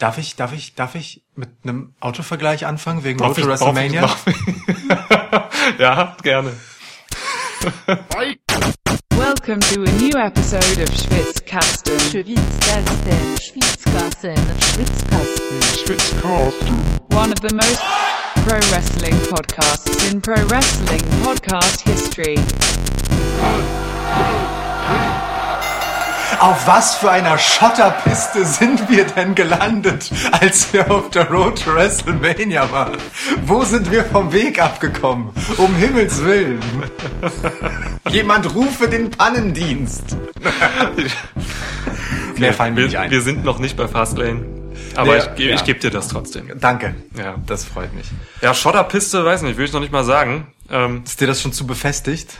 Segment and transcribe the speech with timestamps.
[0.00, 4.08] Darf ich, darf ich, darf ich mit einem Autovergleich anfangen wegen Road to WrestleMania?
[5.78, 6.52] ja, gerne.
[9.10, 12.00] Welcome to a new episode of Schwitzkasten.
[12.00, 14.36] Schwitzkasten, Schwitzkasten,
[15.84, 17.00] Schwitzkasten.
[17.12, 17.82] one of the most
[18.48, 22.38] pro wrestling podcasts in pro wrestling podcast history.
[26.40, 30.10] Auf was für einer Schotterpiste sind wir denn gelandet,
[30.40, 32.96] als wir auf der Road to WrestleMania waren?
[33.44, 35.30] Wo sind wir vom Weg abgekommen?
[35.58, 36.60] Um Himmels Willen.
[38.08, 40.16] Jemand rufe den Pannendienst.
[42.38, 43.10] Mehr fallen mir nicht Wir, ein.
[43.10, 44.46] wir sind noch nicht bei Fastlane.
[44.96, 45.54] Aber Nee, ich, gebe- ja.
[45.56, 46.50] ich gebe dir das trotzdem.
[46.58, 46.94] Danke.
[47.18, 47.34] Ja.
[47.46, 48.06] Das freut mich.
[48.40, 50.46] Ja, Schotterpiste, weiß nicht, will ich noch nicht mal sagen.
[50.70, 52.30] Ähm, Ist dir das schon zu befestigt?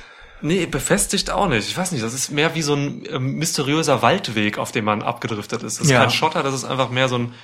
[0.43, 1.69] Nee, befestigt auch nicht.
[1.69, 5.03] Ich weiß nicht, das ist mehr wie so ein ähm, mysteriöser Waldweg, auf dem man
[5.03, 5.79] abgedriftet ist.
[5.79, 6.01] Das ist Ja.
[6.01, 7.35] kein Schotter, das ist einfach mehr so ein,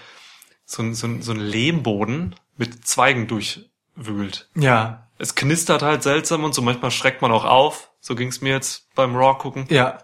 [0.65, 4.49] so ein, so ein, so ein Lehmboden mit Zweigen durchwühlt.
[4.55, 5.09] Ja.
[5.19, 7.91] Es knistert halt seltsam und so manchmal schreckt man auch auf.
[8.01, 9.67] So ging's mir jetzt beim Raw gucken.
[9.71, 9.99] Ja.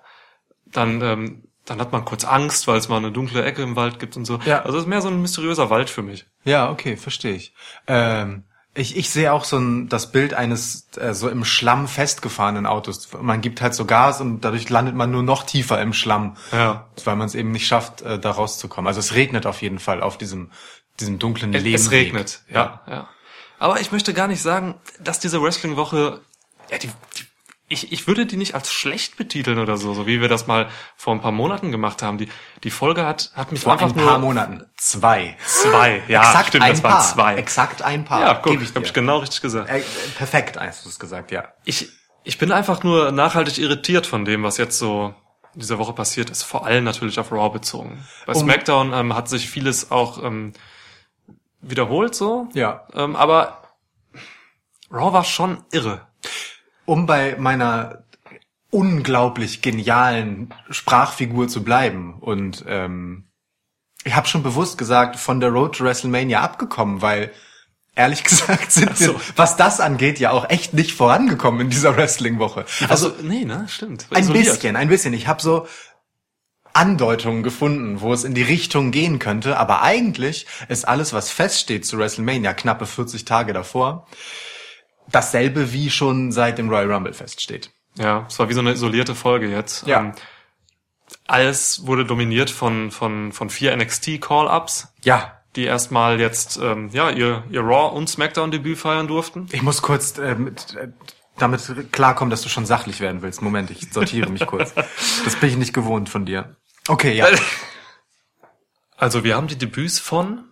[0.66, 3.98] Dann, ähm, dann hat man kurz Angst, weil es mal eine dunkle Ecke im Wald
[3.98, 4.38] gibt und so.
[4.46, 4.62] Ja.
[4.62, 6.26] Also es ist mehr so ein mysteriöser Wald für mich.
[6.44, 7.54] Ja, okay, verstehe ich.
[7.86, 8.96] Ähm, ich.
[8.96, 13.08] Ich sehe auch so ein, das Bild eines äh, so im Schlamm festgefahrenen Autos.
[13.20, 16.86] Man gibt halt so Gas und dadurch landet man nur noch tiefer im Schlamm, Ja.
[17.04, 18.86] weil man es eben nicht schafft, äh, da rauszukommen.
[18.88, 20.50] Also es regnet auf jeden Fall auf diesem,
[21.00, 21.80] diesem dunklen Es, Lehmweg.
[21.80, 23.08] es regnet, ja, ja.
[23.58, 26.20] Aber ich möchte gar nicht sagen, dass diese Wrestling-Woche,
[26.70, 27.24] ja, die, die,
[27.72, 30.68] ich, ich würde die nicht als schlecht betiteln oder so, so wie wir das mal
[30.96, 32.18] vor ein paar Monaten gemacht haben.
[32.18, 32.28] Die,
[32.62, 34.64] die Folge hat, hat mich Vor einfach ein paar nur Monaten.
[34.76, 35.36] Zwei.
[35.46, 37.02] zwei, ja, Exakt stimmt, ein das waren Paar.
[37.02, 37.34] zwei.
[37.36, 38.20] Exakt ein Paar.
[38.20, 38.82] ja, guck, ich hab dir.
[38.82, 39.70] ich genau richtig gesagt.
[39.70, 39.82] Äh,
[40.16, 41.48] perfekt hast du es gesagt, ja.
[41.64, 41.88] Ich,
[42.24, 45.14] ich bin einfach nur nachhaltig irritiert von dem, was jetzt so
[45.54, 46.42] diese Woche passiert ist.
[46.44, 48.06] Vor allem natürlich auf Raw bezogen.
[48.26, 50.52] Bei Um- SmackDown ähm, hat sich vieles auch ähm,
[51.60, 52.48] wiederholt so.
[52.54, 52.86] Ja.
[52.94, 53.62] Ähm, aber
[54.90, 56.06] Raw war schon irre.
[56.84, 58.04] Um bei meiner
[58.70, 63.28] unglaublich genialen Sprachfigur zu bleiben und ähm,
[64.04, 67.30] ich habe schon bewusst gesagt, von der Road to WrestleMania abgekommen, weil
[67.94, 69.14] ehrlich gesagt sind so.
[69.14, 72.64] wir, was das angeht, ja auch echt nicht vorangekommen in dieser Wrestling-Woche.
[72.88, 74.06] Also Also, nee, ne, stimmt.
[74.10, 74.46] ein Isoliert.
[74.46, 75.12] bisschen, ein bisschen.
[75.14, 75.66] Ich habe so
[76.72, 81.84] Andeutungen gefunden, wo es in die Richtung gehen könnte, aber eigentlich ist alles, was feststeht
[81.84, 84.06] zu WrestleMania, knappe 40 Tage davor,
[85.10, 87.70] dasselbe wie schon seit dem Royal Rumble feststeht.
[87.96, 89.86] Ja, es war wie so eine isolierte Folge jetzt.
[89.86, 90.00] Ja.
[90.00, 90.12] Ähm,
[91.26, 97.44] alles wurde dominiert von, von, von vier NXT-Call-Ups, Ja, die erstmal jetzt ähm, ja, ihr,
[97.50, 99.46] ihr Raw- und Smackdown-Debüt feiern durften.
[99.52, 100.88] ich muss kurz äh, mit, äh,
[101.36, 103.42] damit klarkommen, dass du schon sachlich werden willst.
[103.42, 104.72] Moment, ich sortiere mich kurz.
[105.24, 106.56] Das bin ich nicht gewohnt von dir.
[106.88, 107.26] Okay, ja.
[108.96, 110.44] Also wir haben die Debüts von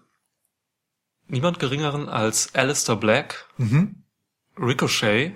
[1.29, 4.00] niemand geringeren als Alistair Black, Mhm.
[4.59, 5.33] Ricochet,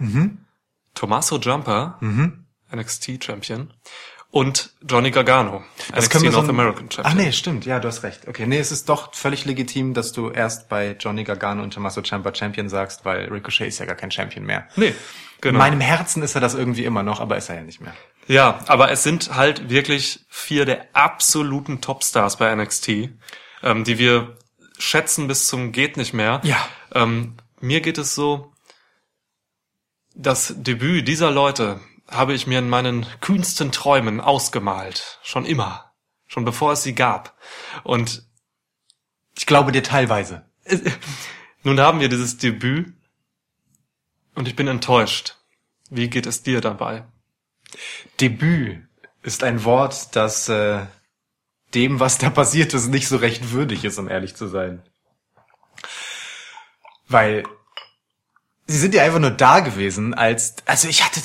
[0.94, 2.44] Tommaso Jumper, Mhm.
[2.72, 3.72] NXT-Champion
[4.30, 7.06] und Johnny Gargano, Das NXT so North ein- American Champion.
[7.06, 8.26] Ach nee, stimmt, ja, du hast recht.
[8.26, 12.02] Okay, nee, es ist doch völlig legitim, dass du erst bei Johnny Gargano und Tommaso
[12.02, 14.66] Ciampa Champion sagst, weil Ricochet ist ja gar kein Champion mehr.
[14.76, 14.94] Nee, In
[15.40, 15.58] genau.
[15.58, 17.94] meinem Herzen ist er das irgendwie immer noch, aber ist er ja nicht mehr.
[18.26, 23.10] Ja, aber es sind halt wirklich vier der absoluten Topstars bei NXT,
[23.62, 24.36] ähm, die wir
[24.78, 26.40] schätzen bis zum geht nicht mehr.
[26.42, 26.56] Ja.
[26.92, 28.50] Ähm, mir geht es so,
[30.14, 35.18] das Debüt dieser Leute habe ich mir in meinen kühnsten Träumen ausgemalt.
[35.22, 35.92] Schon immer.
[36.26, 37.36] Schon bevor es sie gab.
[37.82, 38.26] Und
[39.36, 40.48] Ich glaube dir teilweise.
[41.64, 42.94] nun haben wir dieses Debüt
[44.34, 45.36] und ich bin enttäuscht.
[45.90, 47.04] Wie geht es dir dabei?
[48.20, 48.86] Debüt
[49.22, 50.86] ist ein Wort, das äh,
[51.74, 54.82] dem, was da passiert ist, nicht so recht würdig ist, um ehrlich zu sein.
[57.08, 57.44] Weil
[58.66, 61.20] sie sind ja einfach nur da gewesen als, also ich hatte,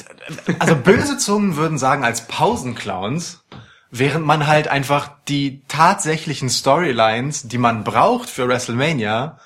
[0.60, 3.44] also böse Zungen würden sagen als Pausenclowns,
[3.92, 9.40] während man halt einfach die tatsächlichen Storylines, die man braucht für WrestleMania,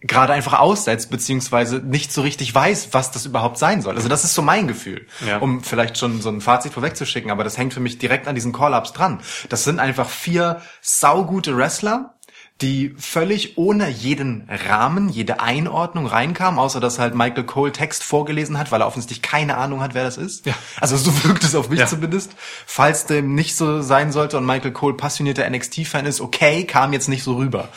[0.00, 3.96] gerade einfach aussetzt, beziehungsweise nicht so richtig weiß, was das überhaupt sein soll.
[3.96, 5.38] Also das ist so mein Gefühl, Ja.
[5.38, 8.52] um vielleicht schon so ein Fazit vorwegzuschicken, aber das hängt für mich direkt an diesen
[8.52, 9.20] Call-Ups dran.
[9.48, 12.14] Das sind einfach vier saugute Wrestler,
[12.60, 18.58] die völlig ohne jeden Rahmen, jede Einordnung reinkamen, außer dass halt Michael Cole Text vorgelesen
[18.58, 20.44] hat, weil er offensichtlich keine Ahnung hat, wer das ist.
[20.46, 20.54] Ja.
[20.80, 21.86] Also so wirkt es auf mich Ja.
[21.86, 22.32] zumindest.
[22.66, 27.08] Falls dem nicht so sein sollte und Michael Cole passionierter NXT-Fan ist, okay, kam jetzt
[27.08, 27.68] nicht so rüber.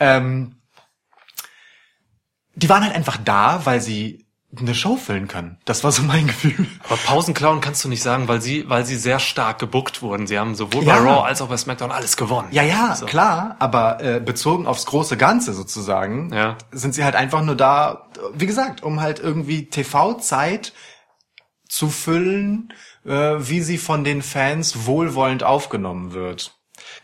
[0.00, 0.56] Ähm,
[2.54, 4.26] die waren halt einfach da, weil sie
[4.58, 5.58] eine Show füllen können.
[5.64, 6.66] Das war so mein Gefühl.
[6.84, 10.26] Aber Pausenclown kannst du nicht sagen, weil sie, weil sie sehr stark gebuckt wurden.
[10.26, 10.96] Sie haben sowohl Ja.
[10.98, 12.48] bei Raw als auch bei SmackDown alles gewonnen.
[12.50, 13.06] Ja, ja, So.
[13.06, 16.58] klar, aber äh, bezogen aufs große Ganze sozusagen, Ja.
[16.70, 20.74] sind sie halt einfach nur da, wie gesagt, um halt irgendwie TV-Zeit
[21.68, 22.74] zu füllen,
[23.06, 26.52] äh, wie sie von den Fans wohlwollend aufgenommen wird,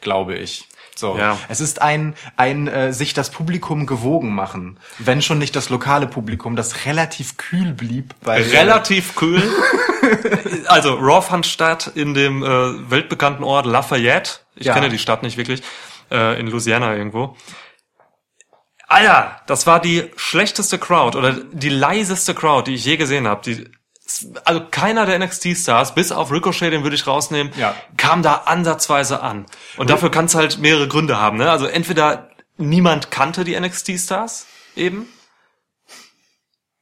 [0.02, 0.68] glaube ich.
[0.98, 1.38] So, Ja.
[1.48, 6.08] es ist ein ein äh, sich das Publikum gewogen machen, wenn schon nicht das lokale
[6.08, 9.40] Publikum, das relativ kühl blieb bei Relativ kühl.
[10.66, 14.40] also Raw fand statt in dem äh, weltbekannten Ort Lafayette.
[14.56, 14.74] Ich Ja.
[14.74, 15.62] kenne die Stadt nicht wirklich.
[16.10, 17.36] Äh, in Louisiana irgendwo.
[18.88, 23.42] Alter, das war die schlechteste Crowd oder die leiseste Crowd, die ich je gesehen habe.
[23.44, 23.70] Die
[24.44, 27.74] also keiner der NXT-Stars, bis auf Ricochet, den würde ich rausnehmen, Ja.
[27.96, 29.46] kam da ansatzweise an.
[29.76, 31.36] Und dafür kann es halt mehrere Gründe haben.
[31.38, 31.50] Ne?
[31.50, 34.46] Also entweder niemand kannte die NXT-Stars
[34.76, 35.06] eben,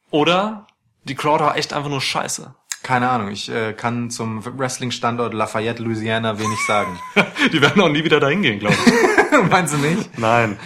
[0.09, 0.67] oder
[1.03, 2.53] die Crowd war echt einfach nur scheiße.
[2.83, 6.97] Keine Ahnung, ich äh, kann zum Wrestling-Standort Lafayette, Louisiana wenig sagen.
[7.51, 9.49] Die werden auch nie wieder dahin gehen, glaube ich.
[9.49, 10.17] Meinst du nicht?
[10.17, 10.57] Nein.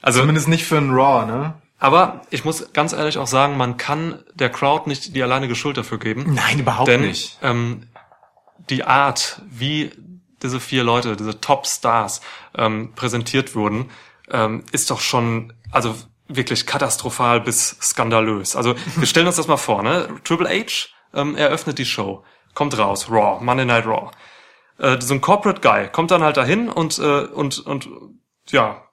[0.00, 1.54] Also, Zumindest nicht für ein Raw, ne?
[1.78, 5.76] Aber ich muss ganz ehrlich auch sagen, man kann der Crowd nicht die alleinige Schuld
[5.76, 6.34] dafür geben.
[6.34, 7.38] Nein, überhaupt Denn nicht.
[7.42, 7.88] ähm,
[8.68, 9.92] die Art, wie
[10.42, 12.20] diese vier Leute, diese Top-Stars
[12.56, 13.90] ähm, präsentiert wurden,
[14.30, 15.94] ähm, ist doch schon, also
[16.26, 18.56] wirklich katastrophal bis skandalös.
[18.56, 20.08] Also wir stellen uns das mal vor, ne?
[20.24, 24.10] Triple H ähm, eröffnet die Show, kommt raus, Raw, Monday Night Raw.
[24.78, 27.88] Äh, so ein Corporate Guy kommt dann halt dahin und äh, und und
[28.48, 28.87] ja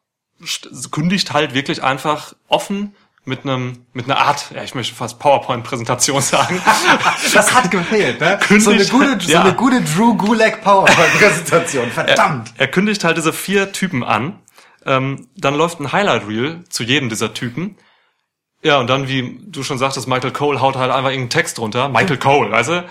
[0.92, 2.95] kündigt halt wirklich einfach offen
[3.27, 6.62] mit einem mit einer Art, ja ich möchte fast PowerPoint-Präsentation sagen.
[7.33, 8.38] Das hat gefehlt, ne?
[8.42, 9.42] Kündigt- So eine gute, so Ja.
[9.42, 11.89] eine gute Drew Gulak PowerPoint-Präsentation.
[11.92, 12.53] Verdammt.
[12.57, 14.39] Er kündigt halt diese vier Typen an.
[14.86, 17.77] Ähm, dann läuft ein Highlight Reel zu jedem dieser Typen.
[18.65, 21.88] Ja, und dann, wie du schon sagtest, Michael Cole haut halt einfach irgendeinen Text runter.
[21.88, 22.85] Michael Cole, weißt du?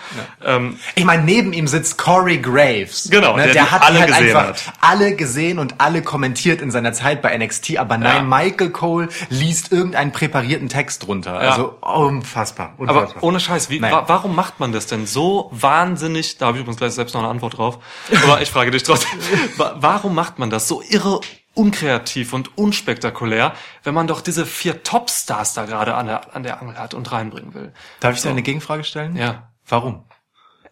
[0.44, 3.09] Ähm, Ich meine, neben ihm sitzt Corey Graves.
[3.11, 3.43] Genau, ne?
[3.43, 4.73] der der hat alle halt gesehen einfach hat.
[4.81, 7.79] alle gesehen und alle kommentiert in seiner Zeit bei NXT.
[7.79, 8.23] Aber nein, Ja.
[8.23, 11.43] Michael Cole liest irgendeinen präparierten Text drunter.
[11.43, 11.50] Ja.
[11.50, 12.75] Also unfassbar.
[12.79, 13.23] aber unfassbar.
[13.25, 16.38] ohne Scheiß, wie, wa warum macht man das denn so wahnsinnig?
[16.38, 17.81] Da habe ich übrigens gleich selbst noch eine Antwort drauf.
[18.23, 19.19] Aber ich frage dich trotzdem,
[19.56, 21.19] wa warum macht man das so irre
[21.55, 26.61] unkreativ und unspektakulär, wenn man doch diese vier Topstars da gerade an der, an der
[26.61, 27.73] Angel hat und reinbringen will?
[28.01, 29.17] Darf ich dir eine Gegenfrage stellen?
[29.17, 30.05] Ja, Warum?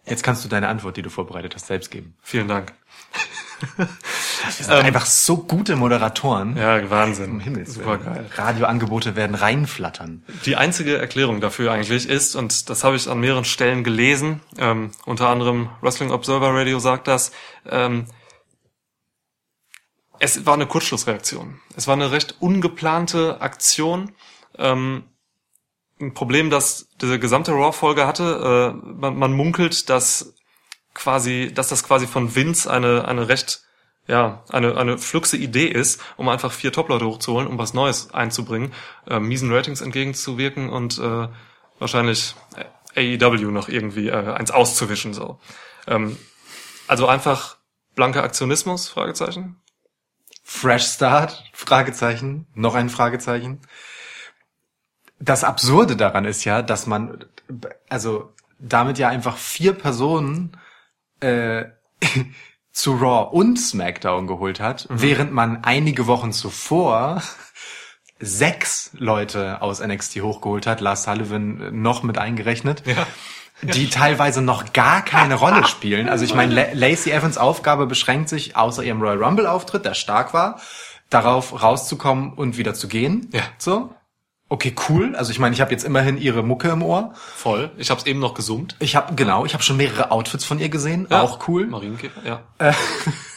[0.04, 2.16] Jetzt kannst du deine Antwort, die du vorbereitet hast, selbst geben.
[2.20, 2.72] vielen Dank.
[3.76, 3.86] Wir
[4.50, 6.56] sind einfach so gute Moderatoren.
[6.56, 7.38] Ja, Wahnsinn.
[7.38, 8.26] Himmels Super geil.
[8.34, 10.24] Radioangebote werden reinflattern.
[10.44, 14.90] Die einzige Erklärung dafür eigentlich ist, und das habe ich an mehreren Stellen gelesen, ähm,
[15.06, 17.30] unter anderem Wrestling Observer Radio sagt das,
[17.70, 18.06] ähm,
[20.22, 21.60] es war eine Kurzschlussreaktion.
[21.76, 24.12] Es war eine recht ungeplante Aktion.
[24.56, 25.02] Ähm,
[26.00, 30.34] ein Problem, das diese gesamte Raw-Folge hatte, äh, man, man munkelt, dass
[30.94, 33.62] quasi, dass das quasi von Vince eine, eine recht,
[34.06, 38.72] ja, eine, eine fluxe Idee ist, um einfach vier Top-Leute hochzuholen, um was Neues einzubringen,
[39.08, 41.28] äh, miesen Ratings entgegenzuwirken und äh,
[41.80, 42.36] wahrscheinlich
[42.94, 45.40] AEW noch irgendwie äh, eins auszuwischen, so.
[45.88, 46.16] Ähm,
[46.86, 47.56] also einfach
[47.96, 49.56] blanker Aktionismus, Fragezeichen.
[50.42, 51.44] Fresh Start?
[51.52, 52.46] Fragezeichen.
[52.54, 53.60] Noch ein Fragezeichen.
[55.18, 57.24] Das Absurde daran ist ja, dass man,
[57.88, 60.56] also damit ja einfach vier Personen
[61.20, 61.64] äh,
[62.72, 67.22] zu Raw und SmackDown geholt hat, während man einige Wochen zuvor
[68.18, 72.86] sechs Leute aus NXT hochgeholt hat, Lars Sullivan noch mit eingerechnet.
[72.86, 73.06] Ja.
[73.62, 76.08] Die teilweise noch gar keine Rolle spielen.
[76.08, 79.94] Also ich meine, La- Lacey Evans Aufgabe beschränkt sich, außer ihrem Royal Rumble Auftritt, der
[79.94, 80.60] stark war,
[81.10, 83.28] darauf rauszukommen und wieder zu gehen.
[83.32, 83.42] Ja.
[83.58, 83.94] So.
[84.48, 85.16] Okay, cool.
[85.16, 87.14] Also ich meine, ich habe jetzt immerhin ihre Mucke im Ohr.
[87.14, 87.70] Voll.
[87.78, 88.76] Ich habe es eben noch gesummt.
[88.80, 91.66] Ich habe genau, ich habe schon mehrere Outfits von ihr gesehen, auch cool.
[91.66, 92.74] Marienkäfer, ja.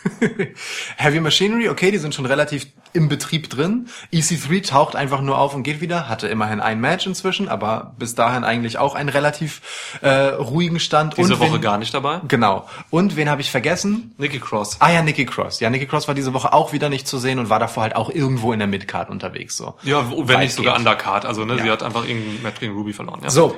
[0.97, 3.87] Heavy Machinery, okay, die sind schon relativ im Betrieb drin.
[4.13, 8.15] EC3 taucht einfach nur auf und geht wieder, hatte immerhin ein Match inzwischen, aber bis
[8.15, 11.17] dahin eigentlich auch einen relativ äh, ruhigen Stand.
[11.17, 12.21] Diese und Woche wen, gar nicht dabei.
[12.27, 12.67] Genau.
[12.89, 14.13] Und wen habe ich vergessen?
[14.17, 14.77] Nikki Cross.
[14.79, 15.59] Ah ja, Nikki Cross.
[15.59, 17.95] Ja, Nikki Cross war diese Woche auch wieder nicht zu sehen und war davor halt
[17.95, 19.57] auch irgendwo in der Midcard unterwegs.
[19.57, 19.75] So.
[19.83, 20.89] Ja, wenn nicht sogar Weitgehend.
[20.89, 21.25] Undercard.
[21.25, 21.73] Also ne, sie Ja.
[21.73, 23.19] hat einfach irgendein Match gegen Ruby verloren.
[23.23, 23.29] Ja.
[23.29, 23.55] So.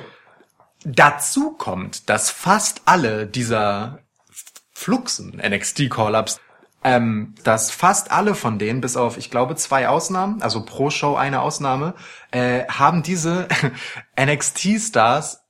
[0.84, 3.98] Dazu kommt, dass fast alle dieser
[4.78, 6.40] Fluxen NXT Call-Ups,
[6.84, 11.16] ähm, dass fast alle von denen, bis auf, ich glaube, zwei Ausnahmen, also pro Show
[11.16, 11.94] eine Ausnahme,
[12.30, 13.48] äh, haben diese
[14.20, 15.40] NXT-Stars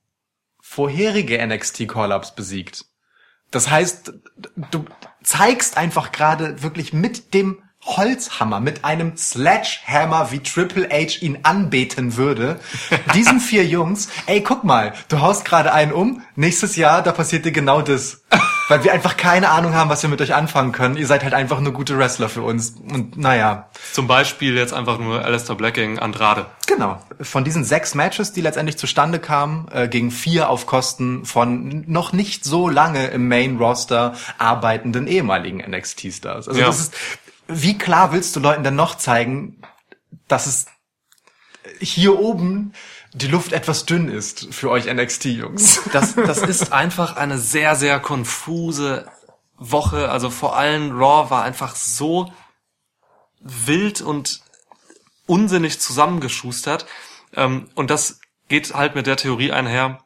[0.62, 2.86] vorherige NXT Call-Ups besiegt.
[3.50, 4.14] Das heißt,
[4.70, 4.86] du
[5.22, 7.62] zeigst einfach gerade wirklich mit dem
[7.96, 12.60] Holzhammer, mit einem Sledgehammer, wie Triple H ihn anbeten würde,
[13.14, 17.44] diesen vier Jungs, ey, guck mal, du haust gerade einen um, nächstes Jahr, da passiert
[17.44, 18.22] dir genau das.
[18.68, 20.98] Weil wir einfach keine Ahnung haben, was wir mit euch anfangen können.
[20.98, 22.74] Ihr seid halt einfach nur gute Wrestler für uns.
[22.92, 26.44] Und naja, Zum Beispiel jetzt einfach nur Alistair Black gegen Andrade.
[26.66, 27.00] Genau.
[27.22, 32.12] Von diesen sechs Matches, die letztendlich zustande kamen, äh, gegen vier auf Kosten von noch
[32.12, 36.48] nicht so lange im Main Roster arbeitenden ehemaligen NXT-Stars.
[36.48, 36.66] Also Ja.
[36.66, 36.94] das ist,
[37.48, 39.60] wie klar willst du Leuten denn noch zeigen,
[40.28, 40.66] dass es
[41.80, 42.72] hier oben
[43.14, 45.80] die Luft etwas dünn ist für euch NXT-Jungs?
[45.92, 49.10] Das, das ist einfach eine sehr, sehr konfuse
[49.56, 50.10] Woche.
[50.10, 52.32] Also vor allem Raw war einfach so
[53.40, 54.42] wild und
[55.26, 56.86] unsinnig zusammengeschustert.
[57.34, 60.04] Ähm, und das geht halt mit der Theorie einher,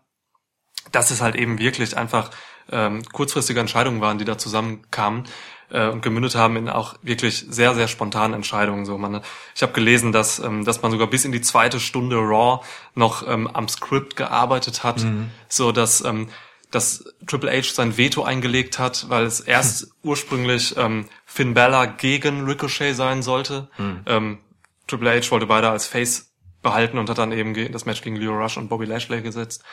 [0.92, 2.30] dass es halt eben wirklich einfach
[2.70, 5.24] ähm, kurzfristige Entscheidungen waren, die da zusammenkamen
[5.72, 8.84] äh, und gemündet haben in auch wirklich sehr, sehr spontanen Entscheidungen.
[8.86, 9.22] So, man,
[9.54, 12.64] ich habe gelesen, dass, ähm, dass man sogar bis in die zweite Stunde Raw
[12.94, 15.04] noch ähm, am Skript gearbeitet hat,
[15.48, 16.28] so dass ähm,
[16.70, 22.46] dass Triple H sein Veto eingelegt hat, weil es erst ursprünglich ähm, Finn Balor gegen
[22.46, 23.68] Ricochet sein sollte.
[24.06, 24.38] Ähm,
[24.86, 28.32] Triple H wollte beide als Face behalten und hat dann eben das Match gegen Leo
[28.32, 29.64] Rush und Bobby Lashley gesetzt.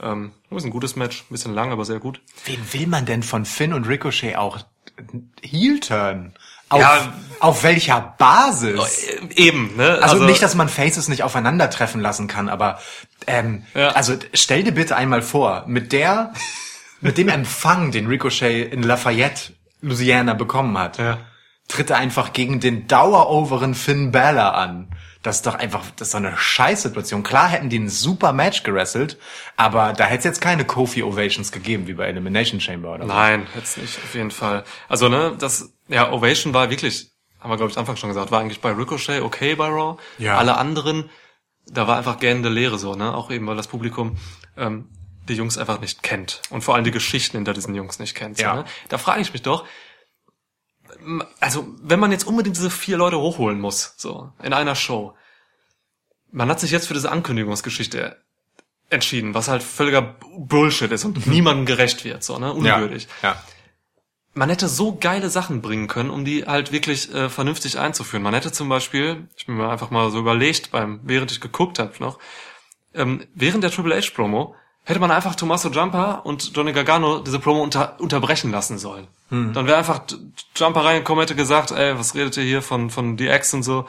[0.00, 2.20] Ähm, ist ein gutes Match, ein bisschen lang, aber sehr gut.
[2.44, 4.58] Wen will man denn von Finn und Ricochet auch
[5.42, 6.34] Heel-Turn?
[6.68, 7.12] Auf, Ja.
[7.40, 9.04] auf welcher Basis?
[9.04, 9.98] Äh, Eben, ne?
[10.02, 12.80] Also, nicht, dass man Faces nicht aufeinandertreffen lassen kann, aber
[13.26, 13.90] ähm, Ja.
[13.90, 16.32] also stell dir bitte einmal vor, mit der,
[17.00, 21.18] mit dem Empfang, den Ricochet in Lafayette, Louisiana bekommen hat, Ja.
[21.68, 24.88] tritt er einfach gegen den daueroveren Finn Balor an.
[25.26, 27.24] Das ist doch einfach, das ist doch eine Scheißsituation.
[27.24, 29.18] Klar hätten die ein super Match gerasselt,
[29.56, 33.12] aber da hätte es jetzt keine Kofi Ovations gegeben, wie bei Elimination Chamber oder so.
[33.12, 34.62] Nein, jetzt nicht, auf jeden Fall.
[34.88, 38.40] Also, ne, das, ja, Ovation war wirklich, haben wir, glaube ich, Anfang schon gesagt, war
[38.40, 39.96] eigentlich bei Ricochet okay bei Raw.
[40.18, 40.38] Ja.
[40.38, 41.10] Alle anderen,
[41.66, 43.12] da war einfach gähnende Leere so, ne?
[43.12, 44.18] Auch eben, weil das Publikum
[44.56, 44.88] ähm,
[45.28, 46.40] die Jungs einfach nicht kennt.
[46.50, 48.36] Und vor allem die Geschichten hinter diesen Jungs nicht kennt.
[48.36, 48.54] So, Ja.
[48.54, 48.64] ne?
[48.90, 49.64] Da frage ich mich doch,
[51.40, 55.14] also, wenn man jetzt unbedingt diese vier Leute hochholen muss, so, in einer Show,
[56.32, 58.20] man hat sich jetzt für diese Ankündigungsgeschichte
[58.90, 62.52] entschieden, was halt völliger Bullshit ist und niemandem gerecht wird, so, ne?
[62.52, 63.42] Unwürdig Ja.
[64.34, 68.22] man hätte so geile Sachen bringen können, um die halt wirklich äh, vernünftig einzuführen.
[68.22, 71.78] Man hätte zum Beispiel, ich bin mir einfach mal so überlegt, beim während ich geguckt
[71.78, 72.18] habe noch,
[72.94, 74.54] ähm, während der Triple H Promo
[74.86, 79.06] hätte man einfach Tommaso Jumper und Johnny Gargano diese Promo unter, unterbrechen lassen sollen.
[79.30, 80.00] Dann wäre einfach
[80.56, 83.86] Jumper reingekommen, hätte gesagt, ey, was redet ihr hier von von DX und so.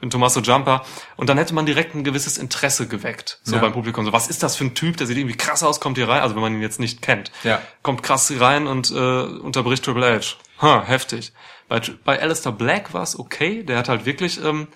[0.00, 0.84] Bin Tommaso Jumper.
[1.16, 3.62] Und dann hätte man direkt ein gewisses Interesse geweckt, so Ja.
[3.62, 4.04] beim Publikum.
[4.04, 6.20] So, was ist das für ein Typ, der sieht irgendwie krass aus, kommt hier rein,
[6.20, 7.60] also wenn man ihn jetzt nicht kennt Ja.
[7.82, 10.36] kommt krass rein und äh, unterbricht Triple H.
[10.60, 11.32] Ha, heftig.
[11.68, 13.62] Bei, bei Alistair Black war es okay.
[13.62, 14.68] Der hat halt wirklich ähm,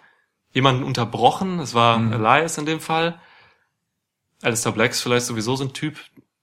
[0.54, 1.58] jemanden unterbrochen.
[1.60, 2.12] Es war Mhm.
[2.14, 3.20] Elias in dem Fall.
[4.42, 5.96] Alistair Black ist vielleicht sowieso so ein Typ,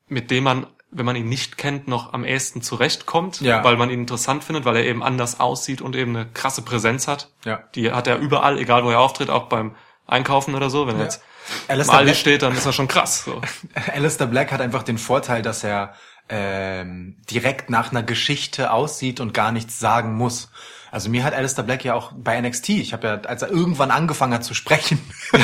[0.08, 3.64] mit dem man, wenn man ihn nicht kennt, noch am ehesten zurechtkommt, Ja.
[3.64, 7.08] weil man ihn interessant findet, weil er eben anders aussieht und eben eine krasse Präsenz
[7.08, 7.30] hat.
[7.46, 7.64] Ja.
[7.76, 9.76] Die hat er überall, egal wo er auftritt, auch beim
[10.08, 10.88] Einkaufen oder so.
[10.88, 11.24] Wenn er jetzt
[11.68, 13.24] Alistair Aldi Black- steht, dann ist er schon krass.
[13.24, 13.42] So.
[13.94, 15.94] Alistair Black hat einfach den Vorteil, dass er
[16.30, 20.50] ähm, direkt nach einer Geschichte aussieht und gar nichts sagen muss.
[20.96, 23.92] Also mir hat Alistair Black ja auch bei NXT, ich habe ja, als er irgendwann
[23.92, 24.98] angefangen hat zu sprechen,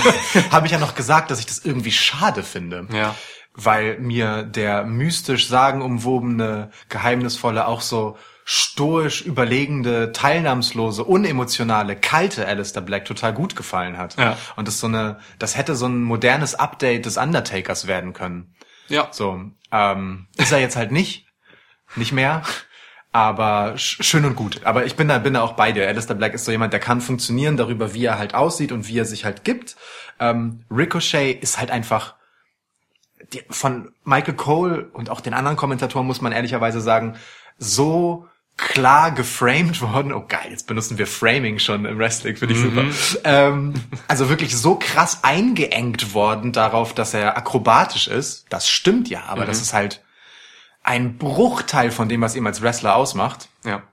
[0.50, 2.88] habe ich ja noch gesagt, dass ich das irgendwie schade finde.
[2.94, 3.16] Ja.
[3.54, 13.04] Weil mir der mystisch sagenumwobene, geheimnisvolle, auch so stoisch überlegende, teilnahmslose, unemotionale, kalte Alistair Black
[13.04, 14.16] total gut gefallen hat.
[14.18, 14.38] Ja.
[14.56, 18.56] Und das so eine, das hätte so ein modernes Update des Undertakers werden können.
[18.88, 19.10] Ja.
[19.12, 21.28] So, ähm, ist er jetzt halt nicht,
[21.98, 22.44] nicht mehr,
[23.12, 24.62] aber sch schön und gut.
[24.64, 25.88] Aber ich bin da, bin da auch bei dir.
[25.88, 28.98] Alistair Black ist so jemand, der kann funktionieren darüber, wie er halt aussieht und wie
[28.98, 29.76] er sich halt gibt.
[30.20, 32.16] Ähm, Ricochet ist halt einfach
[33.34, 37.18] die, von Michael Cole und auch den anderen Kommentatoren muss man ehrlicherweise sagen,
[37.58, 38.28] so
[38.58, 40.14] klar geframed worden.
[40.14, 42.86] Oh geil, jetzt benutzen wir Framing schon im Wrestling, finde ich super.
[43.26, 43.74] Ähm,
[44.08, 48.46] also wirklich so krass eingeengt worden darauf, dass er akrobatisch ist.
[48.50, 50.02] Das stimmt ja, aber das ist halt
[50.84, 53.84] ein Bruchteil von dem, was ihm als Wrestler ausmacht Ja.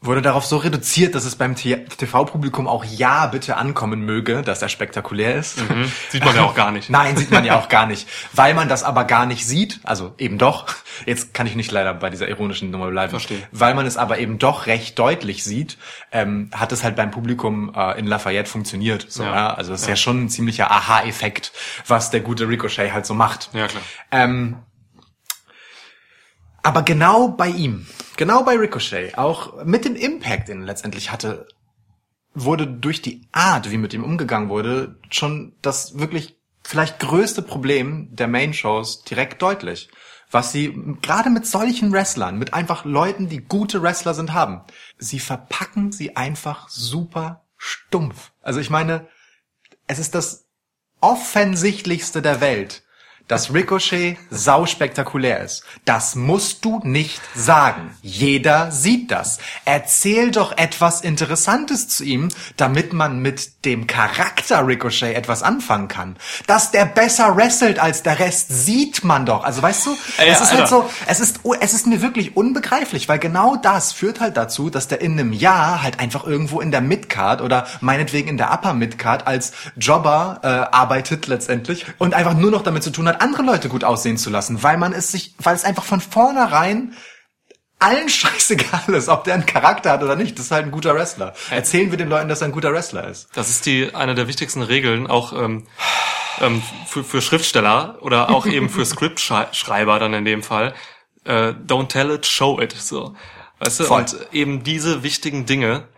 [0.00, 4.68] wurde darauf so reduziert, dass es beim TV-Publikum auch ja bitte ankommen möge, dass er
[4.68, 5.62] spektakulär ist.
[6.10, 6.90] Sieht man ja auch gar nicht.
[6.90, 8.06] Nein, sieht man ja auch gar nicht.
[8.34, 10.66] Weil man das aber gar nicht sieht, also eben doch,
[11.06, 13.38] jetzt kann ich nicht leider bei dieser ironischen Nummer bleiben, Verstehe.
[13.50, 15.78] weil man es aber eben doch recht deutlich sieht,
[16.12, 19.06] ähm, hat es halt beim Publikum äh, in Lafayette funktioniert.
[19.08, 19.34] So, Ja.
[19.34, 19.54] ja.
[19.54, 19.96] Also es ist ja.
[19.96, 21.52] schon ein ziemlicher Aha-Effekt,
[21.86, 23.48] was der gute Ricochet halt so macht.
[23.54, 23.82] Ja, klar.
[24.10, 24.58] Ähm,
[26.64, 31.46] aber genau bei ihm, genau bei Ricochet, auch mit dem Impact, den er letztendlich hatte,
[32.32, 38.08] wurde durch die Art, wie mit ihm umgegangen wurde, schon das wirklich vielleicht größte Problem
[38.16, 39.90] der Main-Shows direkt deutlich.
[40.30, 44.62] Was sie gerade mit solchen Wrestlern, mit einfach Leuten, die gute Wrestler sind, haben.
[44.96, 48.32] Sie verpacken sie einfach super stumpf.
[48.40, 49.06] Also ich meine,
[49.86, 50.46] es ist das
[51.02, 52.83] offensichtlichste der Welt,
[53.28, 55.64] dass Ricochet sau spektakulär ist.
[55.84, 57.96] Das musst du nicht sagen.
[58.02, 59.38] Jeder sieht das.
[59.64, 66.16] Erzähl doch etwas Interessantes zu ihm, damit man mit dem Charakter Ricochet etwas anfangen kann.
[66.46, 69.44] Dass der besser wrestelt als der Rest, sieht man doch.
[69.44, 70.68] Also weißt du, Ja, es ist halt Alter.
[70.68, 74.88] so, es ist, es ist mir wirklich unbegreiflich, weil genau das führt halt dazu, dass
[74.88, 78.74] der in einem Jahr halt einfach irgendwo in der Midcard oder meinetwegen in der Upper
[78.74, 83.42] Midcard als Jobber äh, arbeitet letztendlich und einfach nur noch damit zu tun hat, andere
[83.42, 86.94] Leute gut aussehen zu lassen, weil man es sich, weil es einfach von vornherein
[87.78, 90.38] allen scheißegal ist, ob der einen Charakter hat oder nicht.
[90.38, 91.34] Das ist halt ein guter Wrestler.
[91.50, 93.28] Erzählen wir den Leuten, dass er ein guter Wrestler ist.
[93.34, 95.66] Das ist die eine der wichtigsten Regeln, auch ähm,
[96.40, 100.74] ähm, für, für Schriftsteller oder auch eben für Scriptschreiber dann in dem Fall.
[101.24, 102.72] Äh, don't tell it, show it.
[102.72, 103.14] So,
[103.60, 103.84] weißt du?
[103.84, 104.00] Voll.
[104.00, 105.88] Und eben diese wichtigen Dinge,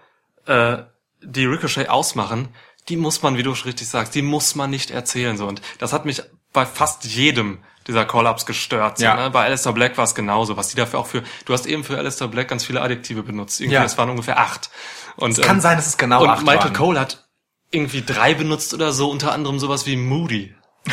[0.46, 0.78] äh,
[1.22, 2.48] die Ricochet ausmachen,
[2.88, 5.36] die muss man, wie du schon richtig sagst, die muss man nicht erzählen.
[5.36, 6.22] So und das hat mich
[6.56, 8.98] bei fast jedem dieser Call-ups gestört.
[8.98, 9.14] Ja.
[9.14, 9.30] ne?
[9.30, 10.56] Bei Alistair Black war es genauso.
[10.56, 13.60] Was die dafür auch für, du hast eben für Alistair Black ganz viele Adjektive benutzt.
[13.60, 13.84] Irgendwie, Ja.
[13.84, 14.70] es waren ungefähr acht.
[15.16, 16.72] Und, Kann sein, dass es genau und acht Michael waren.
[16.72, 17.24] Cole hat
[17.70, 20.54] irgendwie drei benutzt oder so, unter anderem sowas wie Moody.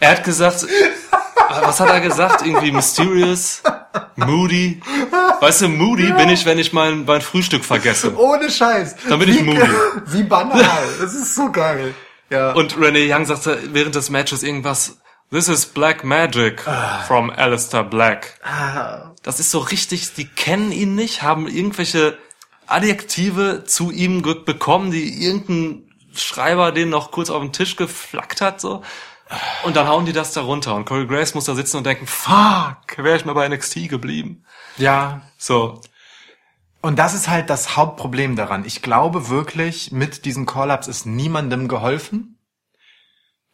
[0.00, 0.66] er hat gesagt,
[1.62, 2.42] was hat er gesagt?
[2.46, 3.62] Irgendwie mysterious,
[4.16, 4.80] moody.
[5.40, 8.16] Weißt du, moody bin ich, wenn ich mein, mein Frühstück vergesse.
[8.16, 8.96] Ohne Scheiß.
[9.08, 9.68] Dann bin ich Wie- moody.
[10.06, 10.62] Wie banal.
[11.00, 11.94] Das ist so geil.
[12.30, 12.52] Ja.
[12.52, 14.98] Und Renee Young sagte während des Matches irgendwas,
[15.30, 16.62] This is Black Magic
[17.06, 18.40] from Alistair Black.
[19.22, 22.16] Das ist so richtig, die kennen ihn nicht, haben irgendwelche
[22.66, 25.82] Adjektive zu ihm bekommen, die irgendein
[26.14, 28.82] Schreiber den noch kurz auf den Tisch geflackt hat, so.
[29.64, 30.74] Und dann hauen die das da runter.
[30.74, 34.44] Und Corey Grace muss da sitzen und denken, fuck, wäre ich mal bei NXT geblieben.
[34.78, 35.20] ja.
[35.36, 35.82] So.
[36.80, 38.64] Und das ist halt das Hauptproblem daran.
[38.64, 42.38] Ich glaube wirklich, mit diesen Call-Ups ist niemandem geholfen.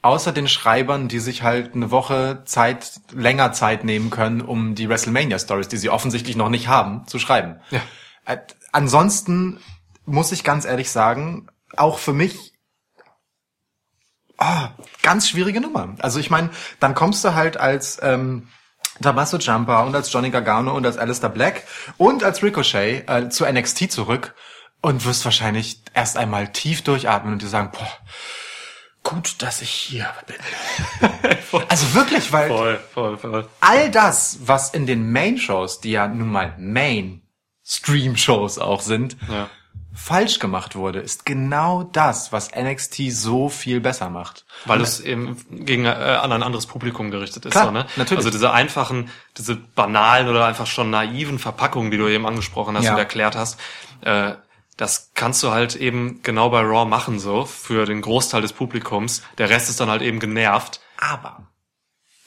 [0.02, 4.90] Außer den Schreibern, die sich halt eine Woche Zeit, länger Zeit nehmen können, um die
[4.90, 7.60] WrestleMania-Stories, die sie offensichtlich noch nicht haben, zu schreiben.
[7.70, 7.80] Ja.
[8.26, 8.38] Äh,
[8.72, 9.58] ansonsten
[10.04, 12.52] muss ich ganz ehrlich sagen, auch für mich
[14.37, 14.70] ah,
[15.02, 15.94] ganz schwierige Nummer.
[16.00, 18.48] Also ich meine, dann kommst du halt als ähm,
[19.02, 21.64] Tommaso Ciampa und als Johnny Gargano und als Alistair Black
[21.96, 24.35] und als Ricochet äh, zu NXT zurück
[24.80, 27.88] und wirst wahrscheinlich erst einmal tief durchatmen und dir sagen, boah,
[29.02, 31.11] gut, dass ich hier bin.
[31.68, 33.48] also wirklich, weil Voll, voll, voll.
[33.61, 39.48] all das, was in den Main-Shows, die ja nun mal Main-Stream-Shows auch sind, Ja.
[39.94, 44.44] Falsch gemacht wurde, ist genau das, was NXT so viel besser macht.
[44.64, 47.52] Weil es eben gegen äh, an ein anderes Publikum gerichtet ist.
[47.52, 47.87] Klar, so, ne?
[47.96, 48.18] natürlich.
[48.18, 52.85] Also diese einfachen, diese banalen oder einfach schon naiven Verpackungen, die du eben angesprochen hast
[52.85, 52.92] Ja.
[52.92, 53.59] und erklärt hast,
[54.02, 54.33] äh,
[54.76, 59.22] das kannst du halt eben genau bei Raw machen, so für den Großteil des Publikums.
[59.38, 60.80] Der Rest ist dann halt eben genervt.
[60.98, 61.46] Aber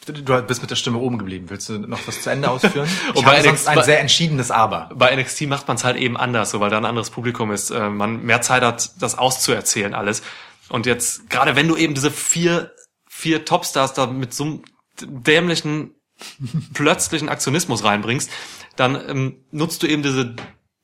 [0.08, 1.50] du, bist mit der Stimme oben geblieben.
[1.50, 2.88] Willst du noch was zu Ende ausführen?
[3.10, 4.89] Ich Und bei habe sonst NXT ein sehr entschiedenes Aber.
[4.93, 7.72] Bei NXT macht man es halt eben anders, so weil da ein anderes Publikum ist.
[7.72, 10.22] Äh, man mehr Zeit hat, das auszuerzählen alles.
[10.70, 12.72] Und jetzt, gerade wenn du eben diese vier,
[13.10, 14.63] vier Topstars da mit so einem
[15.02, 15.96] dämlichen,
[16.74, 18.30] plötzlichen Aktionismus reinbringst,
[18.76, 20.36] dann ähm, nutzt du eben diese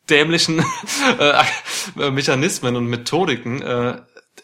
[0.10, 0.64] dämlichen
[1.20, 4.02] äh, Mechanismen und Methodiken, äh,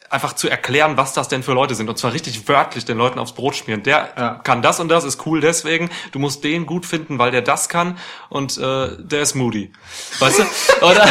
[0.10, 1.90] einfach zu erklären, was das denn für Leute sind.
[1.90, 3.84] Und zwar richtig wörtlich den Leuten aufs Brot schmieren.
[3.84, 4.36] Der Ja.
[4.44, 5.90] kann das und das, ist cool deswegen.
[6.12, 7.98] Du musst den gut finden, weil der das kann
[8.30, 9.72] und äh, der ist moody.
[10.20, 10.44] Weißt du?
[10.86, 11.08] Oder,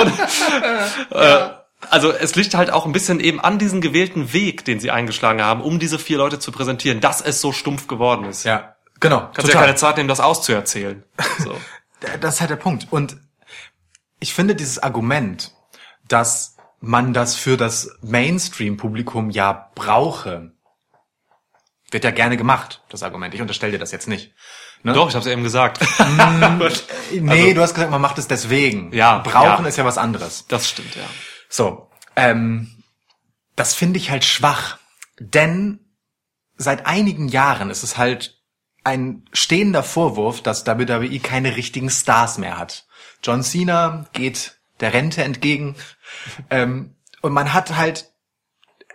[0.00, 0.12] und,
[1.10, 1.48] äh,
[1.90, 5.42] also es liegt halt auch ein bisschen eben an diesen gewählten Weg, den sie eingeschlagen
[5.42, 8.44] haben, um diese vier Leute zu präsentieren, dass es so stumpf geworden ist.
[8.44, 9.28] Ja, genau.
[9.32, 11.04] Kannst ja keine Zeit nehmen, das auszuerzählen.
[11.38, 11.56] So.
[12.20, 12.86] Das ist halt der Punkt.
[12.90, 13.16] Und
[14.20, 15.52] ich finde dieses Argument,
[16.06, 20.52] dass man das für das Mainstream-Publikum ja brauche,
[21.90, 23.34] wird ja gerne gemacht, das Argument.
[23.34, 24.34] Ich unterstelle dir das jetzt nicht.
[24.82, 24.92] Ne?
[24.92, 25.80] Doch, ich habe es eben gesagt.
[27.10, 28.86] Nee, du hast gesagt, man macht es deswegen.
[28.86, 29.68] Also Ja, Brauchen ja.
[29.68, 30.46] ist ja was anderes.
[30.46, 31.02] Das stimmt, ja.
[31.48, 32.82] So, ähm,
[33.56, 34.78] das finde ich halt schwach,
[35.18, 35.80] denn
[36.56, 38.38] seit einigen Jahren ist es halt
[38.84, 42.86] ein stehender Vorwurf, dass WWE keine richtigen Stars mehr hat.
[43.22, 45.76] John Cena geht der Rente entgegen
[46.50, 48.12] ähm, und man hat halt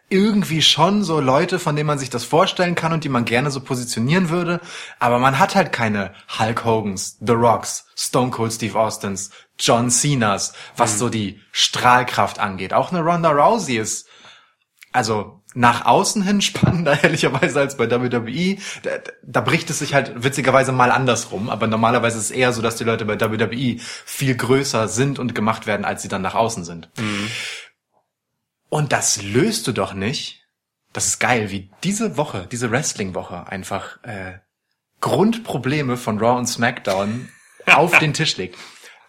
[0.09, 3.49] irgendwie schon so Leute, von denen man sich das vorstellen kann und die man gerne
[3.49, 4.61] so positionieren würde.
[4.99, 10.53] Aber man hat halt keine Hulk Hogans, The Rocks, Stone Cold Steve Austins, John Cenas,
[10.77, 12.73] was so die Strahlkraft angeht.
[12.73, 14.07] Auch eine Ronda Rousey ist,
[14.91, 18.57] also nach außen hin spannender, ehrlicherweise, als bei WWE.
[18.83, 18.91] Da,
[19.23, 22.75] da bricht es sich halt witzigerweise mal andersrum, aber normalerweise ist es eher so, dass
[22.75, 26.63] die Leute bei WWE viel größer sind und gemacht werden, als sie dann nach außen
[26.65, 26.89] sind.
[28.69, 30.47] Und das löst du doch nicht.
[30.93, 34.39] Das ist geil, wie diese Woche, diese Wrestling-Woche einfach äh,
[35.01, 37.29] Grundprobleme von Raw und SmackDown
[37.65, 38.57] auf den Tisch legt.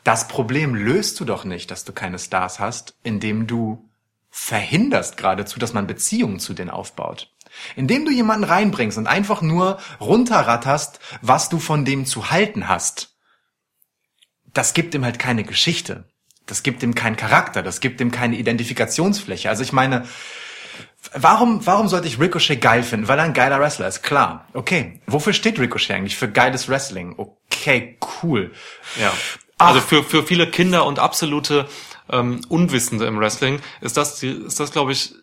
[0.03, 3.89] Das Problem löst du doch nicht, dass du keine Stars hast, indem du
[4.37, 7.31] verhinderst geradezu, dass man Beziehungen zu denen aufbaut.
[7.77, 13.15] Indem du jemanden reinbringst und einfach nur runterratterst, was du von dem zu halten hast.
[14.53, 16.09] Das gibt ihm halt keine Geschichte.
[16.47, 17.63] Das gibt ihm keinen Charakter.
[17.63, 19.49] Das gibt ihm keine Identifikationsfläche.
[19.49, 20.05] Also ich meine,
[21.13, 23.07] Warum, warum sollte ich Ricochet geil finden?
[23.07, 24.49] Weil er ein geiler Wrestler ist, klar.
[24.55, 25.01] Okay.
[25.07, 26.17] Wofür steht Ricochet eigentlich?
[26.17, 27.15] Für geiles Wrestling.
[27.17, 28.53] Okay, cool.
[28.99, 29.13] Ja.
[29.59, 31.69] Also für, für viele Kinder und absolute
[32.11, 35.15] ähm, Unwissende im Wrestling ist das, die- ist das glaube ich,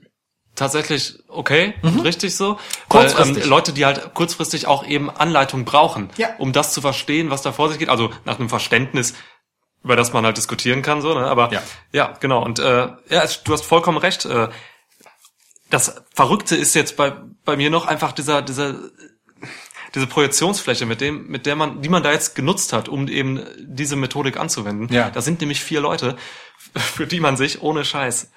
[0.55, 2.59] tatsächlich okay und richtig so.
[2.89, 3.41] Weil, ähm.
[3.49, 6.29] Leute, die halt kurzfristig auch eben Anleitung brauchen, Ja.
[6.39, 7.87] um das zu verstehen, was da vor sich geht.
[7.89, 9.13] Also nach einem Verständnis,
[9.83, 11.25] über das man halt diskutieren kann, so, ne?
[11.25, 11.63] Aber Ja.
[11.93, 12.43] ja, genau.
[12.43, 14.25] Und äh, ja, du hast vollkommen recht.
[14.25, 14.49] Äh,
[15.69, 17.13] das Verrückte ist jetzt bei,
[17.45, 18.75] bei mir noch einfach dieser, dieser
[19.95, 23.41] diese Projektionsfläche, mit dem, mit der man, die man da jetzt genutzt hat, um eben
[23.59, 24.87] diese Methodik anzuwenden.
[24.93, 25.09] Ja.
[25.09, 26.15] Da sind nämlich vier Leute,
[26.75, 28.31] für die man sich ohne Scheiß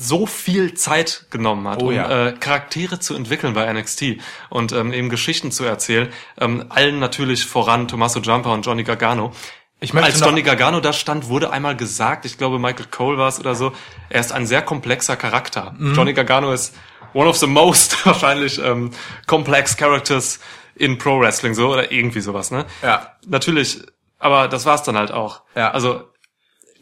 [0.00, 2.28] so viel Zeit genommen hat, Oh um ja.
[2.28, 6.08] äh, Charaktere zu entwickeln bei NXT und ähm, eben Geschichten zu erzählen.
[6.38, 9.32] Ähm, allen natürlich voran Tommaso Ciampa und Johnny Gargano.
[9.80, 13.28] Ich möchte Als Johnny Gargano da stand, wurde einmal gesagt, ich glaube Michael Cole war
[13.28, 13.72] es oder so,
[14.08, 15.74] er ist ein sehr komplexer Charakter.
[15.76, 15.94] Mhm.
[15.94, 16.76] Johnny Gargano ist
[17.12, 18.90] one of the most wahrscheinlich ähm,
[19.26, 20.38] complex characters
[20.76, 22.66] in Pro Wrestling so oder irgendwie sowas, ne?
[22.82, 23.16] Ja.
[23.26, 23.80] Natürlich,
[24.20, 25.42] aber das war's dann halt auch.
[25.56, 25.72] Ja.
[25.72, 26.04] Also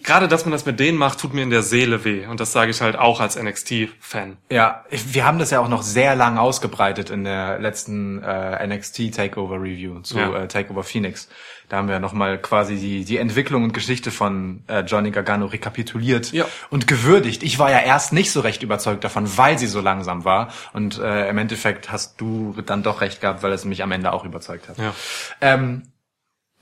[0.02, 2.52] gerade, dass man das mit denen macht, tut mir in der Seele weh und das
[2.52, 4.36] sage ich halt auch als NXT-Fan.
[4.50, 9.14] Ja, wir haben das ja auch noch sehr lang ausgebreitet in der letzten äh, NXT
[9.14, 10.34] Takeover Review zu Ja.
[10.44, 11.28] äh, Takeover Phoenix.
[11.68, 16.30] Da haben wir nochmal quasi die, die Entwicklung und Geschichte von äh, Johnny Gargano rekapituliert
[16.32, 16.44] Ja.
[16.70, 17.42] und gewürdigt.
[17.42, 20.52] Ich war ja erst nicht so recht überzeugt davon, weil sie so langsam war.
[20.74, 24.12] Und äh, im Endeffekt hast du dann doch recht gehabt, weil es mich am Ende
[24.12, 24.78] auch überzeugt hat.
[24.78, 24.94] Ja.
[25.40, 25.82] Ähm,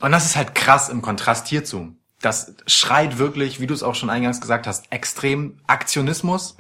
[0.01, 1.95] und das ist halt krass im Kontrast hierzu.
[2.25, 6.57] Das schreit wirklich, wie du es auch schon eingangs gesagt hast, extrem Aktionismus,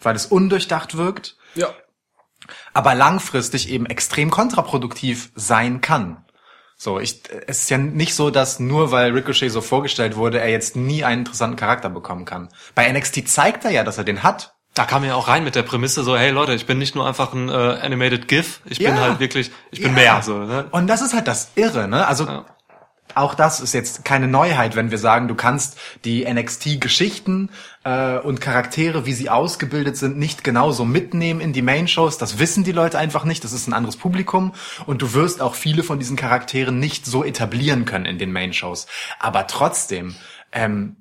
[0.00, 1.68] weil es undurchdacht wirkt, Ja.
[2.74, 6.24] aber langfristig eben extrem kontraproduktiv sein kann.
[6.76, 10.48] So, ich, es ist ja nicht so, dass nur weil Ricochet so vorgestellt wurde, er
[10.50, 12.48] jetzt nie einen interessanten Charakter bekommen kann.
[12.74, 14.54] Bei NXT zeigt er ja, dass er den hat.
[14.74, 17.06] Da kam er auch rein mit der Prämisse so, hey Leute, ich bin nicht nur
[17.06, 19.00] einfach ein äh, animated GIF, ich bin Ja.
[19.02, 19.94] halt wirklich, ich bin Ja.
[20.14, 20.22] mehr.
[20.22, 20.66] So, ne?
[20.72, 22.06] Und das ist halt das Irre, ne?
[22.08, 22.26] Also
[23.14, 27.50] auch das ist jetzt keine Neuheit, wenn wir sagen, du kannst die NXT-Geschichten
[27.84, 32.18] äh, und Charaktere, wie sie ausgebildet sind, nicht genauso mitnehmen in die Main-Shows.
[32.18, 33.44] Das wissen die Leute einfach nicht.
[33.44, 34.52] Das ist ein anderes Publikum.
[34.86, 38.86] Und du wirst auch viele von diesen Charakteren nicht so etablieren können in den Main-Shows.
[39.18, 40.14] Aber trotzdem,
[40.52, 40.96] ähm,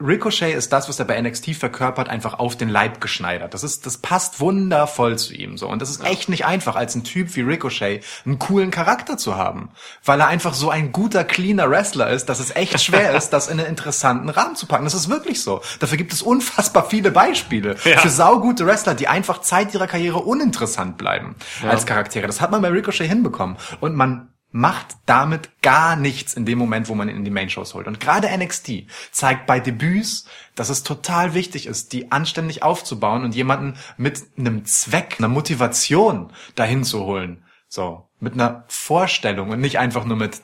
[0.00, 3.52] Ricochet ist das, was er bei NXT verkörpert, einfach auf den Leib geschneidert.
[3.52, 5.68] Das ist, das passt wundervoll zu ihm, so.
[5.68, 9.36] Und das ist echt nicht einfach, als ein Typ wie Ricochet einen coolen Charakter zu
[9.36, 9.70] haben.
[10.04, 13.48] Weil er einfach so ein guter, cleaner Wrestler ist, dass es echt schwer ist, das
[13.48, 14.84] in einen interessanten Rahmen zu packen.
[14.84, 15.62] Das ist wirklich so.
[15.80, 17.98] Dafür gibt es unfassbar viele Beispiele Ja.
[17.98, 21.34] für saugute Wrestler, die einfach Zeit ihrer Karriere uninteressant bleiben
[21.68, 22.26] als Charaktere.
[22.26, 23.56] Das hat man bei Ricochet hinbekommen.
[23.80, 27.74] Und man macht damit gar nichts in dem Moment, wo man ihn in die Main-Shows
[27.74, 27.86] holt.
[27.86, 33.34] Und gerade NXT zeigt bei Debüts, dass es total wichtig ist, die anständig aufzubauen und
[33.34, 37.44] jemanden mit einem Zweck, einer Motivation dahin zu holen.
[37.68, 40.40] So, mit einer Vorstellung und nicht einfach nur mit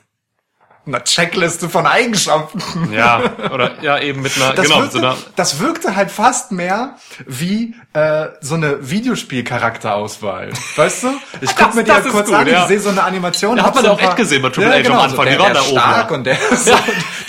[0.87, 2.93] einer Checkliste von Eigenschaften.
[2.93, 3.21] Ja,
[3.51, 6.95] oder ja, eben mit einer, Das, genau, wirkte, so einer, das wirkte halt fast mehr
[7.25, 10.51] wie äh, so eine Videospiel-Charakterauswahl.
[10.75, 11.07] Weißt du?
[11.41, 12.61] Ich guck Das- mir die das halt kurz gut, an, ja.
[12.63, 13.57] ich sehe so eine Animation.
[13.57, 15.29] Ja, hab hat man ja auch echt gesehen bei Triple H am Anfang, So, die
[15.29, 16.15] der, waren der da ist oben, stark ja.
[16.17, 16.75] und der, ist so,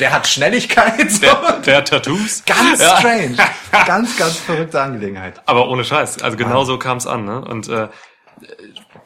[0.00, 1.10] der hat Schnelligkeit.
[1.10, 1.20] So.
[1.20, 2.42] der, der Tattoos.
[2.46, 2.96] Ganz Ja.
[2.98, 3.36] strange.
[3.86, 5.40] Ganz, ganz verrückte Angelegenheit.
[5.46, 6.22] Aber ohne Scheiß.
[6.22, 7.24] Also genau so kam es an.
[7.26, 7.40] Ne?
[7.44, 7.88] Und äh,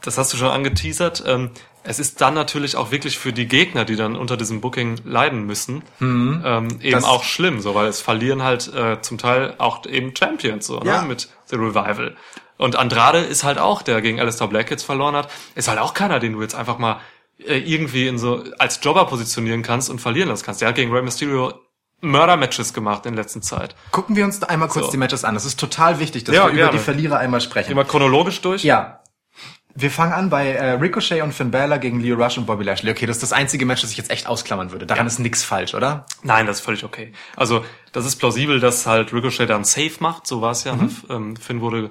[0.02, 1.22] das hast du schon angeteasert.
[1.26, 1.50] Ähm,
[1.90, 5.44] es ist dann natürlich auch wirklich für die Gegner, die dann unter diesem Booking leiden
[5.44, 6.90] müssen, ähm, eben Mhm.
[6.92, 10.80] Das- auch schlimm, so weil es verlieren halt äh, zum Teil auch eben Champions so
[10.84, 11.02] Ja.
[11.02, 11.08] ne?
[11.08, 12.16] mit The Revival.
[12.56, 15.94] Und Andrade ist halt auch, der gegen Alistair Black jetzt verloren hat, ist halt auch
[15.94, 17.00] keiner, den du jetzt einfach mal
[17.46, 20.60] äh, irgendwie in so als Jobber positionieren kannst und verlieren lassen kannst.
[20.60, 21.54] Der hat gegen Rey Mysterio
[22.02, 23.74] Mörder-Matches gemacht in letzter Zeit.
[23.90, 24.90] Gucken wir uns einmal kurz So.
[24.92, 25.34] die Matches an.
[25.34, 26.72] Das ist total wichtig, dass Ja, wir über gerne.
[26.72, 27.72] die Verlierer einmal sprechen.
[27.72, 28.64] Immer chronologisch durch.
[28.64, 28.99] Ja.
[29.80, 32.90] Wir fangen an bei äh, Ricochet und Finn Balor gegen Leo Rush und Bobby Lashley.
[32.90, 34.86] Okay, das ist das einzige Match, das ich jetzt echt ausklammern würde.
[34.86, 36.06] Daran ist nix falsch, oder?
[36.22, 37.12] Nein, das ist völlig okay.
[37.36, 40.74] Also, das ist plausibel, dass halt Ricochet dann safe macht, so war es ja.
[40.74, 40.96] Mhm.
[41.08, 41.90] Ähm, Finn wurde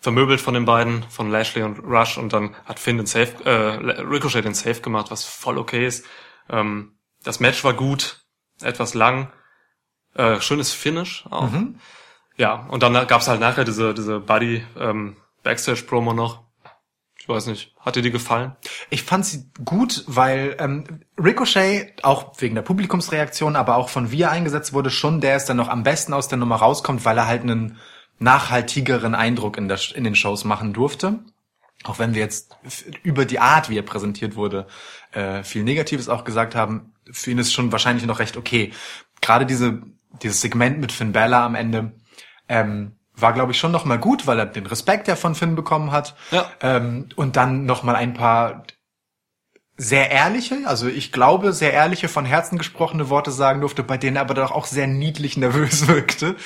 [0.00, 4.00] vermöbelt von den beiden, von Lashley und Rush und dann hat Finn den Safe, äh,
[4.00, 6.06] Ricochet den Safe gemacht, was voll okay ist.
[6.48, 8.24] Ähm, das Match war gut,
[8.62, 9.30] etwas lang,
[10.14, 11.50] äh, schönes Finish auch.
[11.50, 11.78] Mhm.
[12.36, 16.49] Ja, und dann gab's halt nachher diese, diese Buddy ähm, Backstage-Promo noch.
[17.30, 18.56] Weiß nicht, hat dir die gefallen?
[18.90, 24.22] Ich fand sie gut, weil ähm, Ricochet, auch wegen der Publikumsreaktion, aber auch von wie
[24.22, 27.16] er eingesetzt wurde, schon der ist, der noch am besten aus der Nummer rauskommt, weil
[27.18, 27.78] er halt einen
[28.18, 31.20] nachhaltigeren Eindruck in, der, in den Shows machen durfte.
[31.84, 32.56] Auch wenn wir jetzt
[33.02, 34.66] über die Art, wie er präsentiert wurde,
[35.12, 38.72] äh, viel Negatives auch gesagt haben, für ihn ist schon wahrscheinlich noch recht okay.
[39.22, 39.82] Gerade diese,
[40.22, 41.92] dieses Segment mit Finn Balor am Ende
[42.48, 45.54] ähm, war, glaube ich, schon noch mal gut, weil er den Respekt ja von Finn
[45.54, 46.14] bekommen hat.
[46.30, 46.50] Ja.
[46.60, 48.64] Ähm, und dann noch mal ein paar
[49.76, 54.16] sehr ehrliche, also ich glaube, sehr ehrliche, von Herzen gesprochene Worte sagen durfte, bei denen
[54.16, 56.36] er aber doch auch sehr niedlich nervös wirkte.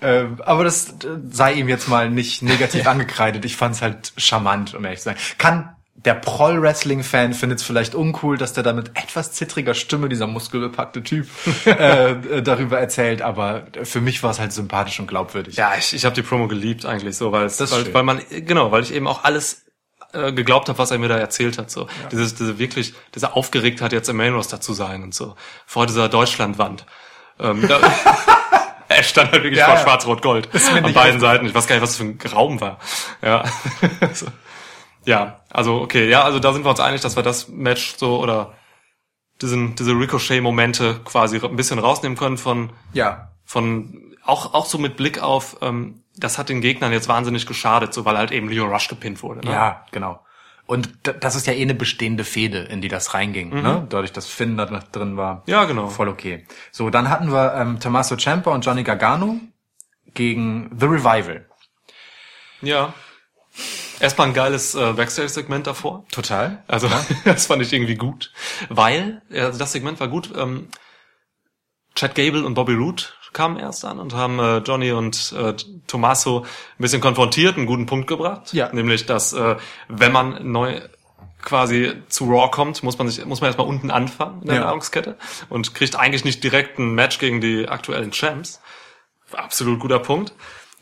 [0.00, 3.44] Ähm, aber das äh, sei ihm jetzt mal nicht negativ angekreidet.
[3.44, 5.16] Ich fand es halt charmant, um ehrlich zu sein.
[5.38, 10.26] Kann der Proll-Wrestling-Fan findet es vielleicht uncool, dass der da mit etwas zittriger Stimme, dieser
[10.26, 11.26] muskelbepackte Typ,
[11.66, 15.56] äh, äh, darüber erzählt, aber für mich war es halt sympathisch und glaubwürdig.
[15.56, 18.82] Ja, ich, ich habe die Promo geliebt eigentlich so, weil weil, weil man genau, weil
[18.82, 19.64] ich eben auch alles
[20.12, 21.70] äh, geglaubt habe, was er mir da erzählt hat.
[21.70, 25.34] So dieses, diese wirklich, diese Aufgeregtheit jetzt im Main Roster zu sein und so
[25.66, 26.84] vor dieser Deutschlandwand.
[27.40, 27.80] Ähm, da,
[28.88, 29.80] er stand halt wirklich Ja, vor ja.
[29.80, 31.46] Schwarz-Rot-Gold an beiden Seiten.
[31.46, 32.78] Ich weiß gar nicht, was das für ein Raum war.
[33.22, 33.44] Ja.
[34.12, 34.26] so.
[35.06, 38.20] Ja, also okay, ja, also da sind wir uns einig, dass wir das Match so
[38.20, 38.54] oder
[39.42, 43.30] diesen, diese Ricochet-Momente quasi ein bisschen rausnehmen können von Ja.
[43.44, 47.92] von auch auch so mit Blick auf ähm, das hat den Gegnern jetzt wahnsinnig geschadet,
[47.92, 49.44] so weil halt eben Leo Rush gepinnt wurde.
[49.44, 49.52] Ne?
[49.52, 50.20] Ja, genau.
[50.66, 53.86] Und das ist ja eh eine bestehende Fehde, in die das reinging, ne?
[53.90, 55.42] Dadurch, dass Finn da drin war.
[55.44, 55.88] Ja, genau.
[55.88, 56.46] Voll okay.
[56.72, 59.40] So, dann hatten wir ähm, Tommaso Ciampa und Johnny Gargano
[60.14, 61.44] gegen The Revival.
[62.62, 62.94] ja.
[64.00, 66.04] Erstmal ein geiles äh, Backstage-Segment davor.
[66.10, 66.62] Total.
[66.66, 66.88] Also
[67.24, 68.32] das fand ich irgendwie gut,
[68.68, 70.30] weil ja, also das Segment war gut.
[70.36, 70.68] Ähm,
[71.94, 75.54] Chad Gable und Bobby Roode kamen erst an und haben äh, Johnny und äh,
[75.86, 76.46] Tommaso ein
[76.78, 78.52] bisschen konfrontiert, einen guten Punkt gebracht.
[78.52, 78.72] Ja.
[78.72, 79.56] Nämlich, dass äh,
[79.88, 80.80] wenn man neu
[81.42, 84.60] quasi zu Raw kommt, muss man sich muss man erstmal unten anfangen in der Ja.
[84.62, 85.16] Nahrungskette
[85.50, 88.60] und kriegt eigentlich nicht direkt ein Match gegen die aktuellen Champs.
[89.32, 90.32] Absolut guter Punkt.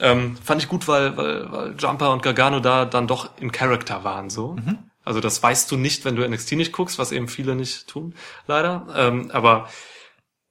[0.02, 4.02] Ähm, fand ich gut, weil, weil, weil Jumper und Gargano da dann doch in Character
[4.02, 4.56] waren so.
[5.04, 8.14] Also das weißt du nicht, wenn du NXT nicht guckst, was eben viele nicht tun,
[8.46, 8.86] leider.
[8.96, 9.68] Ähm, aber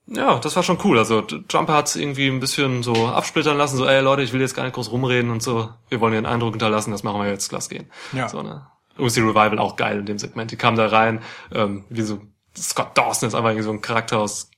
[0.07, 0.97] ja, das war schon cool.
[0.97, 4.55] Also Jumper hat irgendwie ein bisschen so absplittern lassen, so, ey Leute, ich will jetzt
[4.55, 5.69] gar nicht groß rumreden und so.
[5.89, 7.89] Wir wollen hier einen Eindruck hinterlassen, das machen wir jetzt, lass gehen.
[8.13, 8.29] Ja.
[8.29, 8.67] So, ne?
[8.93, 10.51] Übrigens die Revival auch geil in dem Segment.
[10.51, 11.21] Die kamen da rein,
[11.53, 12.21] ähm, wie so,
[12.57, 14.49] Scott Dawson ist einfach irgendwie so ein Charakter aus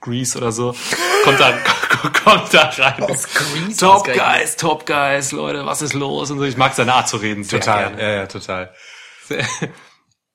[0.00, 0.74] Grease oder so.
[1.28, 1.52] Kommt da,
[2.24, 3.06] kommt da rein.
[3.06, 3.76] Grease?
[3.78, 4.04] Top.
[4.04, 6.30] Guys, Top Guys, Leute, was ist los?
[6.30, 6.44] Und so.
[6.44, 7.88] Ich mag seine Art zu reden sehr Total.
[7.88, 8.02] gerne.
[8.02, 8.72] Ja, ja, total.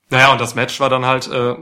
[0.09, 1.55] Naja, und das Match war dann halt, äh,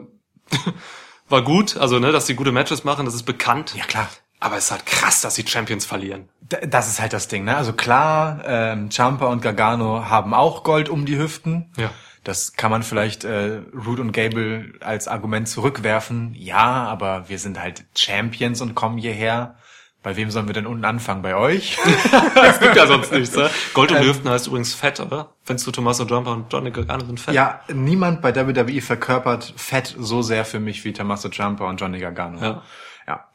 [1.30, 3.74] war gut, also ne, dass sie gute Matches machen, das ist bekannt.
[3.76, 4.10] Ja, klar.
[4.42, 6.28] Aber es ist halt krass, dass die Champions verlieren.
[6.68, 7.56] Das ist halt das Ding, ne?
[7.56, 11.72] Also klar, ähm, Ciampa und Gargano haben auch Gold um die Hüften.
[11.78, 11.92] Ja.
[12.24, 16.36] Das kann man vielleicht äh, Root und Gable als Argument zurückwerfen.
[16.36, 19.56] Ja, aber wir sind halt Champions und kommen hierher.
[20.04, 21.22] Bei wem sollen wir denn unten anfangen?
[21.22, 21.78] Bei euch?
[22.36, 23.50] Das gibt ja sonst nichts, ne?
[23.74, 25.34] Gold um die Hüften heißt übrigens fett, oder?
[25.44, 27.34] Findest du Tommaso Jumper und Johnny Gargano sind fett?
[27.34, 32.00] ja, niemand bei WWE verkörpert Fett so sehr für mich wie Tommaso Ciampa und Johnny
[32.00, 32.42] Gargano.
[32.42, 32.62] Ja.
[33.08, 33.28] ja.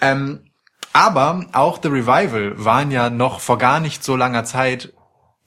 [0.00, 0.50] Ähm,
[0.92, 4.92] aber auch The Revival waren ja noch vor gar nicht so langer Zeit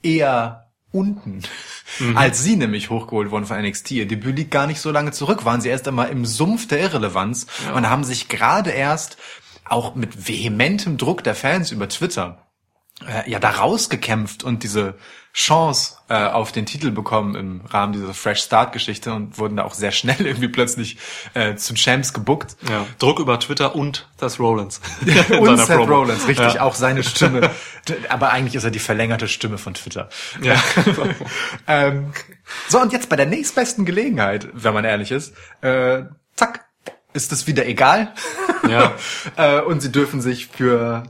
[0.02, 0.63] eher
[0.94, 1.42] unten,
[2.16, 3.92] als sie nämlich hochgeholt wurden von NXT.
[3.92, 6.80] Ihr Debüt liegt gar nicht so lange zurück, waren sie erst einmal im Sumpf der
[6.80, 9.18] Irrelevanz und haben sich gerade erst
[9.66, 12.43] auch mit vehementem Druck der Fans über Twitter
[13.08, 14.96] äh, ja da rausgekämpft und diese
[15.36, 19.64] Chance äh, auf den Titel bekommen im Rahmen dieser Fresh Start Geschichte und wurden da
[19.64, 20.98] auch sehr schnell irgendwie plötzlich
[21.34, 22.56] äh, zu Champs gebuckt.
[22.70, 22.86] Ja.
[23.00, 24.80] Druck über Twitter und Seth Rollins.
[25.06, 25.86] In Und Seth Promo.
[26.02, 26.62] Rollins, richtig, Ja.
[26.62, 27.50] auch seine Stimme.
[28.10, 30.08] Aber eigentlich ist er die verlängerte Stimme von Twitter.
[30.42, 30.62] Ja.
[31.68, 32.14] Ähm,
[32.70, 36.04] so, und jetzt bei der nächstbesten Gelegenheit, wenn man ehrlich ist, äh,
[36.36, 36.66] zack,
[37.14, 38.14] ist es wieder egal.
[38.70, 38.94] Ja.
[39.36, 41.04] äh, und sie dürfen sich für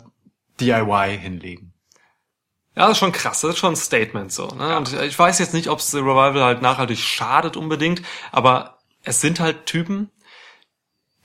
[0.62, 1.72] DIY hinlegen.
[2.75, 4.47] Ja, das ist schon krass, das ist schon ein Statement so.
[4.47, 4.77] Ne?
[4.77, 9.21] Und ich weiß jetzt nicht, ob es The Revival halt nachhaltig schadet unbedingt, aber es
[9.21, 10.09] sind halt Typen,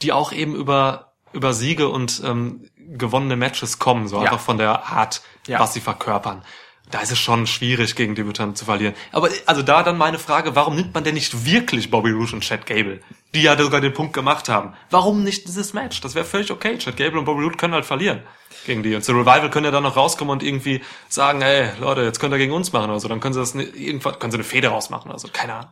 [0.02, 4.22] die auch eben über über Siege und ähm, gewonnene Matches kommen, so Ja.
[4.24, 5.60] einfach von der Art, Ja.
[5.60, 6.42] was sie verkörpern.
[6.90, 8.94] Da ist es schon schwierig, gegen Debütanten zu verlieren.
[9.12, 12.40] Aber also da dann meine Frage, warum nimmt man denn nicht wirklich Bobby Roode und
[12.40, 13.00] Chad Gable,
[13.34, 14.72] die ja sogar den Punkt gemacht haben?
[14.88, 16.00] Warum nicht dieses Match?
[16.00, 16.78] Das wäre völlig okay.
[16.78, 18.22] Chad Gable und Bobby Roode können halt verlieren
[18.68, 18.94] gegen die.
[18.94, 22.32] Und zur Revival können ja dann noch rauskommen und irgendwie sagen, ey, Leute, jetzt könnt
[22.32, 23.08] ihr gegen uns machen oder so.
[23.08, 25.28] Dann können sie das irgendwann, können sie eine Feder rausmachen oder so.
[25.32, 25.70] Keine Ahnung.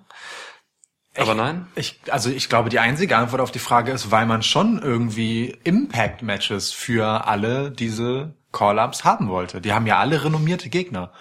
[1.17, 1.67] Aber nein.
[1.77, 5.57] Ich, also ich glaube, die einzige Antwort auf die Frage ist, weil man schon irgendwie
[5.65, 9.61] Impact-Matches für alle diese Call-Ups haben wollte.
[9.61, 11.13] Die haben ja alle renommierte Gegner.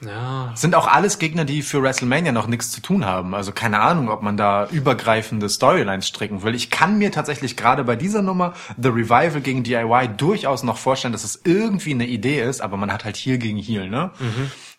[0.00, 0.52] Ja.
[0.54, 3.34] Sind auch alles Gegner, die für WrestleMania noch nichts zu tun haben.
[3.34, 6.54] Also keine Ahnung, ob man da übergreifende Storylines stricken will.
[6.54, 11.12] Ich kann mir tatsächlich gerade bei dieser Nummer The Revival gegen DIY durchaus noch vorstellen,
[11.12, 14.12] dass es irgendwie eine Idee ist, aber man hat halt hier gegen Heel, ne?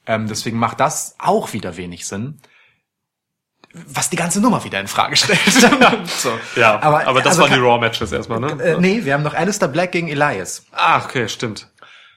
[0.08, 2.40] Ähm, deswegen macht das auch wieder wenig Sinn.
[3.74, 5.40] Was die ganze Nummer wieder in Frage stellt.
[6.08, 6.32] so.
[6.56, 8.52] Ja, aber, Aber- das also waren die Raw-Matches erstmal, ne?
[8.64, 10.66] Äh, nee, wir haben noch Alistair Black gegen Elias.
[10.72, 11.70] Ah, okay, stimmt.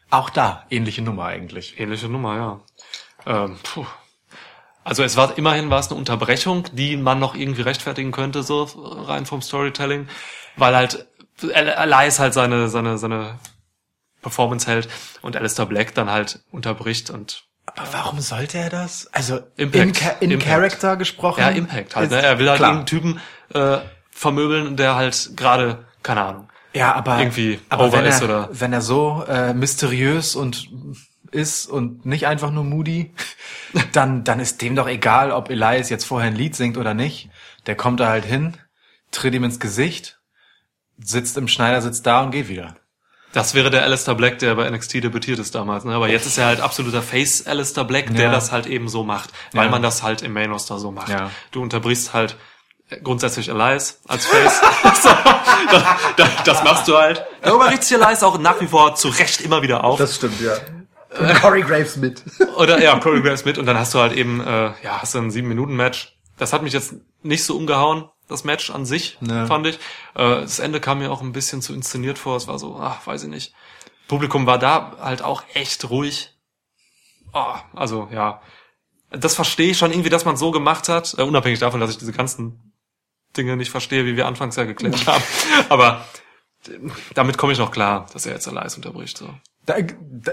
[0.09, 1.81] Auch da, ähnliche Nummer eigentlich.
[1.81, 2.61] Ähnliche Nummer, ja.
[3.27, 3.87] Ähm, puh.
[4.85, 8.65] Also es war immerhin war es eine Unterbrechung, die man noch irgendwie rechtfertigen könnte, so
[9.07, 10.09] rein vom Storytelling,
[10.57, 11.07] weil halt
[11.41, 13.39] Elias halt seine seine seine
[14.23, 14.89] Performance hält
[15.23, 19.09] und Alistair Black dann halt unterbricht und Aber warum sollte er das?
[19.13, 20.01] Also Impact.
[20.21, 20.51] in, in Impact.
[20.51, 21.41] Character gesprochen?
[21.41, 22.11] ja Impact halt.
[22.11, 22.21] Ne?
[22.23, 22.73] Er will halt klar.
[22.73, 23.21] irgendeinen Typen
[23.55, 23.79] äh,
[24.11, 26.49] vermöbeln, der halt gerade keine Ahnung.
[26.75, 30.69] Ja, aber irgendwie aber over wenn er, ist oder- wenn er so äh, mysteriös und
[31.35, 33.14] ist und nicht einfach nur moody,
[33.92, 37.31] dann dann ist dem doch egal, ob Elias jetzt vorher ein Lied singt oder nicht.
[37.66, 38.57] Der kommt da halt hin,
[39.11, 40.18] tritt ihm ins Gesicht,
[41.03, 42.75] sitzt im Schneidersitz da und geht wieder.
[43.33, 45.85] Das wäre der Alistair Black, der bei NXT debütiert ist damals.
[45.85, 45.95] Ne?
[45.95, 48.31] Aber jetzt ist er halt absoluter Face Alistair Black, der Ja.
[48.31, 49.71] das halt eben so macht, weil Ja.
[49.71, 51.09] man das halt im Main Roster so macht.
[51.09, 51.31] Ja.
[51.51, 52.37] Du unterbrichst halt
[53.03, 54.61] grundsätzlich Elias als Face.
[55.03, 55.09] so,
[55.71, 55.83] das,
[56.18, 57.25] das, das machst du halt.
[57.40, 59.99] Darüber riecht sich Elias auch nach wie vor zu Recht immer wieder auf.
[60.14, 60.53] stimmt, ja.
[61.18, 62.22] Und Corey Graves mit.
[62.57, 65.18] Oder ja, Corey Graves mit und dann hast du halt eben, äh, ja, hast du
[65.18, 66.16] ein sieben Minuten Match.
[66.38, 69.46] Das hat mich jetzt nicht so umgehauen, das Match an sich, Nee.
[69.46, 69.77] fand ich.
[70.14, 72.37] Äh, das Ende kam mir auch ein bisschen zu inszeniert vor.
[72.37, 73.55] Es war so, ach, weiß ich nicht.
[74.09, 76.31] Publikum war da halt auch echt ruhig.
[77.33, 78.40] Ah, also ja,
[79.11, 81.98] das verstehe ich schon irgendwie, dass man so gemacht hat, äh, unabhängig davon, dass ich
[81.98, 82.72] diese ganzen
[83.37, 85.22] Dinge nicht verstehe, wie wir anfangs ja geklärt haben.
[85.68, 86.05] Aber
[86.68, 86.79] äh,
[87.14, 89.16] damit komme ich noch klar, dass er jetzt Elias unterbricht.
[89.18, 89.29] So.
[89.64, 89.75] Da,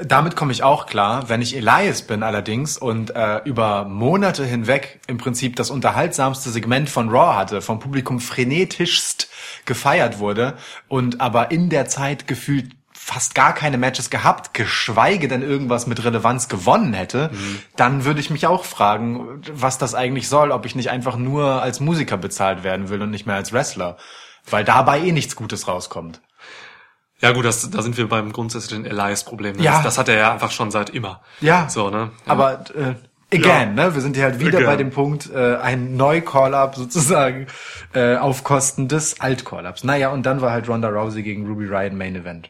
[0.06, 1.30] damit komme ich auch klar.
[1.30, 6.90] Wenn ich Elias bin allerdings und äh, über Monate hinweg im Prinzip das unterhaltsamste Segment
[6.90, 9.30] von Raw hatte, vom Publikum frenetischst
[9.66, 15.42] gefeiert wurde und aber in der Zeit gefühlt fast gar keine Matches gehabt, geschweige denn
[15.42, 17.32] irgendwas mit Relevanz gewonnen hätte,
[17.76, 21.62] dann würde ich mich auch fragen, was das eigentlich soll, ob ich nicht einfach nur
[21.62, 23.98] als Musiker bezahlt werden will und nicht mehr als Wrestler.
[24.50, 26.22] Weil dabei eh nichts Gutes rauskommt.
[27.22, 29.58] Ja gut, das, da sind wir beim grundsätzlichen Elias-Problem.
[29.58, 29.64] Ne?
[29.64, 29.74] Ja.
[29.74, 31.22] Das, das hat er ja einfach schon seit immer.
[31.42, 31.68] Ja.
[31.70, 32.12] So, ne?
[32.26, 32.32] Ja.
[32.32, 33.94] Aber äh, again, ne?
[33.94, 34.66] Wir sind hier halt wieder Again.
[34.66, 37.48] bei dem Punkt, äh, ein Neu-Call-Up sozusagen
[37.94, 39.84] äh, auf Kosten des Alt-Call-Ups.
[39.84, 42.50] Naja, und dann war halt Ronda Rousey gegen Ruby Riot Main Event.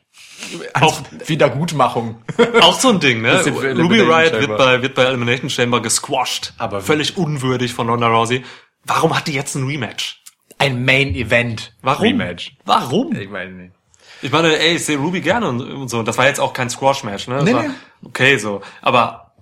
[0.73, 2.21] Auch- Wiedergutmachung.
[2.61, 3.41] Auch so ein Ding, ne?
[3.45, 6.53] Ruby Riot wird bei, wird bei Elimination Chamber gesquashed.
[6.57, 8.43] Aber völlig unwürdig von Ronda Rousey.
[8.85, 10.21] Warum hat die jetzt ein Rematch?
[10.57, 11.73] Ein Main-Event.
[11.81, 12.03] Warum?
[12.03, 12.55] Rematch.
[12.65, 13.15] Warum?
[13.15, 13.73] Ich meine nicht.
[14.21, 16.03] Ich meine, ey, ich sehe Ruby gerne und, und so.
[16.03, 17.35] Das war jetzt auch kein Squash-Match, ne?
[17.35, 17.69] Das Nee, war nee.
[18.03, 18.61] Okay, so.
[18.81, 19.33] Aber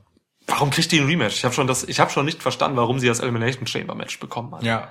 [0.46, 1.36] warum kriegt die ein Rematch?
[1.38, 4.20] Ich habe schon das, ich habe schon nicht verstanden, warum sie das Elimination Chamber Match
[4.20, 4.64] bekommen hat.
[4.64, 4.90] Ja.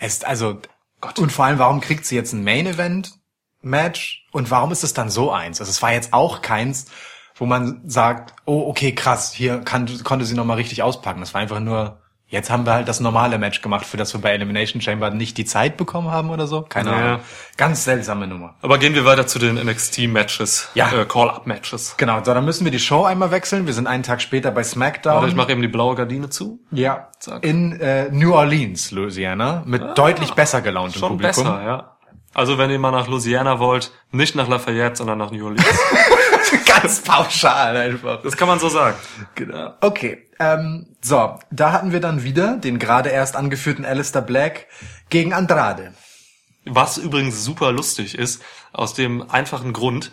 [0.00, 0.60] Es ist also
[1.00, 1.18] Gott.
[1.18, 4.26] Und vor allem, warum kriegt sie jetzt ein Main-Event-Match?
[4.32, 5.60] Und warum ist es dann so eins?
[5.60, 6.86] Also es war jetzt auch keins,
[7.34, 11.20] wo man sagt, oh, okay, krass, hier kann, konnte sie nochmal richtig auspacken.
[11.20, 12.00] Das war einfach nur,
[12.34, 15.38] jetzt haben wir halt das normale Match gemacht, für das wir bei Elimination Chamber nicht
[15.38, 16.62] die Zeit bekommen haben oder so.
[16.62, 16.96] Keine Ja.
[16.96, 17.20] Ahnung.
[17.56, 18.56] Ganz seltsame Nummer.
[18.60, 20.68] Aber gehen wir weiter zu den NXT-Matches.
[20.74, 20.92] Ja.
[20.92, 21.94] Äh, Call-Up-Matches.
[21.96, 23.66] Genau, so, dann müssen wir die Show einmal wechseln.
[23.66, 25.14] Wir sind einen Tag später bei SmackDown.
[25.14, 26.60] Warte, ich mache eben die blaue Gardine zu.
[26.70, 27.44] ja, Zack.
[27.44, 31.44] in äh, New Orleans, Louisiana, mit deutlich besser gelauntem Schon Publikum.
[31.44, 31.90] besser, ja.
[32.34, 35.64] Also wenn ihr mal nach Louisiana wollt, nicht nach Lafayette, sondern nach New Orleans.
[36.66, 38.22] Ganz pauschal einfach.
[38.22, 38.96] Das kann man so sagen.
[39.36, 39.74] Genau.
[39.80, 40.23] Okay.
[40.40, 44.66] Ähm, so, da hatten wir dann wieder den gerade erst angeführten Alistair Black
[45.10, 45.94] gegen Andrade.
[46.64, 48.42] Was übrigens super lustig ist,
[48.72, 50.10] aus dem einfachen Grund,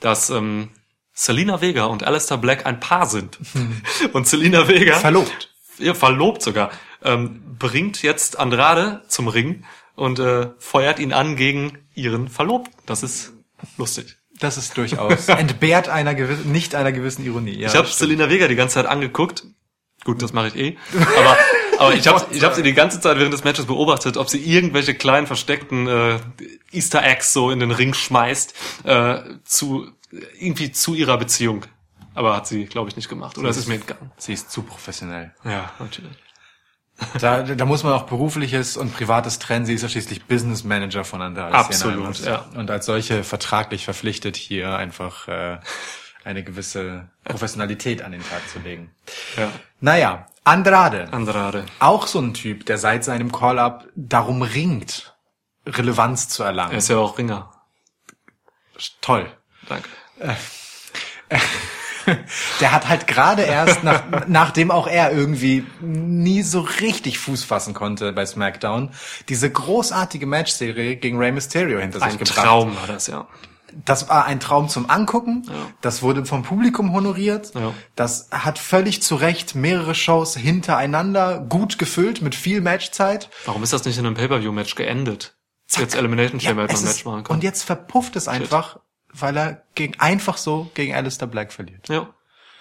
[0.00, 0.70] dass ähm,
[1.12, 3.38] Selina Vega und Alistair Black ein Paar sind.
[4.12, 5.50] Und Selina Vega, Verlobt.
[5.78, 6.70] ihr verlobt sogar,
[7.04, 12.72] ähm, bringt jetzt Andrade zum Ring und äh, feuert ihn an gegen ihren Verlobten.
[12.86, 13.32] Das ist
[13.76, 14.16] lustig.
[14.42, 17.58] Das ist durchaus entbehrt einer gewissen, nicht einer gewissen Ironie.
[17.58, 17.86] Ja, Ich habe.
[17.86, 19.44] Selina Vega die ganze Zeit angeguckt.
[20.04, 20.76] Gut, das mache ich eh.
[21.18, 21.38] Aber,
[21.78, 24.38] Aber ich habe ich hab sie die ganze Zeit während des Matches beobachtet, ob sie
[24.38, 26.18] irgendwelche kleinen versteckten äh,
[26.72, 29.92] Easter Eggs so in den Ring schmeißt äh, zu
[30.40, 31.64] irgendwie zu ihrer Beziehung.
[32.14, 33.38] Aber hat sie, glaube ich, nicht gemacht.
[33.38, 34.10] Oder es ist mir entgangen.
[34.18, 35.32] Sie ist zu professionell.
[35.44, 36.12] Ja, natürlich.
[37.20, 39.66] Da, da muss man auch berufliches und privates trennen.
[39.66, 41.54] Sie ist ja schließlich Business Manager von Andrade.
[41.54, 42.46] Absolut, ja.
[42.54, 45.58] Und als solche vertraglich verpflichtet, hier einfach äh,
[46.24, 48.90] eine gewisse Professionalität an den Tag zu legen.
[49.36, 49.50] Ja.
[49.80, 51.12] Naja, Andrade.
[51.12, 51.66] Andrade.
[51.78, 55.14] Auch so ein Typ, der seit seinem Call-Up darum ringt,
[55.66, 56.76] Relevanz zu Er erlangen.
[56.76, 57.50] ist ja auch Ringer.
[59.00, 59.30] Toll.
[59.68, 59.88] Danke.
[62.60, 67.74] Der hat halt gerade erst, nach, nachdem auch er irgendwie nie so richtig Fuß fassen
[67.74, 68.90] konnte bei SmackDown,
[69.28, 72.36] diese großartige Matchserie gegen Rey Mysterio hinter sich Ein gebracht.
[72.38, 73.26] Traum war das, ja.
[73.86, 75.46] Das war ein Traum zum Angucken.
[75.80, 77.52] Das wurde vom Publikum honoriert.
[77.54, 77.72] Ja.
[77.96, 83.30] Das hat völlig zu Recht mehrere Shows hintereinander gut gefüllt mit viel Matchzeit.
[83.46, 85.36] Warum ist das nicht in einem Pay-Per-View-Match geendet?
[85.74, 87.36] Jetzt Elimination Ja, Chamber ein ist, Match machen können.
[87.38, 88.80] und jetzt verpufft es einfach,
[89.12, 91.88] weil er gegen, einfach so gegen Alistair Black verliert.
[91.88, 92.08] ja.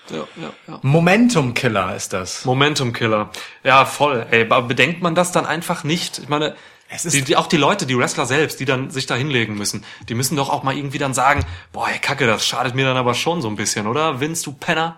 [0.10, 0.80] Ja, ja, ja.
[0.82, 2.44] Momentum-Killer ist das.
[2.44, 3.30] Momentum Killer.
[3.64, 4.26] Ja, voll.
[4.32, 6.18] Ey, aber bedenkt man das dann einfach nicht?
[6.18, 6.56] Ich meine,
[6.90, 9.54] Es ist- die, die, auch die Leute, die Wrestler selbst, die dann sich da hinlegen
[9.56, 12.84] müssen, die müssen doch auch mal irgendwie dann sagen, boah, ey, Kacke, das schadet mir
[12.84, 14.20] dann aber schon so ein bisschen, oder?
[14.20, 14.98] Vince, du Penner?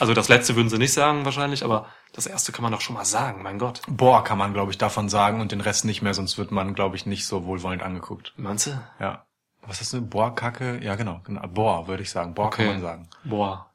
[0.00, 2.94] Also das letzte würden sie nicht sagen wahrscheinlich, aber das erste kann man doch schon
[2.96, 3.82] mal sagen, mein Gott.
[3.86, 6.74] Boah, kann man, glaube ich, davon sagen und den Rest nicht mehr, sonst wird man,
[6.74, 8.32] glaube ich, nicht so wohlwollend angeguckt.
[8.36, 8.70] Meinst du?
[8.98, 9.26] Ja.
[9.66, 10.00] Was du?
[10.00, 10.78] Boah, Kacke?
[10.82, 11.20] Ja, genau.
[11.24, 11.42] genau.
[11.48, 12.34] Boah, würde ich sagen.
[12.34, 13.08] Boah, kann man sagen.
[13.24, 13.70] Boah.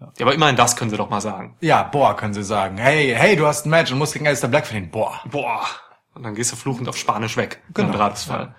[0.00, 1.56] Ja, aber immerhin das können sie doch mal sagen.
[1.60, 2.78] Ja, boah, können sie sagen.
[2.78, 4.90] Hey, hey, du hast ein Match und musst gegen Alistair Black verlieren.
[4.90, 5.20] Boah.
[5.24, 5.66] Boah.
[6.14, 7.62] Und dann gehst du fluchend auf Spanisch weg.
[7.74, 7.88] Genau.
[7.88, 8.54] Im Andrades-Fall.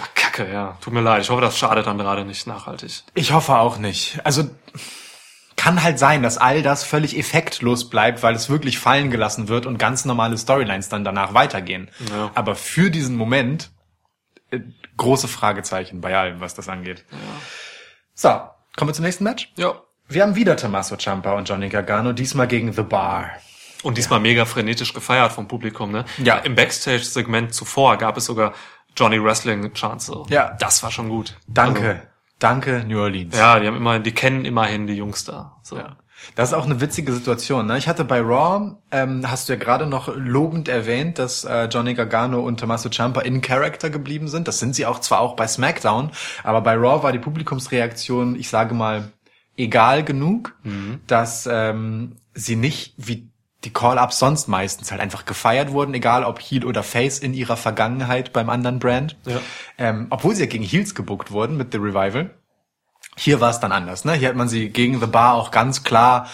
[0.00, 0.76] Ach, Kacke, ja.
[0.80, 1.22] Tut mir leid.
[1.22, 3.04] Ich hoffe, das schadet dann gerade nicht nachhaltig.
[3.14, 4.20] Ich hoffe auch nicht.
[4.24, 4.50] Also,
[5.56, 9.66] kann halt sein, dass all das völlig effektlos bleibt, weil es wirklich fallen gelassen wird
[9.66, 11.88] und ganz normale Storylines dann danach weitergehen.
[12.10, 12.32] Ja.
[12.34, 13.70] Aber für diesen Moment,
[14.50, 14.60] äh,
[15.02, 17.04] große Fragezeichen bei allem, was das angeht.
[18.14, 18.28] So,
[18.76, 19.52] kommen wir zum nächsten Match.
[19.56, 19.74] Ja.
[20.08, 23.30] Wir haben wieder Tommaso Ciampa und Johnny Gargano, diesmal gegen The Bar.
[23.82, 26.04] Und diesmal mega frenetisch gefeiert vom Publikum, ne?
[26.18, 26.38] Ja.
[26.38, 28.52] Im Backstage-Segment zuvor gab es sogar
[28.96, 30.06] Johnny Wrestling Chance.
[30.06, 30.26] So.
[30.28, 30.56] Ja.
[30.60, 31.36] Das war schon gut.
[31.48, 33.34] Danke, danke New Orleans.
[33.34, 35.56] Also, ja, die haben immer, die kennen immerhin die Jungs da.
[35.62, 35.78] So.
[35.78, 35.96] Ja.
[36.34, 37.66] Das ist auch eine witzige Situation.
[37.66, 37.78] Ne?
[37.78, 41.94] Ich hatte bei Raw, ähm, hast du ja gerade noch lobend erwähnt, dass äh, Johnny
[41.94, 44.48] Gargano und Tommaso Ciampa in Character geblieben sind.
[44.48, 46.10] Das sind sie auch zwar auch bei SmackDown,
[46.42, 49.12] aber bei Raw war die Publikumsreaktion, ich sage mal,
[49.56, 50.56] egal genug,
[51.06, 53.28] dass ähm, sie nicht wie
[53.64, 57.56] die Call-Ups sonst meistens halt einfach gefeiert wurden, egal ob Heel oder Face in ihrer
[57.56, 59.16] Vergangenheit beim anderen Brand.
[59.24, 59.40] Ja.
[59.78, 62.30] Ähm, obwohl sie ja gegen Heels gebuckt wurden mit The Revival.
[63.22, 64.14] Hier war es dann anders, ne?
[64.14, 66.26] Hier hat man sie gegen The Bar auch ganz klar,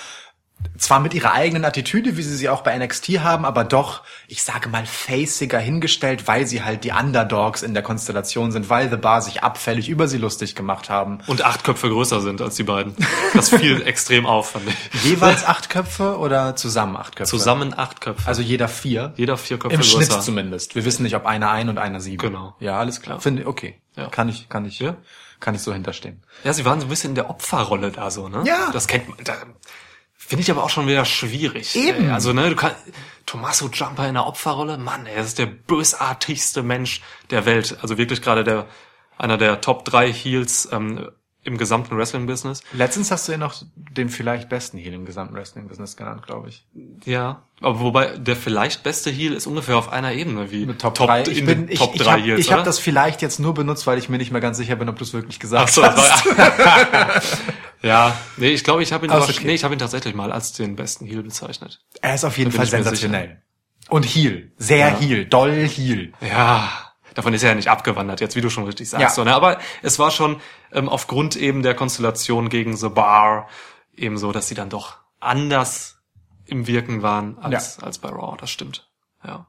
[0.78, 4.43] zwar mit ihrer eigenen Attitüde, wie sie sie auch bei NXT haben, aber doch, ich
[4.43, 8.97] sage mal, faciger hingestellt, weil sie halt die Underdogs in der Konstellation sind, weil The
[8.97, 11.18] Bar sich abfällig über sie lustig gemacht haben.
[11.26, 12.97] Und acht Köpfe größer sind als die beiden.
[13.34, 15.05] Das fiel extrem auf, fand ich.
[15.05, 17.28] Jeweils acht Köpfe oder zusammen acht Köpfe?
[17.30, 18.26] Zusammen acht Köpfe.
[18.26, 19.12] Also jeder vier?
[19.16, 20.22] Jeder vier Köpfe Im Schnitt größer.
[20.22, 20.74] zumindest.
[20.74, 22.18] Wir wissen nicht, ob einer ein und einer sieben.
[22.22, 22.57] Genau.
[22.61, 23.20] Ja, alles klar.
[23.20, 23.78] Finde, okay.
[23.95, 24.07] Ja.
[24.09, 24.97] Kann ich, kann ich, Ja.
[25.41, 26.22] Kann ich so hinterstehen.
[26.45, 28.43] Ja, sie waren so ein bisschen in der Opferrolle da so, ne?
[28.47, 28.70] Ja.
[28.72, 29.18] Das kennt man.
[29.24, 29.34] Da,
[30.14, 31.74] Finde ich aber auch schon wieder schwierig.
[31.74, 32.07] Eben.
[32.07, 32.11] Ey.
[32.11, 32.76] Also, ne, du kannst.
[33.24, 37.76] Tommaso Jumper in der Opferrolle, Mann, das ist der bösartigste Mensch der Welt.
[37.82, 38.66] Also wirklich gerade der
[39.18, 41.11] einer der Top drei Heels ähm,
[41.49, 42.62] im gesamten Wrestling-Business.
[42.72, 46.66] Letztens hast du ja noch den vielleicht besten Heel im gesamten Wrestling-Business genannt, glaube ich.
[47.05, 47.42] Ja.
[47.61, 51.22] Aber wobei der vielleicht beste Heel ist ungefähr auf einer Ebene wie Mit Top 3.
[51.22, 52.40] Ich in bin, den ich, Top ich 3 habe Heels.
[52.40, 52.64] ich hab oder?
[52.66, 55.05] das vielleicht jetzt nur benutzt, weil ich mir nicht mehr ganz sicher bin, ob du
[55.05, 56.24] es wirklich gesagt Ach so, hast.
[57.82, 59.40] ja, nee, ich glaube, ich habe ihn, okay.
[59.42, 61.80] nee, ich habe ihn tatsächlich mal als den besten Heel bezeichnet.
[62.01, 63.42] Er ist auf jeden Fall sensationell.
[63.88, 64.53] Und Heel.
[64.59, 65.24] Sehr Heel.
[65.24, 66.12] Doll Heel.
[66.20, 66.88] Ja,
[67.19, 69.03] davon ist er ja nicht abgewandert, jetzt wie du schon richtig sagst.
[69.03, 69.11] Ja.
[69.11, 69.35] So, ne?
[69.35, 70.41] Aber es war schon
[70.71, 73.49] ähm, aufgrund eben der Konstellation gegen The Bar
[73.97, 76.01] eben so, dass sie dann doch anders
[76.45, 78.37] im Wirken waren als, als bei Raw.
[78.39, 78.89] Das stimmt.
[79.25, 79.49] Ja.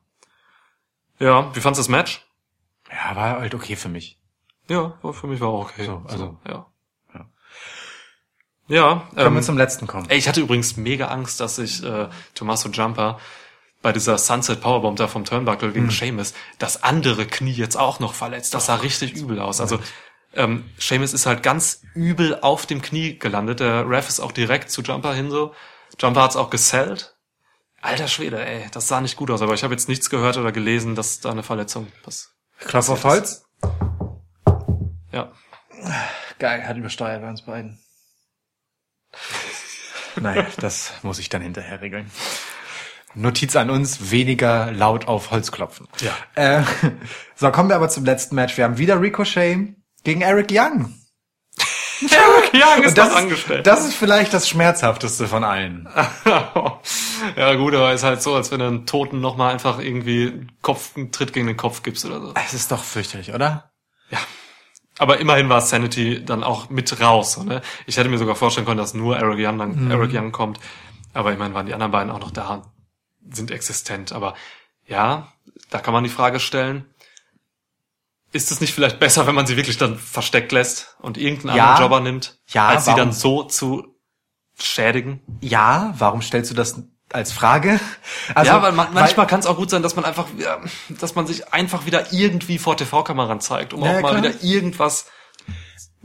[1.20, 2.26] Ja, wie fandst du das Match?
[2.91, 4.20] Ja, war halt okay für mich.
[4.67, 5.86] Ja, für mich war auch okay.
[5.86, 6.65] So, also, ja.
[7.13, 7.26] ja.
[8.67, 10.09] Ja, Können ähm, wir zum letzten kommen.
[10.09, 13.20] Ey, ich hatte übrigens mega Angst, dass ich äh, Tommaso Jumper
[13.82, 18.13] bei dieser Sunset Powerbomb da vom Turnbuckle gegen Seamus das andere Knie jetzt auch noch
[18.13, 18.53] verletzt.
[18.53, 19.61] Das sah richtig übel aus.
[19.61, 19.80] Also
[20.34, 23.61] ähm, Seamus ist halt ganz übel auf dem Knie gelandet.
[23.61, 25.53] Der Ref ist auch direkt zu Jumper hin so.
[25.97, 27.15] Jumper hat's auch gesellt.
[27.82, 29.41] Alter Schwede, ey, das sah nicht gut aus.
[29.41, 32.36] Aber ich habe jetzt nichts gehört oder gelesen, dass da eine Verletzung was.
[32.59, 33.45] Klopf auf Holz.
[35.13, 35.32] Ja.
[36.38, 37.80] Geil, hat übersteuert bei uns beiden.
[40.15, 42.11] Naja, das muss ich dann hinterher regeln.
[43.16, 45.88] Notiz an uns, weniger laut auf Holz klopfen.
[45.99, 46.12] Ja.
[46.36, 46.64] Äh,
[47.36, 48.55] so, kommen wir aber zum letzten Match.
[48.57, 50.93] Wir haben wieder Ricochet gegen Eric Young.
[52.01, 53.68] Eric Young ist das, das ist, angestellt.
[53.68, 55.89] das ist vielleicht das Schmerzhafteste von allen.
[57.36, 60.95] ja gut, aber ist halt so, als wenn du einen Toten nochmal einfach irgendwie Kopf,
[60.95, 62.34] einen Tritt gegen den Kopf gibst oder so.
[62.36, 63.72] Es ist doch fürchterlich, oder?
[64.97, 67.38] Aber immerhin war Sanity dann auch mit raus.
[67.38, 67.62] Ne?
[67.86, 69.91] Ich hätte mir sogar vorstellen können, dass nur Eric Young, dann, Mhm.
[69.91, 70.60] Eric Young kommt.
[71.14, 72.64] Aber immerhin waren die anderen beiden auch noch da,
[73.32, 74.11] sind existent.
[74.11, 74.36] Aber
[74.88, 75.32] ja,
[75.69, 76.86] da kann man die Frage stellen,
[78.32, 81.63] ist es nicht vielleicht besser, wenn man sie wirklich dann versteckt lässt und irgendeinen Ja.
[81.71, 82.99] anderen Jobber nimmt, Ja, als sie warum?
[82.99, 83.95] dann so zu
[84.59, 85.21] schädigen?
[85.41, 87.80] Ja, warum stellst du das als Frage?
[88.36, 90.27] Also, ja, weil man, manchmal kann es auch gut sein, dass man einfach,
[90.89, 94.23] dass man sich einfach wieder irgendwie vor TV-Kameran zeigt, um Ja, auch mal klar.
[94.23, 95.07] wieder irgendwas,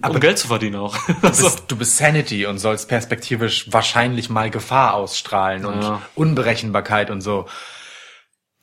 [0.02, 0.96] Aber- um Geld zu verdienen auch.
[1.06, 6.02] Du bist, du bist Sanity und sollst perspektivisch wahrscheinlich mal Gefahr ausstrahlen und Ja.
[6.14, 7.46] Unberechenbarkeit und so.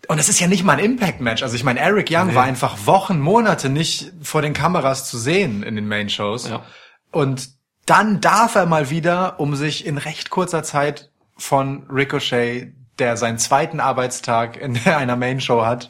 [0.07, 1.41] Und es ist ja nicht mal ein Impact-Match.
[1.43, 5.63] Also ich meine, Eric Young war einfach Wochen, Monate nicht vor den Kameras zu sehen
[5.63, 6.49] in den Main-Shows.
[6.49, 6.63] Ja.
[7.11, 7.49] Und
[7.86, 13.38] dann darf er mal wieder, um sich in recht kurzer Zeit von Ricochet, der seinen
[13.38, 15.89] zweiten Arbeitstag in einer Main-Show hat,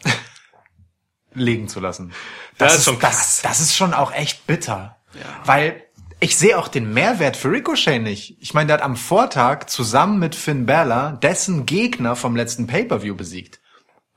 [1.33, 2.13] legen zu lassen.
[2.57, 3.39] Das ist schon krass.
[3.41, 4.97] Das, das ist schon auch echt bitter.
[5.45, 5.83] Weil
[6.19, 8.37] ich sehe auch den Mehrwert für Ricochet nicht.
[8.39, 13.15] Ich meine, der hat am Vortag zusammen mit Finn Balor dessen Gegner vom letzten Pay-Per-View
[13.15, 13.59] besiegt.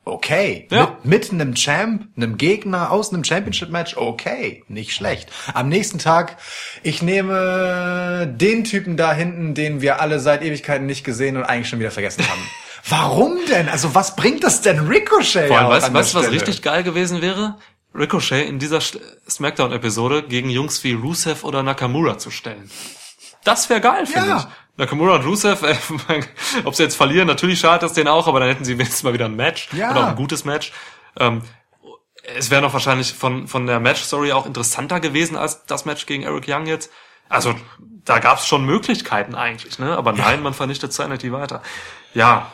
[0.05, 0.69] Okay.
[0.71, 0.99] Ja.
[1.03, 4.65] Mit, mit einem Champ, einem Gegner aus einem Championship-Match, okay.
[4.69, 5.31] Nicht schlecht.
[5.55, 6.37] Am nächsten Tag,
[6.83, 11.71] ich nehme den Typen da hinten, den wir alle seit Ewigkeiten nicht gesehen und eigentlich
[11.71, 12.41] schon wieder vergessen haben.
[12.87, 13.71] Warum denn?
[13.71, 15.49] Also was bringt das denn Ricochet?
[15.49, 17.57] Vor allem, weißt du, was richtig geil gewesen wäre?
[17.95, 18.81] Ricochet in dieser
[19.29, 22.71] Smackdown-Episode gegen Jungs wie Rusev oder Nakamura zu stellen.
[23.45, 24.37] Das wäre geil, finde Ja.
[24.39, 24.47] ich.
[24.77, 25.77] Nakamura und Rusev, äh,
[26.65, 29.13] ob sie jetzt verlieren, natürlich schadet das denen auch, aber dann hätten sie wenigstens mal
[29.13, 29.69] wieder ein Match.
[29.73, 29.91] Ja.
[29.93, 30.73] Oder auch ein gutes Match.
[31.19, 31.43] Ähm,
[32.37, 36.23] es wäre noch wahrscheinlich von, von der Match-Story auch interessanter gewesen als das Match gegen
[36.25, 36.91] Eric Young jetzt.
[37.29, 39.97] Also, da gab es schon Möglichkeiten eigentlich, ne?
[39.97, 41.63] Aber nein, man vernichtet Sanity weiter.
[42.13, 42.51] Ja,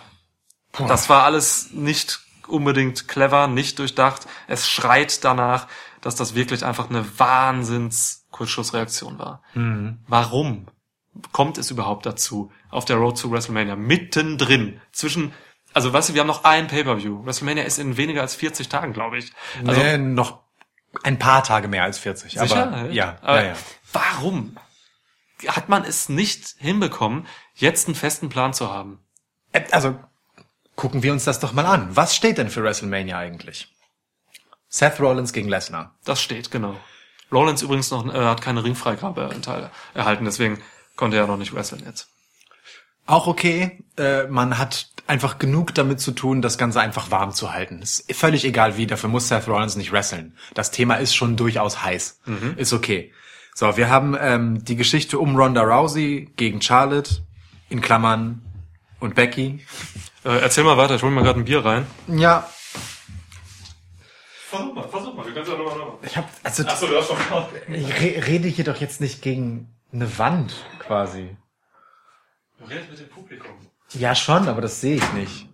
[0.89, 2.21] das war alles nicht
[2.51, 4.27] unbedingt clever, nicht durchdacht.
[4.47, 5.67] Es schreit danach,
[6.01, 9.43] dass das wirklich einfach eine Wahnsinns Kurzschlussreaktion war.
[10.07, 10.67] Warum
[11.33, 15.33] kommt es überhaupt dazu auf der Road to WrestleMania mittendrin zwischen
[15.73, 17.25] also weißt du, wir haben noch ein Pay-per-View.
[17.25, 19.33] WrestleMania ist in weniger als 40 Tagen, glaube ich.
[19.65, 20.41] Also nee, noch
[21.03, 22.33] ein paar Tage mehr als 40.
[22.33, 22.67] sicher?
[22.73, 23.57] Aber, ja, Aber ja, ja.
[23.93, 24.57] Warum
[25.47, 28.99] hat man es nicht hinbekommen, jetzt einen festen Plan zu haben?
[29.53, 29.99] Äh, Also,
[30.81, 31.95] gucken wir uns das doch mal an.
[31.95, 33.69] Was steht denn für WrestleMania eigentlich?
[34.71, 35.95] Seth Rollins gegen Lesnar.
[36.05, 36.75] Das steht, genau.
[37.31, 39.29] Rollins übrigens noch äh, hat keine Ringfreigabe
[39.93, 40.59] erhalten, deswegen
[40.97, 42.09] konnte er noch nicht wresteln jetzt.
[43.05, 43.85] Auch okay.
[43.99, 47.83] Äh, man hat einfach genug damit zu tun, das Ganze einfach warm zu halten.
[47.83, 50.35] Ist völlig egal wie, dafür muss Seth Rollins nicht wresteln.
[50.55, 52.21] Das Thema ist schon durchaus heiß.
[52.57, 53.13] Ist okay.
[53.55, 57.23] So, wir haben ähm, die Geschichte um Ronda Rousey gegen Charlotte,
[57.69, 58.41] in Klammern,
[59.01, 59.61] und Becky.
[60.25, 61.87] Äh, erzähl mal weiter, ich hol mir gerade ein Bier rein.
[62.09, 62.49] Ja,
[64.51, 65.99] Versuch mal, versuch mal, du kannst ja nochmal nochmal.
[66.03, 67.17] ich hab, also, Achso, du hast schon
[67.73, 71.37] ich re rede hier doch jetzt nicht gegen eine Wand, quasi.
[72.59, 73.53] Du redest mit dem Publikum.
[73.93, 75.47] Ja, schon, aber das sehe ich nicht.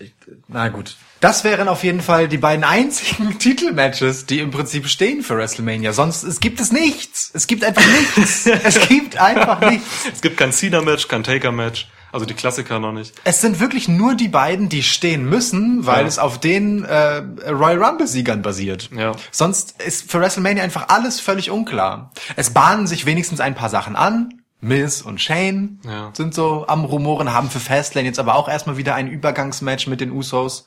[0.00, 0.12] Ich,
[0.48, 0.96] na gut.
[1.20, 5.92] Das wären auf jeden Fall die beiden einzigen Titelmatches, die im Prinzip stehen für WrestleMania.
[5.92, 7.30] Sonst es gibt es nichts.
[7.32, 8.46] Es gibt einfach nichts.
[8.64, 10.08] es gibt einfach nichts.
[10.12, 13.14] Es gibt kein Cena-Match, kein Taker-Match, also die Klassiker noch nicht.
[13.24, 16.06] Es sind wirklich nur die beiden, die stehen müssen, weil Ja.
[16.06, 18.90] es auf den äh, Royal Rumble-Siegern basiert.
[18.96, 19.12] Ja.
[19.30, 22.12] Sonst ist für WrestleMania einfach alles völlig unklar.
[22.36, 24.34] Es bahnen sich wenigstens ein paar Sachen an.
[24.62, 26.10] Miz und Shane Ja.
[26.14, 30.02] sind so am Rumoren, haben für Fastlane jetzt aber auch erstmal wieder ein Übergangsmatch mit
[30.02, 30.66] den Usos,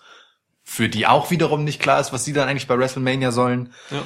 [0.64, 3.72] für die auch wiederum nicht klar ist, was sie dann eigentlich bei WrestleMania sollen.
[3.92, 4.02] Ja.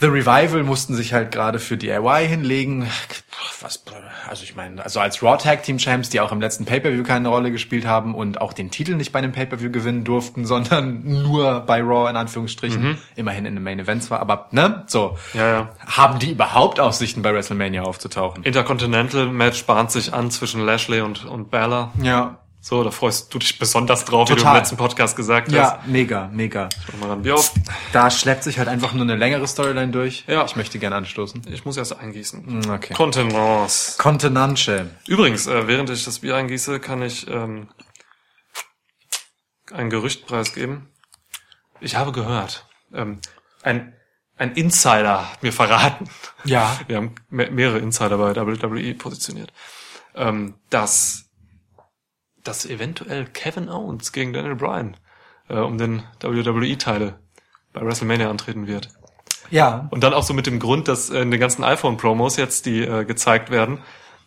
[0.00, 2.86] The Revival mussten sich halt gerade für DIY hinlegen.
[3.60, 3.82] Was,
[4.28, 7.28] also ich meine, also als Raw Tag Team Champs, die auch im letzten Pay-Per-View keine
[7.28, 11.60] Rolle gespielt haben und auch den Titel nicht bei einem Pay-Per-View gewinnen durften, sondern nur
[11.60, 15.16] bei Raw in Anführungsstrichen, immerhin in den Main Events war, aber ne, so.
[15.32, 15.70] Ja, ja.
[15.86, 18.42] Haben die überhaupt Aussichten bei WrestleMania aufzutauchen?
[18.42, 21.92] Intercontinental-Match bahnt sich an zwischen Lashley und, und Balor.
[22.02, 22.38] Ja.
[22.66, 24.56] So, da freust du dich besonders drauf, wie du im Total.
[24.56, 25.54] letzten Podcast gesagt hast.
[25.54, 26.70] Ja, mega, mega.
[26.98, 27.52] Mach mal ein Bier auf.
[27.92, 30.24] Da schleppt sich halt einfach nur eine längere Storyline durch.
[30.28, 30.46] Ja.
[30.46, 31.42] Ich möchte gerne anstoßen.
[31.52, 32.70] Ich muss erst eingießen.
[32.70, 32.94] Okay.
[32.94, 33.98] Contenance.
[33.98, 34.88] Kontenance.
[35.06, 37.68] Übrigens, äh, während ich das Bier eingieße, kann ich ähm,
[39.70, 40.88] ein Gerücht preisgeben.
[41.80, 43.18] Ich habe gehört, ähm,
[43.62, 43.92] ein,
[44.38, 46.08] ein Insider hat mir verraten,
[46.44, 46.78] Ja.
[46.86, 49.52] wir haben me mehrere Insider bei WWE positioniert,
[50.14, 51.23] ähm, dass
[52.44, 54.96] dass eventuell Kevin Owens gegen Daniel Bryan
[55.48, 57.18] äh, um den WWE-Teile
[57.72, 58.88] bei WrestleMania antreten wird.
[59.50, 59.88] Ja.
[59.90, 63.04] Und dann auch so mit dem Grund, dass in den ganzen iPhone-Promos jetzt, die äh,
[63.04, 63.78] gezeigt werden,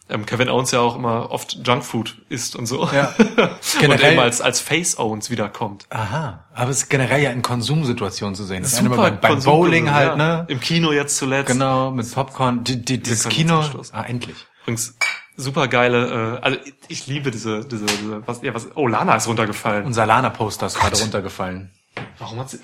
[0.09, 2.87] ähm, Kevin Owens ja auch immer oft Junkfood isst und so.
[2.93, 3.13] Ja.
[3.17, 5.85] und Generell- eben als, als Face Owens wiederkommt.
[5.89, 6.45] Aha.
[6.53, 8.63] Aber es ist generell ja in Konsumsituationen zu sehen.
[8.63, 10.15] Das ist Super einmal beim, beim Bowling halt, ja.
[10.15, 10.45] ne?
[10.47, 11.47] Im Kino jetzt zuletzt.
[11.47, 12.63] Genau, mit Popcorn.
[12.63, 13.63] Die, die, können Kino.
[13.91, 14.35] Ah, endlich.
[14.67, 14.97] Übrigens,
[15.37, 16.59] super geile, äh, also
[16.89, 19.85] ich- liebe diese, diese, diese was, ja, was, oh, Lana ist runtergefallen.
[19.85, 21.71] Unser Lana-Poster ist gerade runtergefallen.
[22.19, 22.59] Warum hat sie,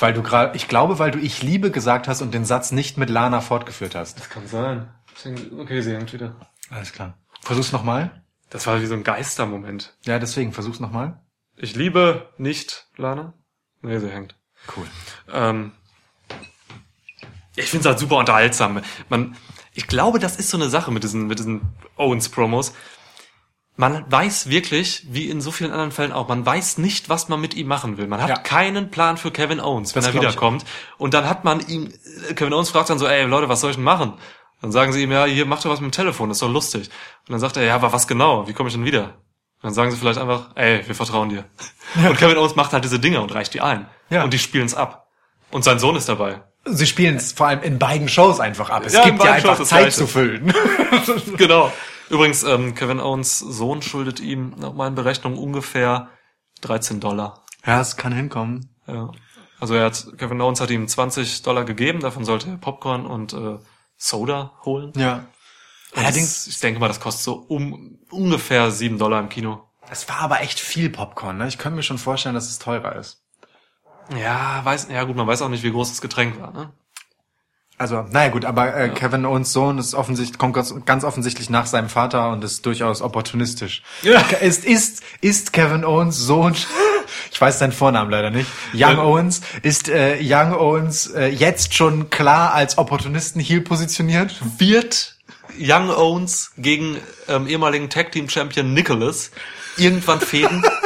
[0.00, 2.96] Weil du gerade, ich glaube, weil du ich liebe gesagt hast und den Satz nicht
[2.96, 4.18] mit Lana fortgeführt hast.
[4.18, 4.88] das kann sein.
[5.58, 6.34] Okay, sie hängt wieder.
[6.70, 7.18] Alles klar.
[7.42, 8.22] Versuch's nochmal.
[8.48, 9.94] Das war wie so ein Geistermoment.
[10.06, 11.20] Ja, deswegen, versuch's nochmal.
[11.56, 13.34] Ich liebe nicht Lana.
[13.82, 14.36] Nee, sie hängt.
[14.74, 14.86] Cool.
[15.30, 15.72] Ähm,
[17.56, 18.80] ich finde es halt super unterhaltsam.
[19.10, 19.36] Man,
[19.74, 22.72] ich glaube, das ist so eine Sache mit diesen, mit diesen Owens-Promos.
[23.76, 27.40] Man weiß wirklich, wie in so vielen anderen Fällen auch, man weiß nicht, was man
[27.40, 28.06] mit ihm machen will.
[28.06, 28.36] Man hat Ja.
[28.36, 30.64] keinen Plan für Kevin Owens, wenn Das er wiederkommt.
[30.96, 31.92] Und dann hat man ihm,
[32.36, 34.14] Kevin Owens fragt dann so, ey Leute, was soll ich denn machen?
[34.62, 36.50] Dann sagen sie ihm, ja, hier, mach doch was mit dem Telefon, das ist doch
[36.52, 36.88] lustig.
[37.26, 38.46] Und dann sagt er, ja, aber was genau?
[38.46, 39.04] Wie komme ich denn wieder?
[39.56, 41.44] Und dann sagen sie vielleicht einfach, ey, wir vertrauen dir.
[41.96, 43.86] Und Kevin Owens macht halt diese Dinge und reicht die ein.
[44.08, 44.22] Ja.
[44.22, 45.08] Und die spielen's ab.
[45.50, 46.42] Und sein Sohn ist dabei.
[46.66, 48.84] Sie spielen es vor allem in beiden Shows einfach ab.
[48.86, 50.52] Es Ja, gibt ja einfach Shows Zeit zu füllen.
[51.36, 51.72] genau.
[52.10, 56.08] Übrigens, ähm, Kevin Owens Sohn schuldet ihm nach meinen Berechnungen ungefähr
[56.62, 57.44] 13 Dollar.
[57.66, 58.74] ja, es kann hinkommen.
[58.86, 59.10] Ja.
[59.60, 63.32] Also er hat, Kevin Owens hat ihm 20 Dollar gegeben, davon sollte er Popcorn und
[63.32, 63.58] äh,
[63.96, 64.92] Soda holen.
[64.96, 65.24] Ja.
[65.94, 69.68] Allerdings, Das, ich denke mal, das kostet so um ungefähr 7 Dollar im Kino.
[69.90, 71.38] es war aber echt viel Popcorn.
[71.38, 71.48] Ne?
[71.48, 73.23] Ich könnte mir schon vorstellen, dass es teurer ist.
[74.16, 76.72] Ja, weiß, ja gut, man weiß auch nicht, wie groß das Getränk war, ne?
[77.76, 81.66] Also, naja gut, aber äh, Kevin Owens Sohn ist offensichtlich, kommt ganz, ganz offensichtlich nach
[81.66, 83.82] seinem Vater und ist durchaus opportunistisch.
[84.02, 84.20] Ja.
[84.40, 86.54] Ist, ist, ist Kevin Owens Sohn,
[87.32, 92.10] ich weiß seinen Vornamen leider nicht, Young Owens, ist äh, Young Owens äh, jetzt schon
[92.10, 94.40] klar als Opportunisten Heel positioniert?
[94.58, 95.16] Wird
[95.58, 99.32] Young Owens gegen ähm, ehemaligen Tag Team Champion Nicholas
[99.76, 100.62] irgendwann fäden?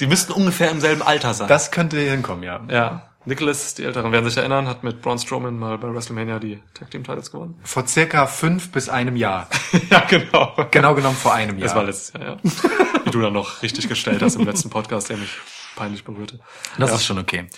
[0.00, 1.48] Die müssten ungefähr im selben Alter sein.
[1.48, 2.60] Das könnte hinkommen, ja.
[2.70, 6.62] Ja, Nicholas, die Älteren werden sich erinnern, hat mit Braun Strowman mal bei WrestleMania die
[6.72, 7.60] Tag Team Titles gewonnen.
[7.62, 9.48] Vor circa fünf bis einem Jahr.
[9.90, 10.54] ja, genau.
[10.70, 11.68] Genau genommen vor einem Jahr.
[11.68, 12.36] Das war letztes Jahr, ja.
[13.04, 15.30] Wie du dann noch richtig gestellt hast im letzten Podcast, der mich
[15.76, 16.40] peinlich berührte.
[16.78, 16.96] Das ja.
[16.96, 17.48] ist schon okay.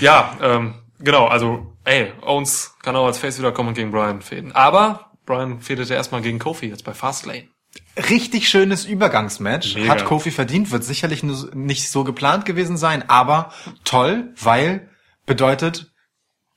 [0.00, 4.50] Ja, ähm, genau, also, ey, Owens kann auch als Face wiederkommen und gegen Brian fäden.
[4.50, 7.48] Aber Brian fädet ja erstmal gegen Kofi jetzt bei Fastlane.
[7.96, 9.74] Richtig schönes Übergangsmatch.
[9.74, 9.88] Mega.
[9.90, 13.52] Hat Kofi verdient, wird sicherlich nicht so geplant gewesen sein, aber
[13.84, 14.88] toll, weil
[15.26, 15.92] bedeutet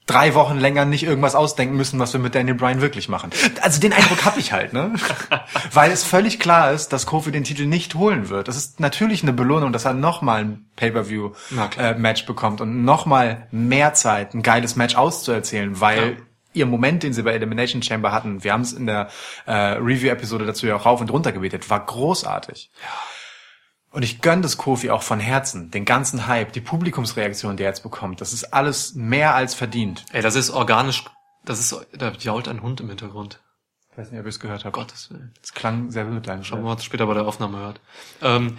[0.06, 3.32] drei Wochen länger nicht irgendwas ausdenken müssen, was wir mit Daniel Bryan wirklich machen.
[3.62, 4.94] Also den Eindruck habe ich halt, ne?
[5.74, 8.48] Weil es völlig klar ist, dass Kofi den Titel nicht holen wird.
[8.48, 10.66] Das ist natürlich eine Belohnung, dass er nochmal ein.
[10.76, 16.16] Pay-Per-View-Match bekommt und nochmal mehr Zeit, ein geiles Match auszuerzählen, weil Ja.
[16.56, 19.10] Ihr Moment, den sie bei Elimination Chamber hatten, wir haben es in der
[19.45, 22.72] äh, Review-Episode dazu ja auch rauf und runter gebetet, war großartig.
[23.91, 27.70] Und ich gönne das Kofi auch von Herzen, den ganzen Hype, die Publikumsreaktion, die er
[27.70, 28.20] jetzt bekommt.
[28.20, 30.06] Das ist alles mehr als verdient.
[30.12, 31.06] Ey, das ist organisch,
[31.45, 33.39] das ist, da jault ein Hund im Hintergrund.
[33.91, 34.76] Ich weiß nicht, ob ihr es gehört habt.
[34.76, 35.34] Gottes Willen.
[35.39, 36.28] Das klang sehr wild.
[36.28, 37.80] deine Schauen wir mal, was später bei der Aufnahme hört.
[38.22, 38.58] Ähm,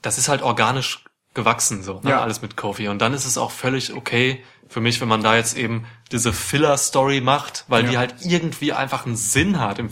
[0.00, 1.04] das ist halt organisch
[1.34, 2.10] gewachsen, so, ne?
[2.10, 2.22] Ja.
[2.22, 2.88] alles mit Kofi.
[2.88, 5.84] Und dann ist es auch völlig okay für mich, wenn man da jetzt eben
[6.14, 7.90] diese Filler-Story macht, weil Ja.
[7.90, 9.78] die halt irgendwie einfach einen Sinn hat.
[9.78, 9.90] Im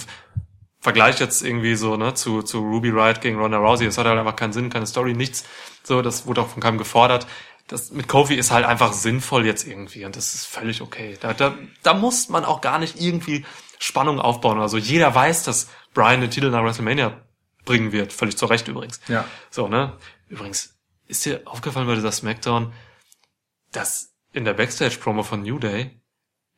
[0.81, 3.85] Vergleich jetzt irgendwie so, ne, zu, zu Ruby Riot gegen Ronda Rousey.
[3.87, 5.45] Es hat halt einfach keinen Sinn, keine Story, nichts.
[5.83, 7.27] So, das wurde auch von keinem gefordert.
[7.68, 11.16] Das mit Kofi ist halt einfach sinnvoll jetzt irgendwie und das ist völlig okay.
[11.20, 13.45] Da, da, da muss man auch gar nicht irgendwie
[13.79, 14.61] Spannung aufbauen.
[14.61, 17.20] Also jeder weiß, dass Brian den Titel nach WrestleMania
[17.64, 18.12] bringen wird.
[18.12, 19.01] Völlig zu Recht übrigens.
[19.09, 19.25] Ja.
[19.51, 19.97] So, ne?
[20.29, 20.75] Übrigens,
[21.07, 22.73] ist dir aufgefallen bei dieser Smackdown,
[23.70, 26.02] dass in der Backstage-Promo von New Day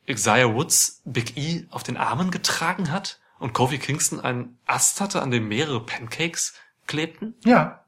[0.07, 5.23] Xia Woods Big E auf den Armen getragen hat und Kofi Kingston einen Ast hatte,
[5.23, 6.55] an dem mehrere Pancakes
[6.87, 7.35] klebten?
[7.45, 7.85] Ja.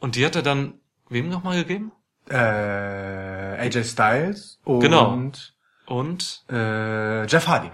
[0.00, 0.74] Und die hat er dann
[1.08, 1.92] wem nochmal gegeben?
[2.30, 5.10] Äh, AJ Styles und Genau.
[5.86, 7.70] Und äh, Jeff Hardy.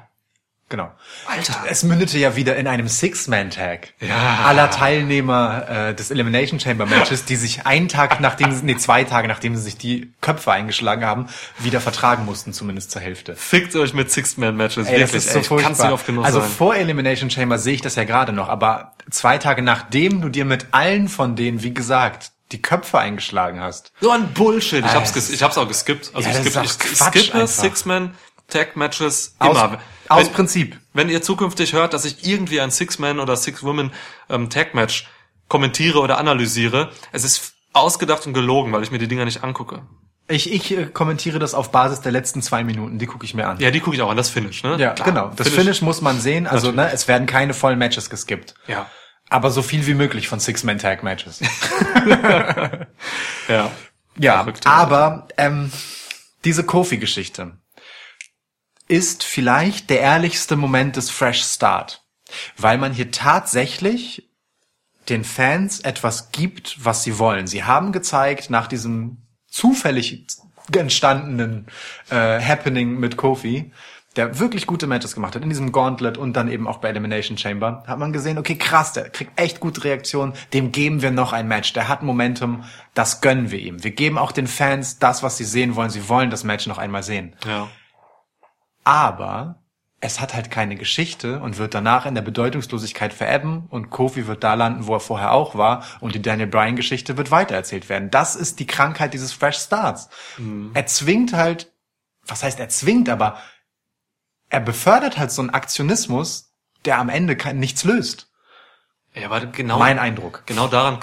[0.75, 0.91] Genau.
[1.29, 1.55] Alter.
[1.69, 4.41] Es mündete ja wieder in einem Six-Man-Tag Ja.
[4.45, 9.05] aller Teilnehmer äh, des Elimination Chamber Matches, die sich einen Tag nachdem sie, nee, zwei
[9.05, 11.29] Tage nachdem sie sich die Köpfe eingeschlagen haben,
[11.61, 13.37] wieder vertragen mussten, zumindest zur Hälfte.
[13.37, 14.89] fickt euch mit Six-Man-Matches.
[14.89, 16.53] Ey, Wirklich, das ist ey, so ich kann's nicht oft genug also sagen.
[16.53, 20.45] vor Elimination Chamber sehe ich das ja gerade noch, aber zwei Tage nachdem du dir
[20.45, 23.93] mit allen von denen, wie gesagt, die Köpfe eingeschlagen hast.
[24.01, 24.85] So ein Bullshit.
[24.85, 26.11] Ich Ah, hab's, ich hab's auch geskippt.
[26.15, 27.49] Also Ja, ich, ist ich, skippe einfach.
[27.49, 29.73] Six-Man-Tag-Matches Aus, immer.
[29.73, 30.79] aus wenn, Prinzip.
[30.93, 33.93] wenn ihr zukünftig hört, dass ich irgendwie ein Six-Man oder Six-Woman
[34.29, 35.09] ähm, Tag-Match
[35.49, 36.91] kommentiere oder analysiere.
[37.13, 39.83] Es ist ausgedacht und gelogen, weil ich mir die Dinger nicht angucke.
[40.27, 43.47] Ich, ich äh, kommentiere das auf Basis der letzten zwei Minuten, die gucke ich mir
[43.47, 43.59] an.
[43.61, 44.77] Ja, die gucke ich auch an, das Finish, ne?
[44.79, 45.31] Ja, Klar, genau.
[45.37, 46.47] Das Finish, muss man sehen.
[46.47, 48.55] Also, ne, es werden keine vollen Matches geskippt.
[48.67, 48.87] Ja.
[49.29, 51.41] Aber so viel wie möglich von Six-Man-Tag-Matches.
[53.49, 53.71] Ja.
[54.17, 54.67] Ja, Verrückt.
[54.67, 55.73] aber ähm,
[56.45, 57.59] diese Kofi-Geschichte
[58.89, 62.05] ist vielleicht der ehrlichste Moment des Fresh Start,
[62.57, 64.29] weil man hier tatsächlich
[65.09, 67.47] den Fans etwas gibt, was sie wollen.
[67.47, 70.27] Sie haben gezeigt, nach diesem zufällig
[70.75, 71.67] entstandenen
[72.11, 73.71] äh, Happening mit Kofi,
[74.17, 77.37] der wirklich gute Matches gemacht hat, in diesem Gauntlet und dann eben auch bei Elimination
[77.37, 81.33] Chamber, hat man gesehen, okay, krass, der kriegt echt gute Reaktionen, dem geben wir noch
[81.33, 82.65] ein Match, der hat Momentum,
[82.95, 83.83] das gönnen wir ihm.
[83.83, 86.79] Wir geben auch den Fans das, was sie sehen wollen, sie wollen das Match noch
[86.79, 87.35] einmal sehen.
[87.47, 87.69] Ja.
[88.85, 89.65] Aber
[90.01, 94.45] es hat halt keine Geschichte und wird danach in der Bedeutungslosigkeit verebben und Kofi wird
[94.45, 98.11] da landen, wo er vorher auch war und die Daniel Bryan Geschichte wird weitererzählt werden.
[98.11, 100.11] Das ist die Krankheit dieses Fresh Starts.
[100.75, 101.73] Er zwingt halt,
[102.27, 103.39] was heißt er zwingt, aber
[104.51, 106.53] er befördert halt so einen Aktionismus,
[106.85, 108.31] der am Ende kein, nichts löst.
[109.15, 109.79] Ja, aber genau.
[109.79, 110.43] Mein Eindruck.
[110.45, 110.99] Genau daran,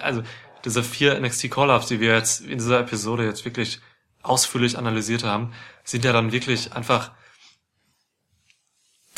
[0.00, 0.22] also
[0.64, 3.80] diese vier NXT Call-Ups, die wir jetzt in dieser Episode jetzt wirklich
[4.22, 5.52] ausführlich analysiert haben,
[5.84, 7.10] sind ja dann wirklich einfach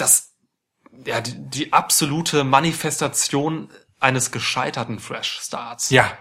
[0.00, 0.34] das,
[1.04, 3.70] ja, die, die absolute Manifestation
[4.00, 5.90] eines gescheiterten Fresh Starts.
[5.90, 6.16] Ja.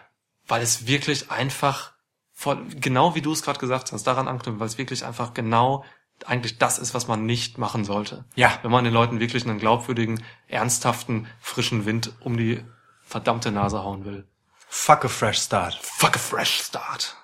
[0.47, 1.93] Weil es wirklich einfach,
[2.33, 5.83] von, genau wie du es gerade gesagt hast, daran anknüpft, weil es wirklich einfach genau
[6.25, 8.25] eigentlich das ist, was man nicht machen sollte.
[8.35, 8.57] Ja.
[8.63, 12.63] Wenn man den Leuten wirklich einen glaubwürdigen, ernsthaften, frischen Wind um die
[13.05, 14.27] verdammte Nase hauen will.
[14.67, 15.75] Fuck a Fresh Start.
[15.81, 17.15] Fuck a fresh start.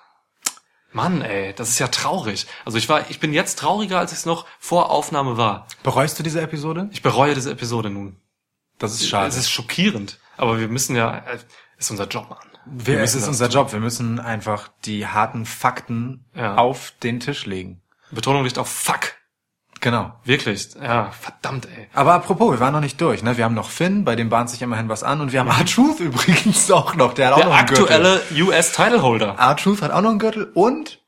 [0.94, 2.46] Mann, ey, das ist ja traurig.
[2.64, 5.66] Also ich war, ich bin jetzt trauriger, als ich es noch vor Aufnahme war.
[5.82, 6.88] Bereust du diese Episode?
[6.92, 8.16] Ich bereue diese Episode nun.
[8.78, 9.26] Das ist schade.
[9.28, 10.18] Es ist schockierend.
[10.36, 11.38] Aber wir müssen ja, äh,
[11.78, 12.38] ist unser Job, Mann.
[12.66, 13.72] Wir, es müssen ist das unser Job.
[13.72, 16.56] Wir müssen einfach die harten Fakten Ja.
[16.56, 17.82] auf den Tisch legen.
[18.10, 19.12] Betonung liegt auf Fuck.
[19.84, 20.12] Genau.
[20.24, 20.68] Wirklich.
[20.82, 21.88] Ja, verdammt, ey.
[21.92, 23.22] Aber apropos, wir waren noch nicht durch.
[23.22, 23.36] Ne?
[23.36, 25.20] Wir haben noch Finn, bei dem bahnt sich immerhin was an.
[25.20, 27.12] Und wir haben R-Truth übrigens auch noch.
[27.12, 27.82] Der hat auch Der noch einen Gürtel.
[27.84, 29.36] aktuelle US-Titleholder.
[29.38, 30.50] R-Truth hat auch noch einen Gürtel.
[30.54, 31.00] Und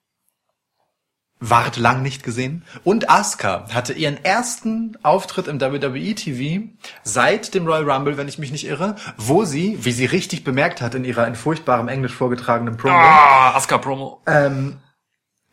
[1.41, 2.64] ward lang nicht gesehen.
[2.85, 6.66] Und Asuka hatte ihren ersten Auftritt im WWE TV
[7.03, 10.83] seit dem Royal Rumble, wenn ich mich nicht irre, wo sie, wie sie richtig bemerkt
[10.83, 14.22] hat in ihrer in furchtbarem Englisch vorgetragenen Promo, Ah, Asuka-Promo.
[14.27, 14.79] ähm,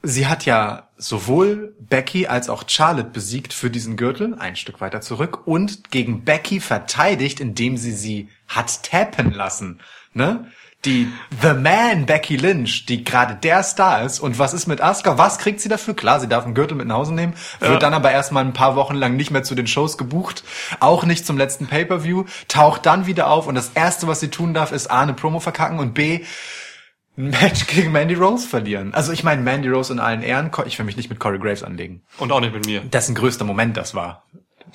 [0.04, 5.02] sie hat ja sowohl Becky als auch Charlotte besiegt für diesen Gürtel, ein Stück weiter
[5.02, 9.80] zurück, und gegen Becky verteidigt, indem sie sie hat tappen lassen.
[10.14, 10.46] Ne?
[10.86, 11.08] Die
[11.42, 14.20] The Man Becky Lynch, die gerade der Star ist.
[14.20, 15.18] Und was ist mit Asuka?
[15.18, 15.96] Was kriegt sie dafür?
[15.96, 18.76] Klar, sie darf einen Gürtel mit nach Hause nehmen, wird dann aber erstmal ein paar
[18.76, 20.44] Wochen lang nicht mehr zu den Shows gebucht,
[20.82, 24.54] auch nicht zum letzten Pay-Per-View, taucht dann wieder auf und das erste, was sie tun
[24.54, 26.26] darf, ist A, eine Promo verkacken und B,
[27.18, 28.94] ein Match gegen Mandy Rose verlieren.
[28.94, 31.64] Also ich meine, Mandy Rose in allen Ehren, ich will mich nicht mit Corey Graves
[31.64, 32.04] anlegen.
[32.18, 32.82] Und auch nicht mit mir.
[32.82, 34.24] Dessen größter Moment das war.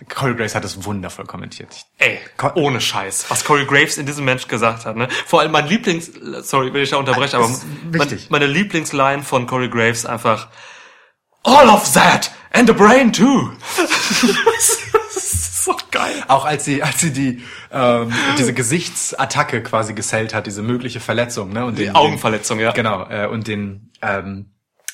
[0.09, 1.69] Corey Graves hat es wundervoll kommentiert.
[1.75, 2.19] Ich- Ey,
[2.55, 3.27] ohne Scheiß.
[3.31, 5.09] Was Corey Graves in diesem Match gesagt hat, ne?
[5.27, 6.13] Vor allem mein Lieblings,
[6.43, 10.49] sorry, will ich da unterbrechen, aber Das ist mein, meine Lieblingsline von Corey Graves einfach,
[11.43, 13.51] all of that and the brain too.
[16.29, 17.43] Auch als sie, als sie die
[17.73, 21.65] ähm, diese Gesichtsattacke quasi gesellt hat, diese mögliche Verletzung, ne?
[21.65, 22.73] Und Die den, Augenverletzung, ja.
[22.73, 24.47] Den, genau, äh, und den ähm,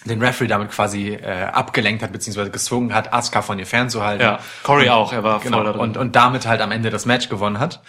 [0.07, 4.21] den Referee damit quasi äh, abgelenkt hat, beziehungsweise gezwungen hat, Asuka von ihr fernzuhalten.
[4.27, 5.81] Ja, Corey auch, er war Genau, voll da drin.
[5.81, 7.81] und, und damit halt am Ende das Match gewonnen hat,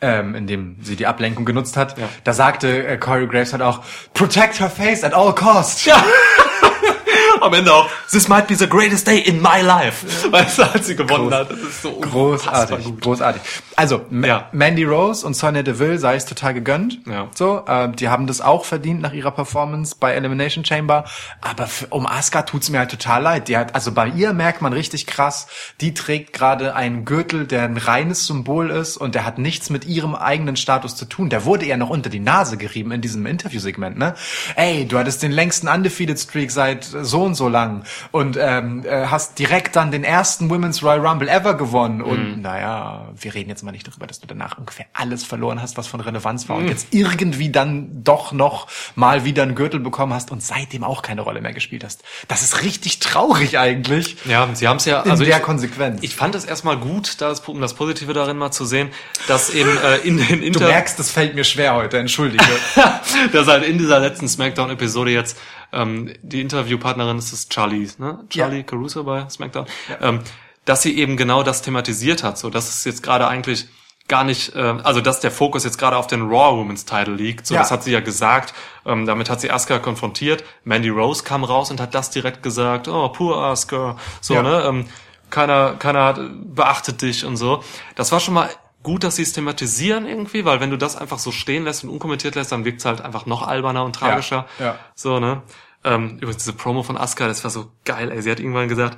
[0.00, 1.98] ähm, indem sie die Ablenkung genutzt hat.
[1.98, 2.08] Ja.
[2.22, 3.82] Da sagte äh, Corey Graves halt auch,
[4.12, 5.84] protect her face at all costs.
[5.84, 6.00] Ja.
[7.40, 10.04] Am Ende auch, this might be the greatest day in my life.
[10.30, 11.50] Weißt du, als sie gewonnen Groß- hat.
[11.50, 13.00] Das ist so Großartig, gut.
[13.02, 13.42] großartig.
[13.76, 14.48] Also, Ja.
[14.52, 17.00] Mandy Rose und Sonya Deville sei es total gegönnt.
[17.06, 17.28] Ja.
[17.34, 21.04] So, äh, die haben das auch verdient nach ihrer Performance bei Elimination Chamber.
[21.40, 23.48] Aber für, um Asuka tut's mir halt total leid.
[23.48, 25.46] Die hat, also bei ihr merkt man richtig krass,
[25.80, 29.84] die trägt gerade einen Gürtel, der ein reines Symbol ist und der hat nichts mit
[29.86, 31.28] ihrem eigenen Status zu tun.
[31.30, 34.14] Der wurde ihr noch unter die Nase gerieben in diesem Interviewsegment, ne?
[34.56, 39.06] Ey, du hattest den längsten Undefeated Streak seit so und so lang und ähm, äh,
[39.06, 43.62] hast direkt dann den ersten Women's Royal Rumble ever gewonnen und naja, wir reden jetzt
[43.62, 46.68] mal nicht darüber, dass du danach ungefähr alles verloren hast, was von Relevanz war und
[46.68, 51.22] jetzt irgendwie dann doch noch mal wieder einen Gürtel bekommen hast und seitdem auch keine
[51.22, 52.02] Rolle mehr gespielt hast.
[52.28, 54.16] Das ist richtig traurig eigentlich.
[54.24, 56.02] Ja, sie haben es ja, In also der ich, Konsequenz.
[56.02, 58.90] ich fand es erstmal gut, das, um das Positive darin mal zu sehen,
[59.28, 62.44] dass eben äh, in den Du Inter merkst, es fällt mir schwer heute, entschuldige.
[63.32, 65.38] dass halt in dieser letzten Smackdown-Episode jetzt
[65.74, 68.24] ähm, die Interviewpartnerin ist es Charlie, ne?
[68.30, 68.62] Charlie Ja.
[68.62, 69.66] Caruso bei Smackdown,
[70.00, 70.20] ähm,
[70.64, 73.66] dass sie eben genau das thematisiert hat, so dass es jetzt gerade eigentlich
[74.06, 77.46] gar nicht, äh, also dass der Fokus jetzt gerade auf den Raw Women's Title liegt.
[77.46, 77.60] So, Ja.
[77.60, 78.52] das hat sie ja gesagt.
[78.84, 80.44] Ähm, damit hat sie Asuka konfrontiert.
[80.64, 82.86] Mandy Rose kam raus und hat das direkt gesagt.
[82.88, 83.96] Oh, poor Asuka.
[84.20, 84.42] So, Ja.
[84.42, 84.62] ne?
[84.66, 84.86] Ähm,
[85.30, 86.20] keiner, keiner hat,
[86.54, 87.62] beachtet dich und so.
[87.96, 88.50] Das war schon mal
[88.82, 91.88] gut, dass sie es thematisieren irgendwie, weil wenn du das einfach so stehen lässt und
[91.90, 94.46] unkommentiert lässt, dann wirkt's halt einfach noch alberner und tragischer.
[94.58, 94.76] ja.
[94.94, 95.40] So, ne?
[95.84, 98.22] Ähm, übrigens, diese Promo von Asuka, das war so geil, ey.
[98.22, 98.96] Sie hat irgendwann gesagt,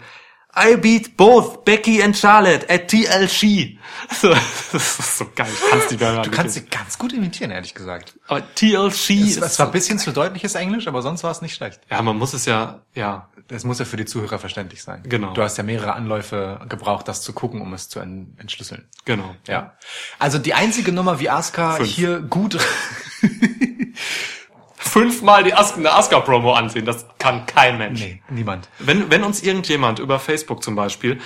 [0.59, 3.77] I beat both Becky and Charlotte at TLC.
[4.21, 4.29] So,
[4.73, 5.49] das ist so geil.
[5.53, 6.23] Ich kann's nicht mehr.
[6.23, 8.15] Du kannst sie ganz gut imitieren, ehrlich gesagt.
[8.29, 11.43] Aber TLC Es, ist es war ein bisschen zu deutliches Englisch, aber sonst war es
[11.43, 11.81] nicht schlecht.
[11.91, 15.03] Ja, man muss es ja, ja, Das muss ja für die Zuhörer verständlich sein.
[15.05, 15.33] Genau.
[15.35, 18.89] Du hast ja mehrere Anläufe gebraucht, das zu gucken, um es zu en- entschlüsseln.
[19.05, 19.35] genau.
[19.49, 19.77] Ja.
[20.19, 21.89] Also die einzige Nummer, wie Asuka Fünf.
[21.89, 22.59] hier gut
[24.87, 28.01] Fünfmal die As eine Asuka-Promo ansehen, das kann kein Mensch.
[28.01, 28.69] Nee, niemand.
[28.79, 31.21] Wenn, wenn uns irgendjemand über Facebook zum Beispiel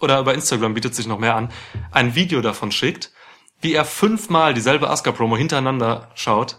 [0.00, 1.50] oder über Instagram bietet sich noch mehr an,
[1.90, 3.12] ein Video davon schickt,
[3.60, 6.58] wie er fünfmal dieselbe Asuka-Promo hintereinander schaut,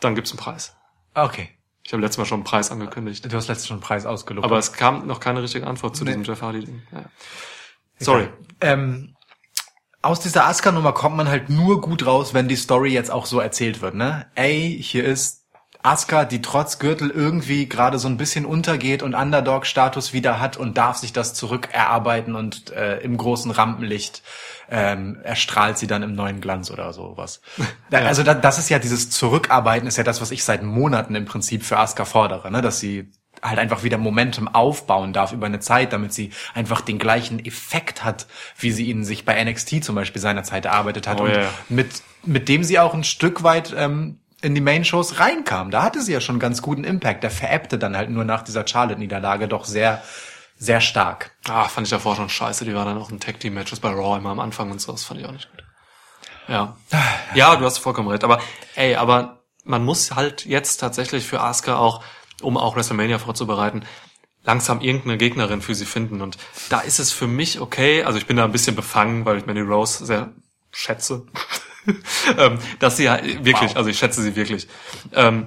[0.00, 0.76] dann gibt's einen Preis.
[1.14, 1.48] Okay.
[1.82, 3.24] Ich habe letztes Mal schon einen Preis angekündigt.
[3.24, 4.44] Du hast letztens schon einen Preis ausgelobt.
[4.44, 6.10] Aber es kam noch keine richtige Antwort zu Nee.
[6.10, 6.82] diesem Jeff Hardy-Ding.
[6.92, 7.04] Ja.
[7.98, 8.28] Sorry.
[8.60, 9.16] ähm,
[10.02, 13.40] aus dieser Asuka-Nummer kommt man halt nur gut raus, wenn die Story jetzt auch so
[13.40, 14.30] erzählt wird, ne?
[14.34, 15.39] Ey, hier ist
[15.82, 20.76] Asuka, die trotz Gürtel irgendwie gerade so ein bisschen untergeht und Underdog-Status wieder hat und
[20.76, 24.22] darf sich das zurückerarbeiten und äh, im großen Rampenlicht
[24.70, 27.40] ähm, erstrahlt sie dann im neuen Glanz oder sowas.
[27.90, 31.14] Da, Also da, das ist ja dieses Zurückarbeiten, ist ja das, was ich seit Monaten
[31.14, 32.62] im Prinzip für Asuka fordere, ne?
[32.62, 33.10] dass sie
[33.42, 38.04] halt einfach wieder Momentum aufbauen darf über eine Zeit, damit sie einfach den gleichen Effekt
[38.04, 38.26] hat,
[38.58, 41.48] wie sie ihn sich bei NXT zum Beispiel seinerzeit erarbeitet hat Oh, und ja.
[41.68, 45.70] mit, mit dem sie auch ein Stück weit ähm, in die Main-Shows reinkam.
[45.70, 47.22] Da hatte sie ja schon ganz guten Impact.
[47.22, 50.02] Der veräppte dann halt nur nach dieser Charlotte-Niederlage doch sehr,
[50.56, 51.32] sehr stark.
[51.48, 52.64] Ah, fand ich davor schon scheiße.
[52.64, 54.92] Die war dann auch in Tag Team Matches bei Raw immer am Anfang und so.
[54.92, 55.64] Das fand ich auch nicht gut.
[56.48, 56.76] Ja.
[57.34, 58.24] Ja, du hast vollkommen recht.
[58.24, 58.40] Aber,
[58.74, 62.02] ey, aber man muss halt jetzt tatsächlich für Asuka auch,
[62.42, 63.84] um auch WrestleMania vorzubereiten,
[64.44, 66.22] langsam irgendeine Gegnerin für sie finden.
[66.22, 66.38] Und
[66.70, 68.04] da ist es für mich okay.
[68.04, 70.30] Also ich bin da ein bisschen befangen, weil ich Mandy Rose sehr
[70.72, 71.26] schätze.
[72.38, 73.76] ähm, dass sie ja wirklich, Wow.
[73.76, 74.68] also ich schätze sie wirklich.
[75.12, 75.46] Ähm,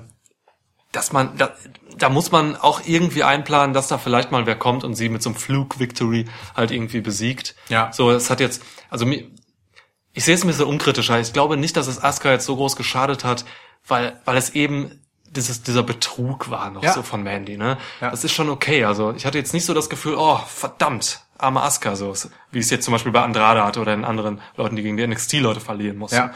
[0.91, 1.55] dass man, da,
[1.97, 5.23] da muss man auch irgendwie einplanen, dass da vielleicht mal wer kommt und sie mit
[5.23, 6.25] so einem Flug-Victory
[6.55, 7.55] halt irgendwie besiegt.
[7.69, 7.91] Ja.
[7.91, 11.19] So, es hat jetzt, also ich sehe es ein bisschen unkritischer.
[11.19, 13.45] Ich glaube nicht, dass es Asuka jetzt so groß geschadet hat,
[13.87, 16.93] weil, weil es eben dieses, dieser Betrug war noch Ja.
[16.93, 17.77] so von Mandy, ne?
[18.01, 18.11] Ja.
[18.11, 18.85] Das ist schon okay.
[18.85, 22.13] Also ich hatte jetzt nicht so das Gefühl, oh, verdammt, arme Asuka, so,
[22.51, 25.05] wie es jetzt zum Beispiel bei Andrade hatte oder in anderen Leuten, die gegen die
[25.05, 26.15] NXT-Leute verlieren mussten.
[26.17, 26.33] Ja.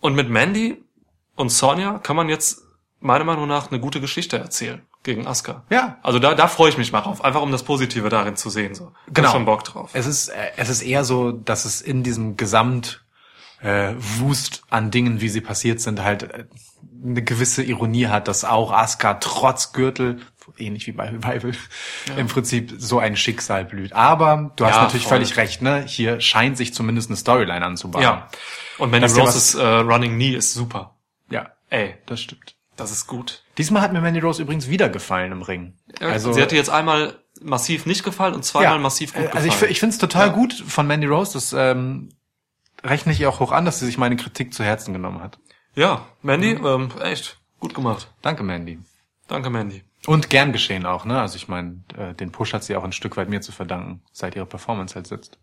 [0.00, 0.82] Und mit Mandy
[1.36, 2.62] und Sonja kann man jetzt
[3.00, 5.64] meiner Meinung nach eine gute Geschichte erzählen gegen Asuka.
[5.70, 5.98] Ja.
[6.02, 8.74] Also da, da freue ich mich mal drauf, einfach um das Positive darin zu sehen.
[8.74, 8.86] So.
[9.06, 9.30] Hab Genau.
[9.30, 9.90] schon Bock drauf.
[9.92, 13.04] Es ist, äh, es ist eher so, dass es in diesem Gesamt
[13.60, 16.44] äh, Wust an Dingen, wie sie passiert sind, halt äh,
[17.04, 20.20] eine gewisse Ironie hat, dass auch Asuka trotz Gürtel,
[20.56, 21.52] ähnlich wie bei Revival,
[22.16, 23.92] im Prinzip so ein Schicksal blüht.
[23.92, 25.18] Aber du hast Ja, natürlich voll.
[25.18, 25.84] völlig recht, ne?
[25.86, 28.02] Hier scheint sich zumindest eine Storyline anzubauen.
[28.02, 28.28] Ja.
[28.78, 30.96] Und Mandy ja Roses äh, Running Knee ist super.
[31.30, 32.54] Ja, Ey, das stimmt.
[32.76, 33.42] das ist gut.
[33.58, 35.74] Diesmal hat mir Mandy Rose übrigens wieder gefallen im Ring.
[36.00, 39.48] Also, sie hatte jetzt einmal massiv nicht gefallen und zweimal massiv gut äh, gefallen.
[39.50, 42.08] Also ich, ich finde es total gut von Mandy Rose, das ähm,
[42.84, 45.38] rechne ich ihr auch hoch an, dass sie sich meine Kritik zu Herzen genommen hat.
[45.74, 46.66] ja, Mandy, Mhm.
[46.66, 48.12] ähm, echt gut gemacht.
[48.22, 48.78] Danke, Mandy.
[49.26, 49.82] Danke, Mandy.
[50.08, 51.20] Und gern geschehen auch, ne?
[51.20, 54.02] Also ich meine, äh, den Push hat sie auch ein Stück weit mir zu verdanken,
[54.12, 55.38] seit ihre Performance halt sitzt.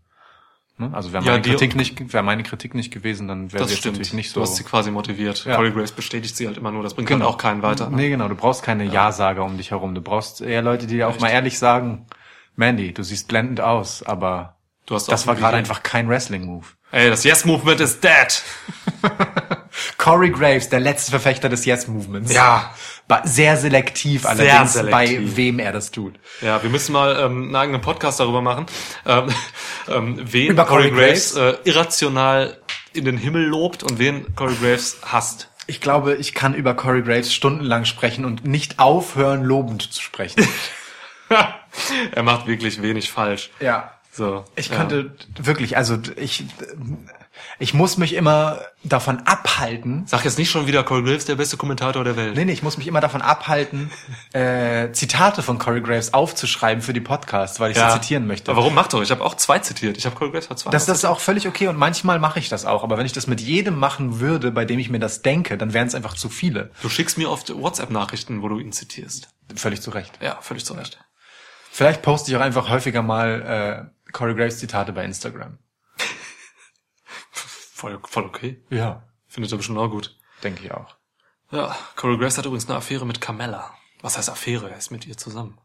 [0.77, 0.89] Ne?
[0.93, 3.71] Also wäre Ja, meine die- Kritik nicht, wäre meine Kritik nicht gewesen, dann wäre sie
[3.71, 3.95] jetzt stimmt.
[3.97, 4.41] natürlich nicht Du so.
[4.41, 5.45] hast sie quasi motiviert.
[5.45, 5.55] Ja.
[5.55, 6.83] Corey Grace bestätigt sie halt immer nur.
[6.83, 7.25] Das bringt Genau.
[7.25, 7.89] halt auch keinen weiter.
[7.89, 7.95] Ne?
[7.95, 8.27] Nee, genau.
[8.27, 9.95] Du brauchst keine Ja-Sager um dich herum.
[9.95, 11.21] Du brauchst eher Leute, die dir auch Echt?
[11.21, 12.07] mal ehrlich sagen,
[12.55, 14.55] Mandy, du siehst blendend aus, aber
[14.87, 16.65] Du hast das war gerade einfach kein Wrestling-Move.
[16.95, 18.41] Ey, das Yes-Movement ist dead.
[19.97, 22.33] Corey Graves, der letzte Verfechter des Yes-Movements.
[22.33, 22.73] Ja.
[23.25, 24.91] Sehr selektiv allerdings, selektiv.
[24.91, 26.15] bei wem er das tut.
[26.39, 28.67] Ja, wir müssen mal ähm, einen eigenen Podcast darüber machen,
[29.05, 29.27] ähm,
[29.89, 32.57] ähm, wen Über Corey Corey Graves äh, irrational
[32.93, 35.49] in den Himmel lobt und wen Corey Graves hasst.
[35.67, 40.47] Ich glaube, ich kann über Corey Graves stundenlang sprechen und nicht aufhören, lobend zu sprechen.
[42.13, 43.49] er macht wirklich wenig falsch.
[43.59, 43.94] ja.
[44.15, 44.45] So.
[44.55, 44.77] Ich ja.
[44.77, 46.45] könnte wirklich, also ich,
[47.59, 50.03] ich muss mich immer davon abhalten.
[50.07, 52.33] Sag jetzt nicht schon wieder Corey Graves der beste Kommentator der Welt.
[52.33, 53.91] Nee, nee, ich muss mich immer davon abhalten,
[54.31, 58.51] äh, Zitate von Corey Graves aufzuschreiben für die Podcasts, weil ich sie zitieren möchte.
[58.51, 59.01] Aber warum macht doch?
[59.01, 59.97] Ich habe auch zwei zitiert.
[59.97, 60.71] Ich habe Corey Graves hat zwei.
[60.71, 62.83] Das, das ist auch völlig okay und manchmal mache ich das auch.
[62.83, 65.73] Aber wenn ich das mit jedem machen würde, bei dem ich mir das denke, dann
[65.73, 66.71] wären es einfach zu viele.
[66.81, 69.27] du schickst mir oft WhatsApp-Nachrichten, wo du ihn zitierst.
[69.53, 70.13] Völlig zu Recht.
[70.21, 70.99] Ja, völlig zu Recht.
[71.69, 75.57] Vielleicht poste ich auch einfach häufiger mal äh, Corey Graves Zitate bei Instagram.
[77.31, 78.63] Voll, voll okay.
[78.69, 80.17] Ja, Findet er bestimmt auch gut.
[80.41, 80.95] denke ich auch.
[81.51, 83.73] Ja, Corey Grace hat übrigens eine Affäre mit Carmella.
[84.01, 84.69] Was heißt Affäre?
[84.71, 85.59] Er ist mit ihr zusammen.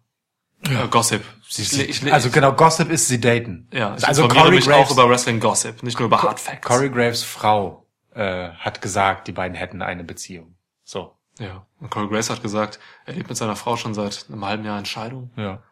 [0.66, 0.84] Ja.
[0.84, 1.24] Äh, Gossip.
[1.48, 3.68] Ich, ich, ich, also genau, Gossip ist sie daten.
[3.72, 6.66] ja, ich also Corey mich Graves, auch über Wrestling Gossip, nicht nur über Hard Facts.
[6.66, 10.56] Corey Graves Frau äh, hat gesagt, die beiden hätten eine Beziehung.
[10.82, 11.16] So.
[11.38, 11.64] Ja.
[11.78, 14.80] Und Corey Grace hat gesagt, er lebt mit seiner Frau schon seit einem halben Jahr
[14.80, 15.30] in Scheidung.
[15.36, 15.62] Ja.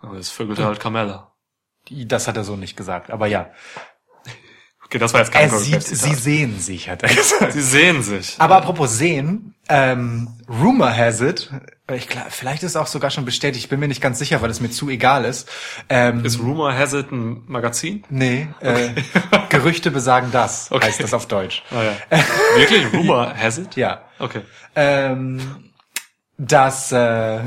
[0.00, 1.33] Aber jetzt vögelte halt Carmella.
[1.90, 3.50] Das hat er so nicht gesagt, aber ja.
[4.86, 7.52] Okay, das war jetzt kein Er sieht, sie sehen sich, hat er gesagt.
[7.52, 8.36] Sie sehen sich.
[8.38, 11.50] Aber apropos sehen, ähm, Rumor has it,
[11.92, 14.40] ich glaub, vielleicht ist es auch sogar schon bestätigt, ich bin mir nicht ganz sicher,
[14.42, 15.48] weil es mir zu egal ist.
[15.88, 18.04] Ähm, Ist Rumor Has It ein Magazin?
[18.10, 18.90] nee, äh,
[19.48, 20.86] Gerüchte besagen das, Okay.
[20.86, 21.62] heißt das auf Deutsch.
[21.70, 22.18] Ah, ja.
[22.56, 22.92] Wirklich?
[22.92, 23.76] Rumor Has It?
[23.76, 24.02] Ja.
[24.18, 24.42] Okay.
[24.76, 25.72] Ähm,
[26.38, 27.40] dass, äh,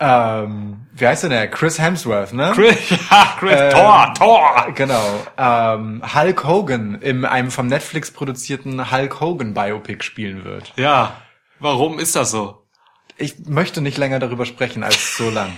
[0.00, 1.48] ähm, wie heißt denn der?
[1.50, 2.52] Chris Hemsworth, ne?
[2.54, 4.66] Chris, ja, Chris, Ähm, Tor, Tor.
[4.74, 5.26] Genau.
[5.38, 10.72] Ähm, Hulk Hogan in einem vom Netflix produzierten Hulk Hogan Biopic spielen wird.
[10.76, 11.16] Ja.
[11.60, 12.62] Warum ist das so?
[13.16, 15.50] Ich möchte nicht länger darüber sprechen als so lang,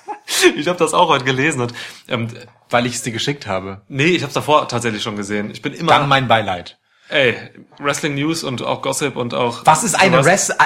[0.56, 1.72] Ich habe das auch heute gelesen und
[2.06, 2.28] ähm,
[2.68, 3.80] weil ich es dir geschickt habe.
[3.88, 5.50] nee, ich habe davor tatsächlich schon gesehen.
[5.50, 6.78] Ich bin immer Dann mein Beileid.
[7.08, 7.34] ey
[7.78, 10.22] Wrestling News und auch Gossip und auch Was ist eine.
[10.22, 10.58] Wrestling?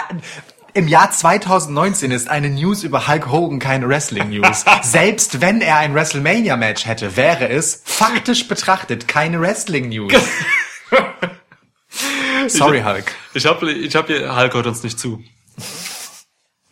[0.74, 4.64] Im Jahr 2019 ist eine News über Hulk Hogan keine Wrestling News.
[4.82, 10.14] Selbst wenn er ein WrestleMania Match hätte, wäre es faktisch betrachtet keine Wrestling News.
[12.48, 13.14] Sorry Hulk.
[13.34, 15.22] Ich habe ich hab hier Hulk hört uns nicht zu.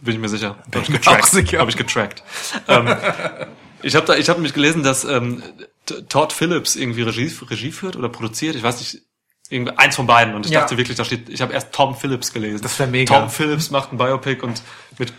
[0.01, 0.57] Bin ich mir sicher.
[0.75, 1.25] Hab ich getrackt.
[1.25, 1.59] auch sicher.
[1.59, 2.23] Hab ich getrackt.
[2.69, 2.97] ähm,
[3.83, 5.43] ich habe da ich habe nämlich gelesen, dass ähm,
[6.09, 9.03] Todd Phillips irgendwie Regie Regie führt oder produziert, ich weiß nicht
[9.51, 10.61] irgendwie eins von beiden und ich Ja.
[10.61, 12.63] dachte wirklich, da steht ich habe erst Tom Phillips gelesen.
[12.63, 13.19] Das wär mega.
[13.19, 14.63] Tom Phillips macht ein Biopic und
[14.99, 15.13] mit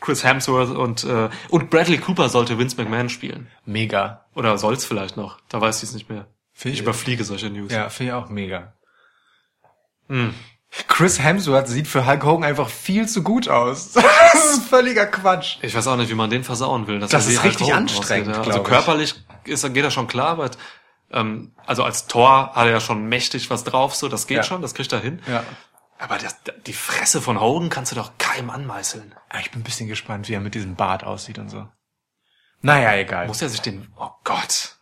[0.00, 4.24] Chris Hemsworth und äh, und Bradley Cooper sollte Vince McMahon spielen Mega.
[4.34, 5.38] oder soll's vielleicht noch.
[5.48, 6.26] Da weiß ich es nicht mehr.
[6.52, 7.70] Find Ich überfliege solche News.
[7.72, 8.72] Ja, finde ich auch mega.
[10.08, 10.34] Hm.
[10.86, 13.94] Chris Hemsworth sieht für Hulk Hogan einfach viel zu gut aus.
[14.32, 15.56] Das ist völliger Quatsch.
[15.62, 16.98] Ich weiß auch nicht, wie man den versauen will.
[17.00, 18.50] Das ist richtig Hogan anstrengend, aussieht, ja.
[18.52, 18.68] Also ich.
[18.68, 19.14] körperlich
[19.44, 20.50] ist, geht er schon klar, aber
[21.12, 24.42] ähm, also als Tor hat er ja schon mächtig was drauf, so das geht Ja.
[24.42, 25.20] schon, das kriegt er hin.
[25.26, 25.44] Ja.
[25.98, 26.36] Aber das,
[26.66, 29.14] die Fresse von Hogan kannst du doch keinem anmeißeln.
[29.30, 31.68] Ah, Ich bin ein bisschen gespannt, wie er mit diesem Bart aussieht und so.
[32.60, 33.26] Naja, egal.
[33.26, 34.76] Muss er sich den, oh Gott,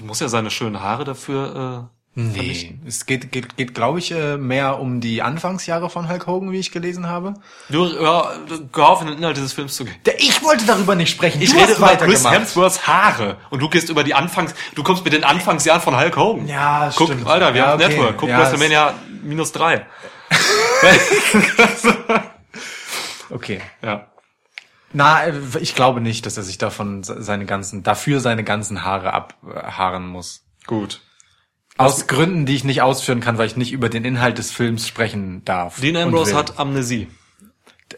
[0.00, 1.90] muss er seine schönen Haare dafür?
[2.14, 6.26] Äh, Nee, es geht, geht, geht glaube ich, äh, mehr um die Anfangsjahre von Hulk
[6.26, 7.32] Hogan, wie ich gelesen habe.
[7.70, 8.32] du, ja,
[8.76, 9.94] auf in den Inhalt dieses Films zu gehen.
[10.18, 11.40] Ich wollte darüber nicht sprechen.
[11.40, 12.28] Ich Du rede über Chris.
[12.30, 16.16] Hemsworths Haare und du gehst über die Anfangs, du kommst mit den Anfangsjahren von Hulk
[16.16, 16.46] Hogan.
[16.48, 17.26] Ja, Guck, stimmt.
[17.26, 17.88] Alter, wir Ja, haben okay.
[17.96, 18.16] Network.
[18.18, 19.86] Guck Ja, WrestleMania minus drei.
[23.30, 23.60] Okay.
[23.82, 24.08] Ja.
[24.92, 28.84] Na, äh, ich glaube nicht, dass er sich davon se- seine ganzen, dafür seine ganzen
[28.84, 30.44] Haare abhaaren muss.
[30.66, 31.00] Gut.
[31.78, 34.86] Aus Gründen, die ich nicht ausführen kann, weil ich nicht über den Inhalt des Films
[34.86, 35.80] sprechen darf.
[35.80, 37.08] Dean Ambrose hat Amnesie.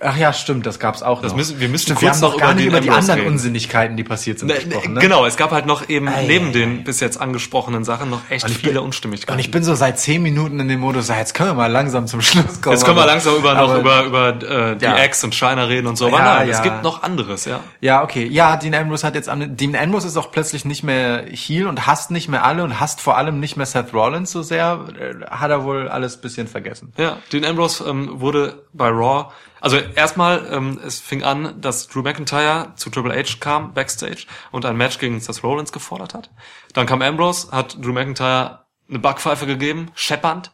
[0.05, 1.38] Ach ja, stimmt, das gab's auch Das noch.
[1.38, 3.12] müssen- wir müssen stimmt, kurz wir haben noch noch gar über nicht über die Ambrose
[3.12, 3.32] anderen reden.
[3.34, 5.00] Unsinnigkeiten, die passiert sind, gesprochen, ne?
[5.00, 8.20] Genau, es gab halt noch eben Ei, neben ei, den bis jetzt angesprochenen Sachen noch
[8.30, 9.32] echt viele bin- Unstimmigkeiten.
[9.32, 11.70] Und ich bin so seit zehn Minuten in dem Modus, ja, jetzt können wir mal
[11.72, 12.74] langsam zum Schluss kommen.
[12.76, 14.96] Jetzt können wir Aber- langsam über noch über über äh, die Ja.
[14.98, 16.07] Ex und Shiner reden und so.
[16.09, 16.62] Aber Ja, nein, es ja.
[16.62, 17.61] gibt noch anderes, ja.
[17.80, 18.26] Ja, okay.
[18.26, 21.86] Ja, Dean Ambrose hat jetzt am- Dean Ambrose ist auch plötzlich nicht mehr Heel und
[21.86, 24.80] hasst nicht mehr alle und hasst vor allem nicht mehr Seth Rollins so sehr.
[24.98, 26.92] Äh, Hat er wohl alles bisschen vergessen.
[26.98, 29.26] Ja, Dean Ambrose ähm, wurde bei Raw,
[29.64, 34.66] also erstmal, ähm, es fing an, dass Drew McIntyre zu Triple H kam, backstage, und
[34.66, 36.30] ein Match gegen Seth Rollins gefordert hat.
[36.74, 40.52] Dann kam Ambrose, hat Drew McIntyre eine Backpfeife gegeben, scheppernd.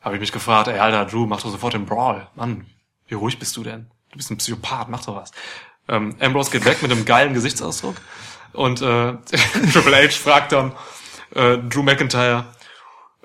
[0.00, 2.26] Habe ich mich gefragt, ey Alter, Drew, mach doch sofort den Brawl.
[2.34, 2.66] Mann,
[3.06, 3.88] wie ruhig bist du denn?
[4.10, 5.30] Du bist ein Psychopath, mach doch was.
[5.86, 7.94] Ähm, Ambrose geht weg mit einem geilen Gesichtsausdruck
[8.52, 9.12] und äh,
[9.72, 10.72] Triple H fragt dann
[11.36, 12.46] äh, Drew McIntyre,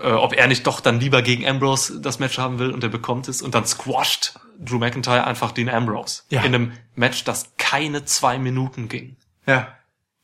[0.01, 2.89] äh, ob er nicht doch dann lieber gegen Ambrose das Match haben will und er
[2.89, 6.41] bekommt es und dann squasht Drew McIntyre einfach Dean Ambrose Ja.
[6.41, 9.15] in einem Match, das keine zwei Minuten ging.
[9.45, 9.67] Ja.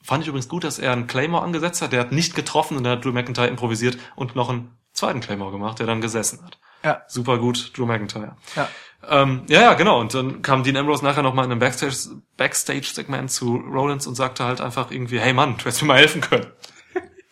[0.04, 1.92] Fand ich übrigens gut, dass er einen Claymore angesetzt hat.
[1.92, 5.52] Der hat nicht getroffen und dann hat Drew McIntyre improvisiert und noch einen zweiten Claymore
[5.52, 6.60] gemacht, der dann gesessen hat.
[6.84, 7.02] Ja.
[7.08, 8.38] Super gut, Drew McIntyre.
[8.56, 8.70] Ja.
[9.10, 10.00] Ähm, ja, ja, genau.
[10.00, 14.16] Und dann kam Dean Ambrose nachher noch mal in einem Backstage- Backstage-Segment zu Rollins und
[14.16, 16.46] sagte halt einfach irgendwie, hey Mann, du hättest mir mal helfen können.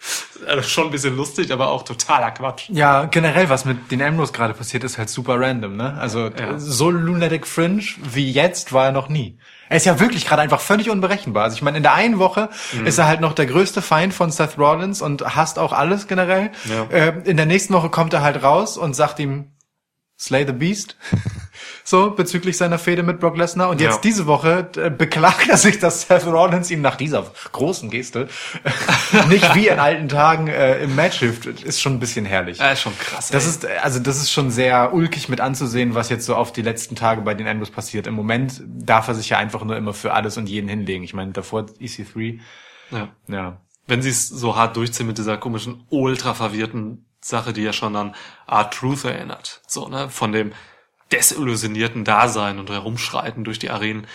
[0.48, 2.70] also schon ein bisschen lustig, aber auch totaler Quatsch.
[2.70, 5.94] Ja, generell, was mit Dean Ambrose gerade passiert, ist halt super random, ne?
[6.00, 6.58] Also Ja.
[6.60, 9.38] so Lunatic Fringe wie jetzt war er noch nie.
[9.70, 11.44] Er ist ja wirklich gerade einfach völlig unberechenbar.
[11.46, 12.86] Also ich meine, in der einen Woche Mhm.
[12.86, 16.52] ist er halt noch der größte Feind von Seth Rollins und hasst auch alles generell.
[16.66, 16.84] Ja.
[16.96, 19.52] Äh, in der nächsten Woche kommt er halt raus und sagt ihm
[20.20, 20.98] Slay the Beast.
[21.86, 23.70] So, bezüglich seiner Fehde mit Brock Lesnar.
[23.70, 24.02] Und jetzt Ja.
[24.02, 28.30] diese Woche äh, beklagt er sich, dass Seth Rollins ihm nach dieser großen Geste
[29.30, 31.46] nicht wie in alten Tagen äh, im Match hilft.
[31.46, 32.60] Ist schon ein bisschen herrlich.
[32.60, 33.30] Ja, ist schon krass.
[33.30, 33.50] Das ey.
[33.50, 36.96] ist, also das ist schon sehr ulkig mit anzusehen, was jetzt so auf die letzten
[36.96, 38.08] Tage bei den Endos passiert.
[38.08, 41.04] Im Moment darf er sich ja einfach nur immer für alles und jeden hinlegen.
[41.04, 42.40] Ich meine, davor EC3,
[42.92, 43.10] ja.
[43.28, 43.58] ja.
[43.88, 47.96] wenn sie es so hart durchziehen mit dieser komischen, ultra verwirrten Sache, die ja schon
[47.96, 48.16] an
[48.48, 49.62] Art Truth erinnert.
[49.68, 50.52] So, ne, von dem
[51.18, 54.08] desillusionierten Dasein und herumschreiten durch die Arenen,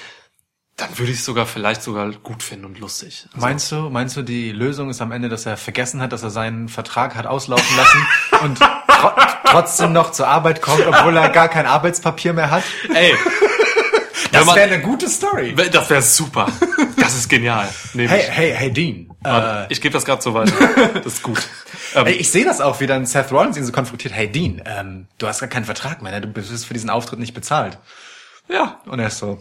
[0.77, 3.27] dann würde ich es sogar vielleicht sogar gut finden und lustig.
[3.33, 6.23] Also, Meinst du, meinst du, die Lösung ist am Ende, dass er vergessen hat, dass
[6.23, 8.07] er seinen Vertrag hat auslaufen lassen
[8.45, 9.11] und tro
[9.45, 12.63] trotzdem noch zur Arbeit kommt, obwohl er gar kein Arbeitspapier mehr hat?
[12.95, 13.13] ey,
[14.31, 15.55] Das wäre eine gute Story.
[15.55, 16.47] das wäre super.
[16.97, 17.69] Das ist genial.
[17.95, 19.11] Nehm Hey, hey, hey, Dean.
[19.23, 20.53] Warte, Äh, ich gebe das gerade so weiter.
[21.03, 21.49] Das ist gut.
[21.95, 24.15] Ey, ich sehe das auch, wie dann Seth Rollins ihn so konfrontiert.
[24.15, 26.21] Hey, Dean, ähm, du hast gar keinen Vertrag mehr, ne?
[26.21, 27.79] du bist für diesen Auftritt nicht bezahlt.
[28.49, 29.41] ja, Und er ist so,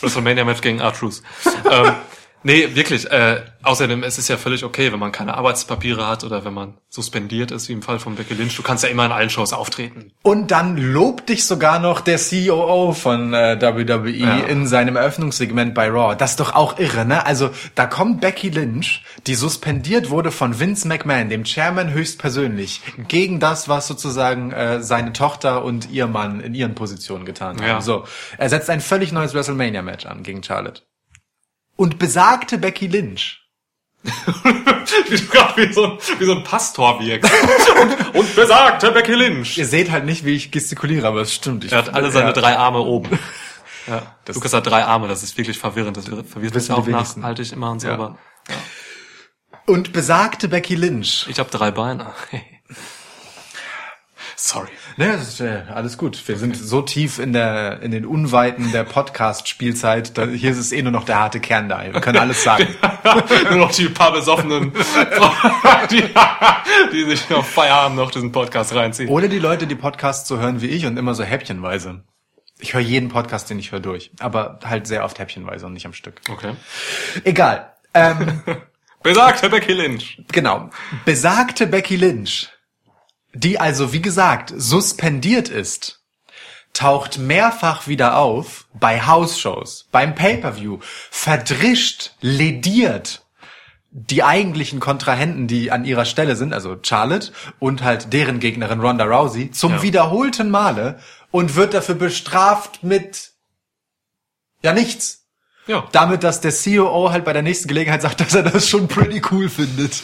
[0.00, 1.22] WrestleMania Match gegen R-Truth.
[1.70, 1.92] ähm,
[2.46, 3.10] nee, wirklich.
[3.10, 6.78] Äh, außerdem, es ist ja völlig okay, wenn man keine Arbeitspapiere hat oder wenn man
[6.88, 8.56] suspendiert ist, wie im Fall von Becky Lynch.
[8.56, 10.12] Du kannst ja immer in allen Shows auftreten.
[10.22, 14.36] Und dann lobt dich sogar noch der COO von äh, WWE Ja.
[14.38, 16.14] in seinem Eröffnungssegment bei Raw.
[16.16, 17.26] Das ist doch auch irre, ne?
[17.26, 23.40] Also da kommt Becky Lynch, die suspendiert wurde von Vince McMahon, dem Chairman höchstpersönlich, gegen
[23.40, 27.66] das, was sozusagen äh, seine Tochter und ihr Mann in ihren Positionen getan haben.
[27.66, 27.80] Ja.
[27.80, 28.04] So,
[28.38, 30.82] er setzt ein völlig neues WrestleMania-Match an gegen Charlotte.
[31.76, 33.42] Und besagte Becky Lynch
[35.08, 37.30] wie du gerade wie so, ein- wie so ein Pastor wirkst.
[37.82, 39.58] und, und besagte Becky Lynch.
[39.58, 41.64] Ihr seht halt nicht, wie ich gestikuliere, aber es stimmt.
[41.64, 42.32] Ich, Er hat alle seine ja.
[42.32, 43.18] drei Arme oben.
[43.88, 44.16] Ja.
[44.24, 45.96] Das- Lukas hat drei Arme, das ist wirklich verwirrend.
[45.96, 47.20] Das verwirrt mich auch wenigsten.
[47.20, 47.94] nachhaltig immer und so, Ja.
[47.94, 48.18] aber
[49.66, 52.12] Und besagte Becky Lynch ich habe drei Beine.
[54.38, 54.68] Sorry.
[54.98, 56.28] Ne, das ist äh, alles gut.
[56.28, 60.16] Wir sind so tief in der in den Unweiten der Podcast-Spielzeit.
[60.18, 61.82] Da, hier ist es eh nur noch der harte Kern da.
[61.90, 62.66] Wir können alles sagen.
[63.50, 64.72] Nur noch die paar besoffenen,
[65.90, 66.02] die,
[66.92, 69.08] die sich auf Feierabend noch diesen Podcast reinziehen.
[69.08, 72.02] Oder die Leute, die Podcasts so hören wie ich und immer so häppchenweise.
[72.58, 74.10] Ich höre jeden Podcast, den ich höre, durch.
[74.18, 76.20] Aber halt sehr oft häppchenweise und nicht am Stück.
[76.28, 76.52] Okay.
[77.24, 77.72] Egal.
[77.94, 78.42] Ähm,
[79.02, 80.20] Besagte Becky Lynch.
[80.32, 80.70] genau.
[81.04, 82.48] Besagte Becky Lynch,
[83.36, 86.00] die also, wie gesagt, suspendiert ist,
[86.72, 90.78] taucht mehrfach wieder auf bei House-Shows, beim Pay-Per-View,
[91.10, 93.22] verdrischt, lediert
[93.90, 99.04] die eigentlichen Kontrahenten, die an ihrer Stelle sind, also Charlotte und halt deren Gegnerin Ronda
[99.04, 99.82] Rousey, zum Ja.
[99.82, 100.98] wiederholten Male
[101.30, 103.32] und wird dafür bestraft mit
[104.62, 105.24] ja nichts.
[105.66, 105.88] Ja.
[105.92, 109.22] Damit, dass der COO halt bei der nächsten Gelegenheit sagt, dass er das schon pretty
[109.30, 110.02] cool findet.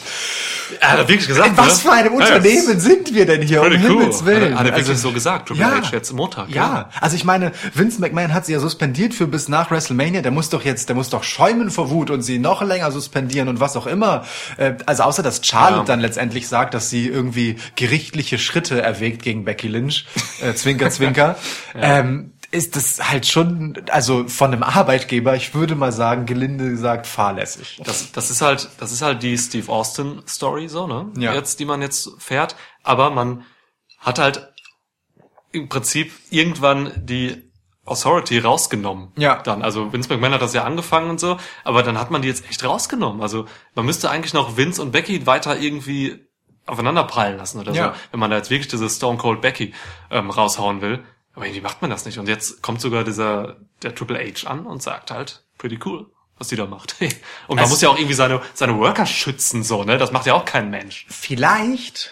[0.79, 3.67] Er hat wirklich gesagt, In was für einem Ja, Unternehmen sind wir denn hier, um
[3.67, 3.77] cool.
[3.77, 4.41] Himmels Willen?
[4.43, 5.81] Hat er, hat er wirklich Also- so gesagt, Triple Ja.
[5.81, 6.49] H jetzt Montag.
[6.49, 10.21] Ja, also ich meine, Vince McMahon hat sie ja suspendiert für bis nach WrestleMania.
[10.21, 13.47] Der muss doch jetzt, der muss doch schäumen vor Wut und sie noch länger suspendieren
[13.47, 14.25] und was auch immer.
[14.57, 15.85] Äh, Also außer dass Charlotte Ja.
[15.85, 20.05] dann letztendlich sagt, dass sie irgendwie gerichtliche Schritte erwägt gegen Becky Lynch,
[20.41, 21.35] äh, Zwinker, Zwinker,
[21.75, 27.07] ähm, ist das halt schon, also von einem Arbeitgeber, ich würde mal sagen, gelinde gesagt,
[27.07, 27.81] fahrlässig.
[27.83, 31.11] Das, das ist halt, das ist halt die Steve Austin Story so, ne?
[31.17, 31.33] Ja.
[31.33, 32.55] Jetzt, die man jetzt fährt.
[32.83, 33.43] Aber man
[33.97, 34.53] hat halt
[35.51, 37.51] im Prinzip irgendwann die
[37.85, 39.11] Authority rausgenommen.
[39.17, 39.41] Ja.
[39.41, 42.27] Dann, also Vince McMahon hat das ja angefangen und so, aber dann hat man die
[42.27, 43.21] jetzt echt rausgenommen.
[43.21, 46.27] Also man müsste eigentlich noch Vince und Becky weiter irgendwie
[46.65, 47.93] aufeinander prallen lassen oder Ja.
[47.93, 49.73] so, wenn man da jetzt wirklich diese Stone Cold Becky
[50.11, 51.03] ähm, raushauen will.
[51.35, 52.19] Aber irgendwie macht man das nicht.
[52.19, 56.05] Und jetzt kommt sogar dieser der Triple H an und sagt halt, pretty cool,
[56.37, 56.95] was die da macht.
[57.01, 57.11] Und
[57.55, 59.97] man Also- muss ja auch irgendwie seine seine Worker schützen so, ne?
[59.97, 61.05] Das macht ja auch kein Mensch.
[61.09, 62.11] Vielleicht,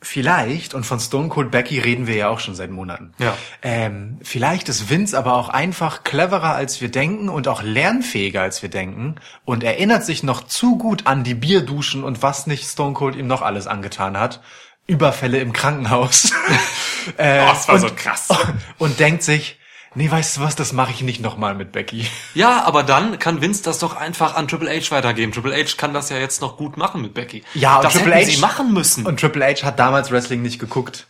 [0.00, 3.12] vielleicht, und von Stone Cold Becky reden wir ja auch schon seit Monaten.
[3.18, 3.36] Ja.
[3.62, 8.62] Ähm, vielleicht ist Vince aber auch einfach cleverer, als wir denken und auch lernfähiger, als
[8.62, 12.94] wir denken und erinnert sich noch zu gut an die Bierduschen und was nicht Stone
[12.94, 14.40] Cold ihm noch alles angetan hat.
[14.86, 16.32] Überfälle im Krankenhaus.
[17.16, 18.28] äh, Oh, das war und, so krass.
[18.78, 19.58] Und denkt sich,
[19.94, 22.06] nee, weißt du was, das mache ich nicht nochmal mit Becky.
[22.34, 25.32] Ja, aber dann kann Vince das doch einfach an Triple H weitergeben.
[25.32, 27.44] Triple H kann das ja jetzt noch gut machen mit Becky.
[27.54, 29.06] Ja, und das Triple hätten H sie machen müssen.
[29.06, 31.06] Und Triple H hat damals Wrestling nicht geguckt.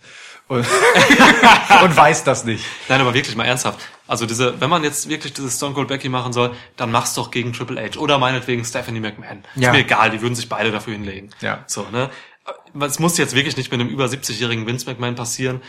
[0.49, 0.67] Und,
[1.83, 2.65] und weiß das nicht.
[2.89, 3.79] Nein, aber wirklich mal ernsthaft.
[4.07, 7.31] Also diese, wenn man jetzt wirklich dieses Stone Cold Becky machen soll, dann mach's doch
[7.31, 9.45] gegen Triple H oder meinetwegen Stephanie McMahon.
[9.55, 9.69] Ja.
[9.69, 11.31] Ist mir egal, die würden sich beide dafür hinlegen.
[11.41, 11.65] Ja.
[11.67, 12.11] So, ne?
[12.81, 15.61] Es muss jetzt wirklich nicht mit einem über 70-jährigen Vince McMahon passieren.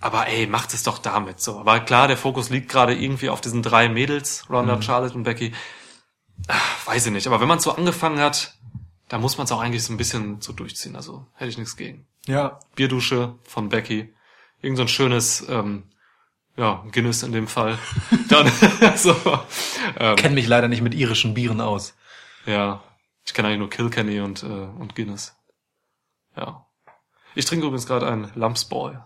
[0.00, 1.58] Aber ey, macht es doch damit so.
[1.58, 4.82] Aber klar, der Fokus liegt gerade irgendwie auf diesen drei Mädels, Ronda, Mhm.
[4.82, 5.52] Charlotte und Becky.
[6.46, 7.26] Ach, weiß ich nicht.
[7.26, 8.54] Aber wenn man so angefangen hat,
[9.08, 10.94] da muss man es auch eigentlich so ein bisschen so durchziehen.
[10.94, 12.06] Also hätte ich nichts gegen.
[12.26, 12.60] Ja.
[12.76, 14.14] Bierdusche von Becky.
[14.62, 15.84] Irgend so ein schönes ähm,
[16.56, 17.76] ja, Guinness in dem Fall.
[18.28, 18.50] Dann,
[18.96, 19.16] so,
[19.98, 21.94] ähm, Kenn mich leider nicht mit irischen Bieren aus.
[22.46, 22.82] ja,
[23.26, 25.34] ich kenne eigentlich nur Kilkenny und, äh, und Guinness.
[26.38, 26.66] Ja.
[27.34, 28.96] Ich trinke übrigens gerade ein Lumpsboy.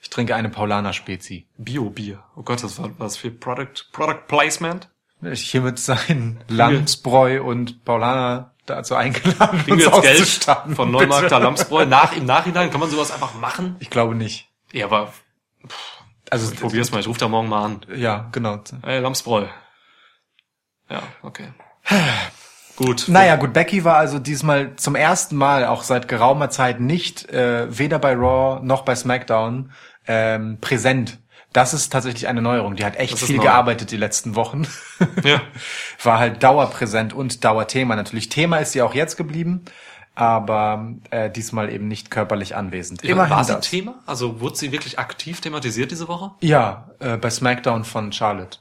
[0.00, 1.48] Ich trinke eine Paulaner Spezi.
[1.56, 2.22] Bio-Bier.
[2.36, 4.88] Oh Gott, das war was für Product, Product Placement.
[5.22, 10.92] Ich hiermit sein Landsbräu und Paulaner dazu eingeladen, Kriegen uns jetzt Geld von.
[10.92, 12.70] Neumarkter Lamsbräu nach, im Nachhinein?
[12.70, 13.76] Kann man sowas einfach machen?
[13.80, 14.48] Ich glaube nicht.
[14.72, 15.12] Ja, aber
[16.30, 17.00] Also, ich probier's mal.
[17.00, 17.80] Ich rufe da morgen mal an.
[17.96, 18.62] ja, genau.
[18.82, 19.46] Ey, Lamsbräu.
[20.88, 21.52] Ja, okay.
[22.78, 23.06] Gut.
[23.08, 27.66] Naja, gut, Becky war also diesmal zum ersten Mal, auch seit geraumer Zeit, nicht äh,
[27.76, 29.72] weder bei Raw noch bei SmackDown
[30.06, 31.18] ähm, präsent.
[31.52, 32.76] Das ist tatsächlich eine Neuerung.
[32.76, 33.42] Die hat echt viel neu.
[33.42, 34.68] gearbeitet die letzten Wochen.
[35.24, 35.40] Ja.
[36.04, 38.28] War halt dauerpräsent und Dauerthema natürlich.
[38.28, 39.64] Thema ist sie auch jetzt geblieben,
[40.14, 43.02] aber äh, diesmal eben nicht körperlich anwesend.
[43.02, 43.68] Immerhin War sie das.
[43.68, 43.96] Thema?
[44.06, 46.30] Also wurde sie wirklich aktiv thematisiert diese Woche?
[46.42, 48.58] Ja, äh, bei SmackDown von Charlotte.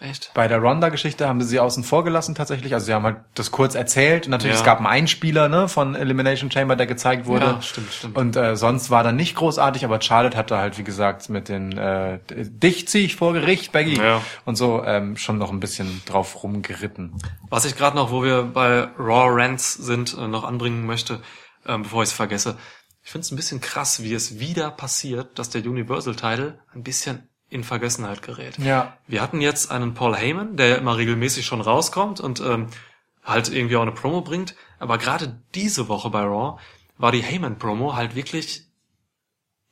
[0.00, 0.30] Echt?
[0.34, 2.72] Bei der Ronda-Geschichte haben sie sie außen vor gelassen tatsächlich.
[2.74, 4.26] Also sie haben halt das kurz erzählt.
[4.26, 4.60] Und natürlich, Ja.
[4.60, 7.44] es gab einen Einspieler ne, von Elimination Chamber, der gezeigt wurde.
[7.46, 8.16] Ja, stimmt, stimmt.
[8.16, 11.76] Und äh, sonst war da nicht großartig, aber Charlotte hatte halt, wie gesagt, mit den
[11.76, 13.98] äh, Dich zieh ich vor Gericht, Baggy.
[13.98, 14.22] Ja.
[14.46, 17.12] Und so ähm, schon noch ein bisschen drauf rumgeritten.
[17.50, 21.20] Was ich gerade noch, wo wir bei Raw Rants sind, äh, noch anbringen möchte,
[21.66, 22.56] ähm, bevor ich es vergesse.
[23.02, 26.82] Ich finde es ein bisschen krass, wie es wieder passiert, dass der Universal Title ein
[26.82, 28.58] bisschen in Vergessenheit gerät.
[28.58, 28.96] Ja.
[29.06, 32.68] Wir hatten jetzt einen Paul Heyman, der ja immer regelmäßig schon rauskommt und ähm,
[33.24, 34.54] halt irgendwie auch eine Promo bringt.
[34.78, 36.58] Aber gerade diese Woche bei Raw
[36.96, 38.66] war die Heyman-Promo halt wirklich,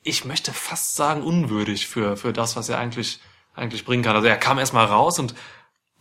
[0.02, 3.20] ich möchte fast sagen, unwürdig für, für das, was er eigentlich,
[3.54, 4.16] eigentlich bringen kann.
[4.16, 5.34] Also er kam erstmal raus und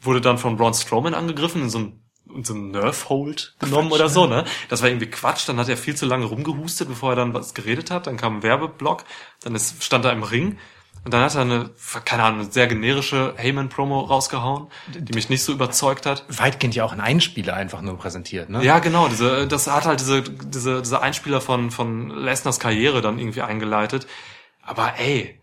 [0.02, 4.10] wurde dann von Braun Strowman angegriffen in so ein in so ein Nerf-Hold genommen oder
[4.10, 4.44] so, ne?
[4.68, 5.48] Das war irgendwie Quatsch.
[5.48, 8.06] Dann hat er viel zu lange rumgehustet, bevor er dann was geredet hat.
[8.06, 9.06] Dann kam ein Werbeblock.
[9.42, 10.58] Dann ist, stand er im Ring.
[11.08, 11.70] Und dann hat er eine,
[12.04, 16.26] keine Ahnung, eine sehr generische Heyman-Promo rausgehauen, die mich nicht so überzeugt hat.
[16.28, 18.62] Weitgehend ja auch ein Einspieler einfach nur präsentiert, ne?
[18.62, 23.20] Ja, genau, diese, das hat halt diese, diese, diese Einspieler von, von Lesners Karriere dann
[23.20, 24.06] irgendwie eingeleitet.
[24.62, 25.40] Aber ey,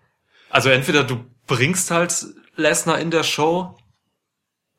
[0.50, 2.26] also entweder du bringst halt
[2.56, 3.74] Lesnar in der Show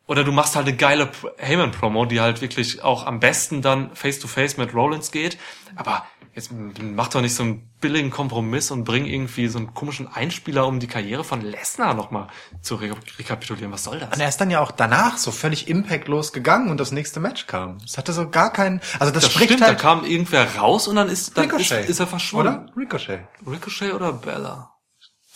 [0.05, 4.57] oder du machst halt eine geile Heyman-Promo, die halt wirklich auch am besten dann face-to-face
[4.57, 5.39] mit Rollins geht.
[5.75, 6.05] Aber
[6.35, 10.67] jetzt mach doch nicht so einen billigen Kompromiss und bring irgendwie so einen komischen Einspieler,
[10.67, 12.27] um die Karriere von Lesnar nochmal
[12.61, 13.71] zu re rekapitulieren.
[13.71, 14.13] Was soll das?
[14.13, 17.47] Und er ist dann ja auch danach so völlig impactlos gegangen und das nächste Match
[17.47, 17.77] kam.
[17.85, 20.87] Es hatte so gar keinen, also das, Das spricht stimmt, da halt kam irgendwer raus
[20.87, 22.47] und dann ist, dann ist, ist er verschwunden.
[22.47, 22.65] oder?
[22.77, 23.21] Ricochet.
[23.47, 24.74] Ricochet oder Bella?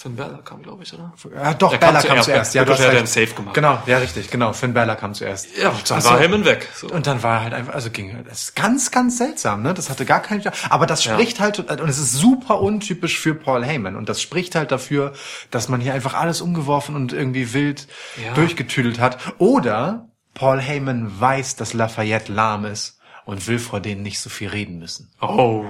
[0.01, 1.11] Finn Bella kam, glaube ich, oder?
[1.35, 2.55] Ja, doch, Der kam Bella kam zuerst.
[2.55, 2.95] Ja, du hast recht.
[2.95, 3.53] einen Safe gemacht.
[3.53, 4.53] Genau, ja, richtig, genau.
[4.53, 5.47] Finn Bella kam zuerst.
[5.57, 6.09] Ja, dann Ach so.
[6.11, 6.69] war Heyman weg.
[6.73, 6.87] So.
[6.87, 9.73] Und dann war er halt einfach, also ging, das ist ganz, ganz seltsam, ne?
[9.73, 11.15] Das hatte gar keinen, aber das Ja.
[11.15, 13.97] spricht halt, und es ist super untypisch für Paul Heyman.
[13.97, 15.11] Und das spricht halt dafür,
[15.51, 17.89] dass man hier einfach alles umgeworfen und irgendwie wild
[18.25, 18.33] Ja.
[18.35, 19.17] durchgetüdelt hat.
[19.37, 24.47] Oder Paul Heyman weiß, dass Lafayette lahm ist und will vor denen nicht so viel
[24.47, 25.11] reden müssen.
[25.19, 25.65] Oh.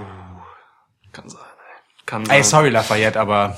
[1.12, 2.02] Kann sein, ey.
[2.06, 2.36] Kann sein.
[2.36, 3.56] Ey, sorry Lafayette, aber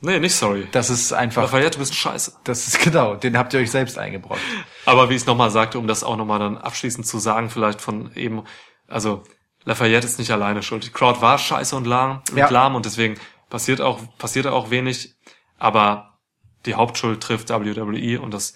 [0.00, 0.68] Nee, nicht sorry.
[0.72, 2.32] das ist einfach, Lafayette, du bist scheiße.
[2.44, 4.40] das ist genau, den habt ihr euch selbst eingebrockt.
[4.84, 7.80] Aber wie ich es nochmal sagte, um das auch nochmal dann abschließend zu sagen, vielleicht
[7.80, 8.44] von eben,
[8.88, 9.22] also
[9.64, 10.84] Lafayette ist nicht alleine schuld.
[10.84, 12.48] Die Crowd war scheiße und lahm, und Ja.
[12.50, 13.16] lahm und deswegen
[13.50, 15.14] passiert auch, passierte auch wenig,
[15.58, 16.18] aber
[16.66, 18.54] die Hauptschuld trifft WWE und das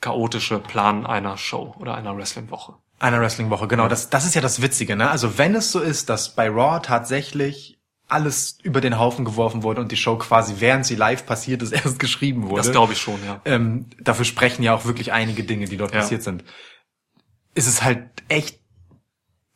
[0.00, 2.74] chaotische Plan einer Show oder einer Wrestling-Woche.
[2.98, 3.88] Einer Wrestling-Woche, genau.
[3.88, 5.10] Das, das ist ja das Witzige, ne?
[5.10, 7.78] Also wenn es so ist, dass bei Raw tatsächlich
[8.08, 11.72] alles über den Haufen geworfen wurde und die Show quasi, während sie live passiert ist,
[11.72, 12.62] erst geschrieben wurde.
[12.62, 13.40] Das glaube ich schon, ja.
[13.44, 16.00] ähm, dafür sprechen ja auch wirklich einige Dinge, die dort Ja.
[16.00, 16.44] passiert sind.
[17.54, 18.58] Ist es halt echt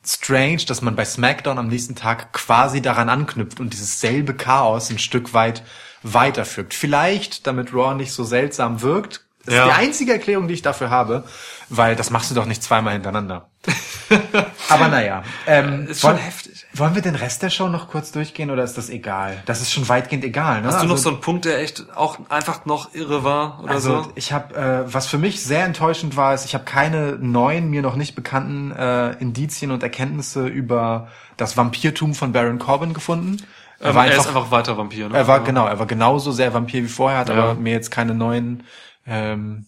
[0.07, 4.91] strange, dass man bei SmackDown am nächsten Tag quasi daran anknüpft und dieses selbe Chaos
[4.91, 5.63] ein Stück weit
[6.03, 6.73] weiterführt.
[6.75, 9.27] Vielleicht, damit Raw nicht so seltsam wirkt.
[9.45, 9.67] Das Ja.
[9.67, 11.25] ist die einzige Erklärung, die ich dafür habe,
[11.69, 13.51] weil das machst du doch nicht zweimal hintereinander.
[14.69, 15.23] Aber naja.
[15.47, 16.58] Ähm, Ist schon heftig.
[16.79, 19.43] Wollen wir den Rest der Show noch kurz durchgehen oder ist das egal?
[19.47, 20.63] Das ist schon weitgehend egal.
[20.63, 20.69] Ne?
[20.69, 23.73] Hast du noch Also- so einen Punkt, der echt auch einfach noch irre war oder
[23.73, 24.13] also so?
[24.15, 27.83] ich habe, äh, was für mich sehr enttäuschend war, ist, ich habe keine neuen, mir
[27.83, 33.39] noch nicht bekannten äh, Indizien und Erkenntnisse über das Vampirtum von Baron Corbin gefunden.
[33.81, 35.17] Ähm, er ist einfach weiter Vampir, ne?
[35.17, 37.35] er war genau, er war genauso sehr Vampir wie vorher, hat Ja.
[37.37, 38.65] aber mir jetzt keine neuen
[39.07, 39.67] ähm,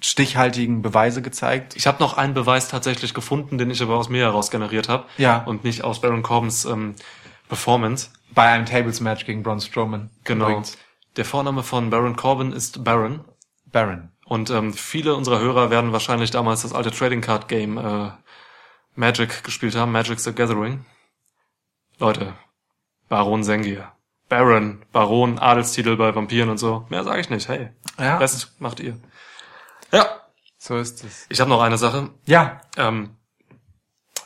[0.00, 1.76] stichhaltigen Beweise gezeigt.
[1.76, 5.06] Ich habe noch einen Beweis tatsächlich gefunden, den ich aber aus mir heraus generiert habe.
[5.16, 5.38] Ja.
[5.44, 6.94] Und nicht aus Baron Corbins ähm,
[7.48, 8.10] Performance.
[8.34, 10.10] Bei einem Tables Match gegen Braun Strowman.
[10.24, 10.46] Genau.
[10.46, 10.76] Übrigens.
[11.16, 13.24] Der Vorname von Baron Corbin ist Baron.
[13.70, 14.10] Baron.
[14.26, 18.10] Und ähm, viele unserer Hörer werden wahrscheinlich damals das alte Trading Card Game äh,
[18.96, 20.84] Magic gespielt haben, Magic the Gathering.
[21.98, 22.34] Leute,
[23.08, 23.92] Baron Sengir.
[24.28, 26.86] Baron, Baron, Adelstitel bei Vampiren und so.
[26.88, 27.48] Mehr sage ich nicht.
[27.48, 27.68] Hey,
[27.98, 28.16] Ja.
[28.18, 28.96] Rest macht ihr.
[29.94, 30.06] Ja,
[30.58, 31.26] So ist es.
[31.28, 32.10] ich habe noch eine Sache.
[32.26, 33.10] Ja, Ähm,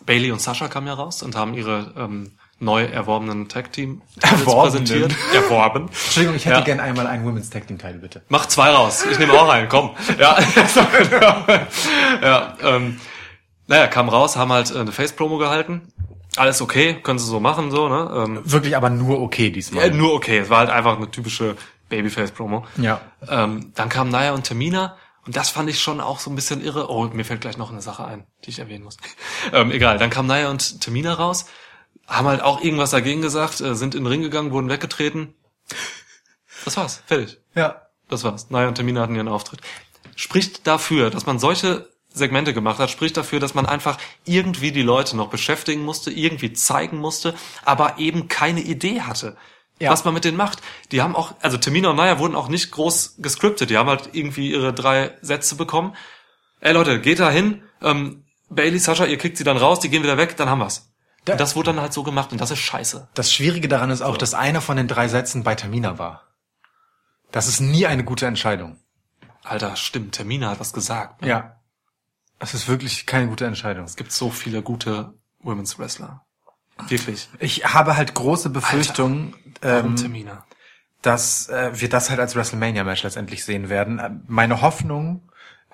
[0.07, 4.01] Bailey und Sascha kamen ja raus und haben ihre ähm, neu erworbenen Tag Team
[4.45, 5.15] präsentiert.
[5.35, 5.89] Erworben.
[5.89, 6.65] Entschuldigung, ich hätte Ja.
[6.65, 8.23] gern einmal einen Women's Tag Team Teil, bitte.
[8.31, 9.05] Mach zwei raus.
[9.11, 9.69] Ich nehme auch einen.
[9.69, 9.91] Komm.
[10.19, 10.39] Ja.
[12.23, 12.57] ja.
[12.63, 12.99] Ähm,
[13.67, 15.93] naja, kam raus, haben halt äh, eine Face-Promo gehalten.
[16.37, 18.11] Alles okay, können sie so machen, so, ne?
[18.25, 19.87] Ähm, Wirklich aber nur okay diesmal.
[19.89, 20.39] ja, nur okay.
[20.39, 21.57] Es war halt einfach eine typische
[21.89, 22.65] Babyface-Promo.
[22.77, 23.01] Ja.
[23.29, 24.97] Ähm, dann kamen Naya und Tamina
[25.29, 26.91] und das fand ich schon auch so ein bisschen irre.
[26.91, 28.97] Oh, mir fällt gleich noch eine Sache ein, die ich erwähnen muss.
[29.53, 31.45] ähm, egal, dann kamen Naya und Tamina raus,
[32.07, 35.35] haben halt auch irgendwas dagegen gesagt, äh, sind in den Ring gegangen, wurden weggetreten.
[36.65, 37.43] Das war's, fertig.
[37.55, 37.83] Ja.
[38.09, 38.49] Das war's.
[38.49, 39.61] Naya und Tamina hatten ihren Auftritt.
[40.17, 44.81] Spricht dafür, dass man solche Segmente gemacht hat, spricht dafür, dass man einfach irgendwie die
[44.81, 47.35] Leute noch beschäftigen musste, irgendwie zeigen musste,
[47.67, 49.37] aber eben keine Idee hatte,
[49.81, 49.91] Ja.
[49.93, 50.61] was man mit denen macht.
[50.91, 54.11] Die haben auch, also Tamina und Naya wurden auch nicht groß gescriptet, die haben halt
[54.13, 55.95] irgendwie ihre drei Sätze bekommen.
[56.61, 60.03] Ey Leute, geht da hin, ähm, Bailey, Sascha, ihr kriegt sie dann raus, die gehen
[60.03, 60.91] wieder weg, dann haben wir's.
[61.25, 63.09] Da- und das wurde dann halt so gemacht und das ist scheiße.
[63.15, 66.25] Das Schwierige daran ist auch, dass einer von den drei Sätzen bei Tamina war.
[67.31, 68.79] Das ist nie eine gute Entscheidung.
[69.45, 71.23] Alter, stimmt, Tamina hat was gesagt.
[71.23, 71.29] Ne?
[71.29, 71.61] Ja.
[72.39, 73.85] Das ist wirklich keine gute Entscheidung.
[73.85, 76.25] Es gibt so viele gute Women's Wrestler.
[76.87, 77.29] Wirklich.
[77.41, 79.97] Ich habe halt große Befürchtungen, ähm,
[81.03, 83.99] dass äh, wir das halt als WrestleMania-Match letztendlich sehen werden.
[83.99, 85.23] Äh, Meine Hoffnung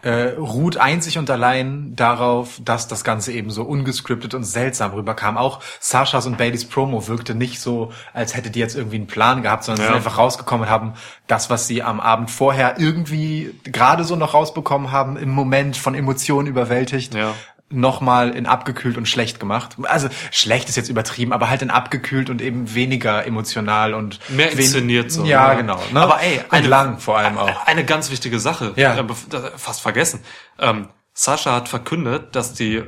[0.03, 5.39] äh, ruht einzig und allein darauf, dass das Ganze eben so ungescriptet und seltsam rüberkam.
[5.39, 9.43] Auch Sashas und Baileys Promo wirkte nicht so, als hätte die jetzt irgendwie einen Plan
[9.43, 9.89] gehabt, sondern sie Ja.
[9.89, 10.93] sind einfach rausgekommen und haben
[11.27, 15.95] das, was sie am Abend vorher irgendwie gerade so noch rausbekommen haben, im Moment von
[15.95, 17.33] Emotionen überwältigt, Ja.
[17.71, 19.77] Nochmal in abgekühlt und schlecht gemacht.
[19.85, 24.53] Also schlecht ist jetzt übertrieben, aber halt in abgekühlt und eben weniger emotional und Mehr
[24.53, 25.25] inszeniert so.
[25.25, 25.57] Ja, ne?
[25.63, 25.81] genau.
[25.93, 26.01] Ne?
[26.01, 27.67] Aber ey, und lang vor allem auch.
[27.67, 28.73] Eine ganz wichtige Sache.
[28.77, 28.97] Ja.
[28.99, 30.21] äh, das- Fast vergessen.
[30.59, 32.83] Ähm, Sascha hat verkündet, dass die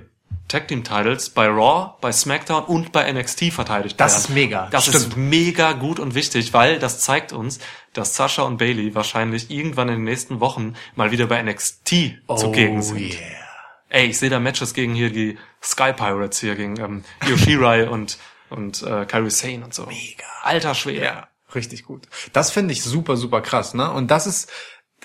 [0.49, 4.21] Tag Team Titles bei Raw, bei SmackDown und bei NXT verteidigt Das werden.
[4.23, 4.69] ist mega.
[4.71, 5.17] Das ist Stimmt.
[5.17, 7.59] mega gut und wichtig, weil das zeigt uns,
[7.95, 12.83] dass Sascha und Bailey wahrscheinlich irgendwann in den nächsten Wochen mal wieder bei NXT zugegen
[12.83, 12.97] sind.
[12.97, 13.46] Oh, yeah.
[13.89, 18.19] Ey, ich sehe da Matches gegen hier die Sky Pirates hier, gegen ähm, Yoshirai und,
[18.51, 19.87] und äh, Kairi Sane und so.
[19.87, 20.25] Mega.
[20.43, 21.05] Alter Schwede.
[21.05, 22.09] Ja, richtig gut.
[22.33, 23.91] Das finde ich super, super krass, ne?
[23.91, 24.51] Und das ist,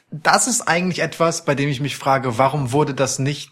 [0.10, 3.52] das ist eigentlich etwas, bei dem ich mich frage, warum wurde das nicht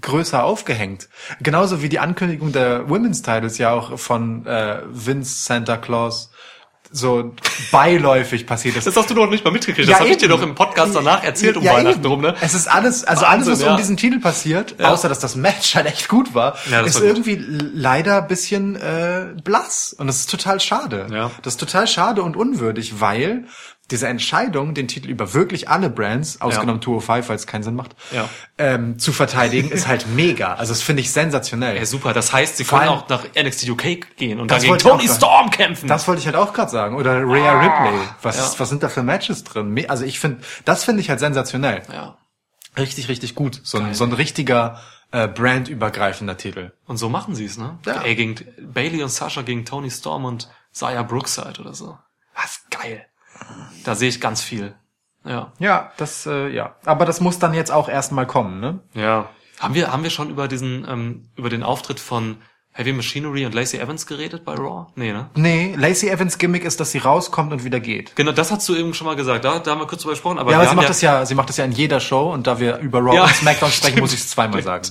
[0.00, 1.08] größer aufgehängt?
[1.40, 6.29] Genauso wie die Ankündigung der Women's Titles ja auch von äh, Vince Santa Claus
[6.92, 7.34] so
[7.70, 8.86] beiläufig passiert ist.
[8.86, 9.88] Das hast du doch nicht mal mitgekriegt.
[9.88, 12.08] das habe ich dir doch im Podcast danach erzählt um Ja, Weihnachten eben.
[12.08, 12.34] rum, ne?
[12.40, 13.70] Es ist alles, also Wahnsinn, alles, was ja.
[13.72, 14.90] um diesen Titel passiert, Ja.
[14.90, 17.10] außer dass das Match halt echt gut war, Ja, ist war gut.
[17.10, 19.94] irgendwie leider ein bisschen äh, blass.
[19.96, 21.06] Und das ist total schade.
[21.12, 21.30] Ja.
[21.42, 23.44] Das ist total schade und unwürdig, weil
[23.90, 27.96] diese Entscheidung, den Titel über wirklich alle Brands, ausgenommen 205, weil es keinen Sinn macht,
[28.12, 28.28] Ja.
[28.58, 30.54] ähm, zu verteidigen, ist halt mega.
[30.54, 31.76] Also das finde ich sensationell.
[31.76, 32.12] Ja, super.
[32.12, 35.08] Das heißt, sie Vor können auch nach NXT UK gehen und Das dann gegen Tony.
[35.08, 35.88] Storm kämpfen.
[35.88, 36.96] Das wollte ich halt auch gerade sagen.
[36.96, 37.98] Oder Rhea Ripley.
[38.22, 38.58] Was, Ja.
[38.60, 39.84] was sind da für Matches drin?
[39.88, 41.82] Also ich finde, das finde ich halt sensationell.
[41.92, 42.16] ja.
[42.78, 43.60] Richtig, richtig gut.
[43.64, 44.80] So ein, so ein richtiger
[45.10, 46.70] äh, brandübergreifender Titel.
[46.86, 47.78] Und so machen sie es, ne?
[47.84, 48.02] Ja.
[48.02, 51.98] Ey, gegen Bailey und Sasha gegen Tony Storm und Saya Brookside oder so.
[52.36, 53.04] Was geil.
[53.84, 54.74] Da sehe ich ganz viel.
[55.24, 55.52] Ja.
[55.58, 56.76] Ja, das, äh, ja.
[56.84, 58.80] Aber das muss dann jetzt auch erstmal kommen, ne?
[58.94, 59.28] Ja.
[59.58, 62.38] Haben wir, haben wir schon über diesen, ähm, über den Auftritt von
[62.72, 64.86] Heavy Machinery und Lacey Evans geredet bei Raw?
[64.94, 65.28] Nee, ne?
[65.34, 68.16] Nee, Lacey Evans Gimmick ist, dass sie rauskommt und wieder geht.
[68.16, 69.44] Genau, das hast du eben schon mal gesagt.
[69.44, 70.38] Da, da haben wir kurz drüber gesprochen.
[70.38, 72.46] Aber Ja, aber sie macht das ja, sie macht das ja in jeder Show und
[72.46, 74.00] da wir über Raw Ja, und SmackDown sprechen, stimmt.
[74.00, 74.88] muss ich es zweimal sagen.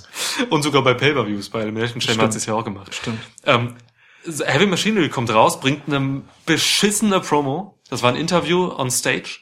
[0.52, 2.94] Und sogar bei Pay-Per-Views, bei Elimination Chamber hat sie es ja auch gemacht.
[2.94, 3.20] Stimmt.
[3.46, 3.76] Ähm,
[4.46, 7.79] Heavy Machinery kommt raus, bringt eine beschissene Promo.
[7.90, 9.40] Das war ein Interview on Stage.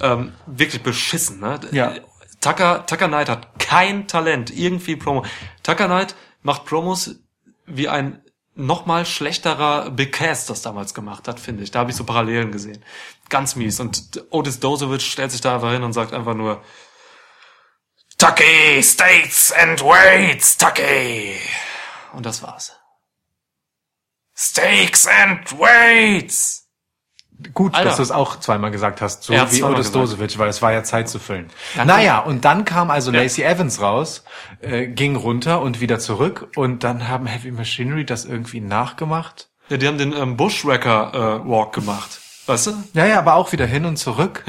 [0.00, 1.60] Ähm, wirklich beschissen, ne?
[1.72, 1.94] Ja.
[2.40, 5.24] Tucker, Tucker Knight hat kein Talent, irgendwie Promo.
[5.62, 7.16] Tucker Knight macht Promos
[7.66, 8.22] wie ein
[8.54, 11.70] noch mal schlechterer Big Cass das damals gemacht hat, finde ich.
[11.70, 12.82] Da habe ich so Parallelen gesehen.
[13.28, 13.80] Ganz mies.
[13.80, 16.62] Und Otis Dozovic stellt sich da einfach hin und sagt einfach nur
[18.18, 21.38] Tucky, States and Weights, Tucky.
[22.14, 22.72] Und das war's.
[24.34, 26.65] Steaks and Weights.
[27.52, 27.88] Gut, Alter.
[27.88, 29.94] dass du es auch zweimal gesagt hast, so wie gesagt.
[29.94, 31.50] Dosovic, weil es war ja Zeit zu füllen.
[31.74, 33.20] Dann naja, und dann kam also Ja.
[33.22, 34.24] Lacey Evans raus,
[34.62, 39.50] äh, ging runter und wieder zurück und dann haben Heavy Machinery das irgendwie nachgemacht.
[39.68, 42.20] Ja, die haben den ähm, Bushwhacker äh, Walk gemacht.
[42.46, 42.84] Weißt du?
[42.94, 44.44] Ja, ja, aber auch wieder hin und zurück.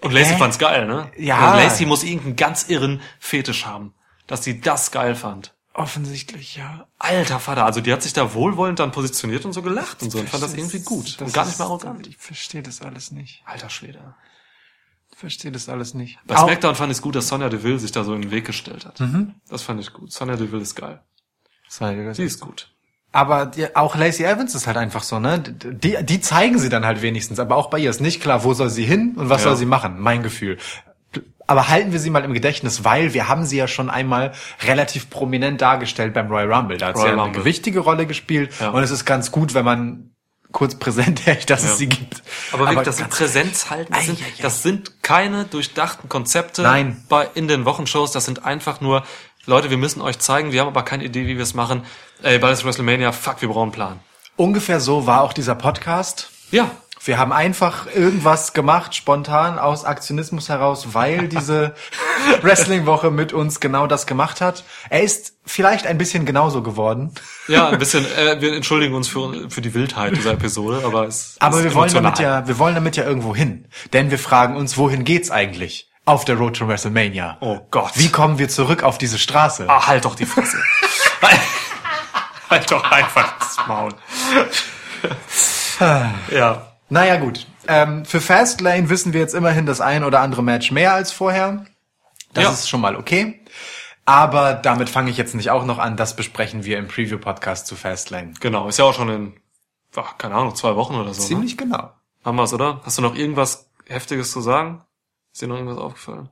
[0.00, 0.38] Und Lacey Hä?
[0.38, 1.10] fand's geil, ne?
[1.16, 1.52] Ja.
[1.52, 3.94] Und Lacey muss irgendeinen ganz irren Fetisch haben,
[4.26, 5.54] dass sie das geil fand.
[5.74, 6.86] Offensichtlich, ja.
[7.00, 10.20] Alter Vater, also die hat sich da wohlwollend dann positioniert und so gelacht und so
[10.20, 12.06] und fand das irgendwie gut und gar nicht mehr arrogant.
[12.06, 13.42] Ich verstehe das alles nicht.
[13.44, 14.14] Alter Schwede.
[15.10, 16.18] Ich verstehe das alles nicht.
[16.26, 18.30] Bei Auch- SmackDown fand ich es gut, dass Sonja Deville sich da so in den
[18.30, 19.02] Weg gestellt hat.
[19.48, 20.12] Das fand ich gut.
[20.12, 21.00] Sonja Deville ist geil.
[21.68, 22.70] Sie ist gut.
[23.10, 25.38] Aber die, auch Lacey Evans ist halt einfach so, ne?
[25.40, 28.54] Die, die zeigen sie dann halt wenigstens, aber auch bei ihr ist nicht klar, wo
[28.54, 29.50] soll sie hin und was Ja.
[29.50, 30.58] soll sie machen, mein Gefühl.
[31.46, 34.32] Aber halten wir sie mal im Gedächtnis, weil wir haben sie ja schon einmal
[34.66, 36.78] relativ prominent dargestellt beim Royal Rumble.
[36.78, 37.40] Da hat sie Royal ja eine Rumble.
[37.42, 38.70] gewichtige Rolle gespielt Ja.
[38.70, 40.10] und es ist ganz gut, wenn man
[40.52, 41.70] kurz präsent hält, dass Ja.
[41.70, 42.22] es sie gibt.
[42.52, 47.04] Aber, wirklich, das sind ganz- Präsenz halten, das sind, das sind keine durchdachten Konzepte Nein.
[47.08, 49.04] bei, in den Wochenshows, das sind einfach nur,
[49.46, 51.82] Leute, wir müssen euch zeigen, wir haben aber keine Idee, wie wir es machen.
[52.22, 54.00] Ey, bald ist WrestleMania, fuck, wir brauchen einen Plan.
[54.36, 56.30] Ungefähr so war auch dieser Podcast.
[56.50, 56.70] Ja,
[57.06, 61.74] Wir haben einfach irgendwas gemacht, spontan aus Aktionismus heraus, weil diese
[62.42, 64.64] Wrestling-Woche mit uns genau das gemacht hat.
[64.88, 67.12] Er ist vielleicht ein bisschen genauso geworden,
[67.46, 71.36] ja, ein bisschen, äh, wir entschuldigen uns für, für die Wildheit dieser Episode, aber es
[71.40, 73.66] aber ist wir wollen damit ja, wir wollen damit ja irgendwo hin.
[73.92, 77.36] Denn wir fragen uns, wohin geht's eigentlich auf der Road to WrestleMania?
[77.40, 77.92] Oh Gott.
[77.96, 79.66] Wie kommen wir zurück auf diese Straße?
[79.68, 80.56] Ah, halt doch die Fresse.
[82.48, 83.92] halt doch einfach das Maul.
[86.30, 86.73] ja.
[86.88, 87.46] Naja, gut.
[87.66, 91.64] Ähm, für Fastlane wissen wir jetzt immerhin das ein oder andere Match mehr als vorher.
[92.34, 92.50] Das Ja.
[92.50, 93.40] ist schon mal okay.
[94.04, 95.96] Aber damit fange ich jetzt nicht auch noch an.
[95.96, 98.34] Das besprechen wir im Preview-Podcast zu Fastlane.
[98.40, 99.40] Genau, ist ja auch schon in,
[99.96, 101.22] ach, keine Ahnung, zwei Wochen oder so.
[101.22, 101.28] Ne?
[101.28, 101.90] Ziemlich genau.
[102.22, 102.80] Haben wir's, oder?
[102.84, 104.82] Hast du noch irgendwas Heftiges zu sagen?
[105.32, 106.28] Ist dir noch irgendwas aufgefallen?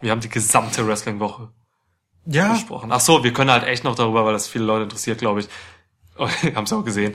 [0.00, 1.50] Wir haben die gesamte Wrestling-Woche
[2.26, 2.52] Ja.
[2.52, 2.92] besprochen.
[2.92, 5.48] Ach so, wir können halt echt noch darüber, weil das viele Leute interessiert, glaube ich.
[6.54, 7.14] Haben es auch gesehen.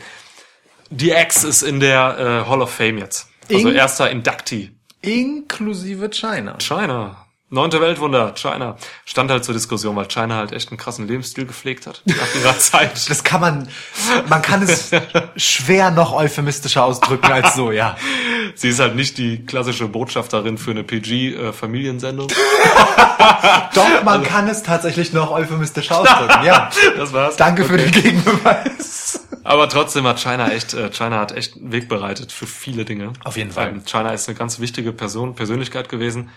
[0.91, 3.27] Die X ist in der äh, Hall of Fame jetzt.
[3.51, 4.71] Also In- erster Inductee.
[5.01, 6.57] Inklusive China.
[6.59, 7.15] China.
[7.53, 8.77] Neunte Weltwunder, China.
[9.03, 12.01] Stand halt zur Diskussion, weil China halt echt einen krassen Lebensstil gepflegt hat.
[12.05, 13.09] Nach ihrer Zeit.
[13.09, 13.67] Das kann man,
[14.29, 14.91] man kann es
[15.35, 17.97] schwer noch euphemistischer ausdrücken als so, ja.
[18.55, 22.27] Sie ist halt nicht die klassische Botschafterin für eine PG-Familiensendung.
[23.73, 26.69] Doch, man kann es tatsächlich noch euphemistischer ausdrücken, ja.
[26.95, 27.35] das war's.
[27.35, 27.89] Danke für Okay.
[27.89, 29.27] den Gegenbeweis.
[29.43, 33.13] Aber trotzdem hat China echt, äh, China hat echt einen Weg bereitet für viele Dinge.
[33.23, 33.69] Auf jeden Fall.
[33.69, 36.29] Ähm, China ist eine ganz wichtige Person, Persönlichkeit gewesen.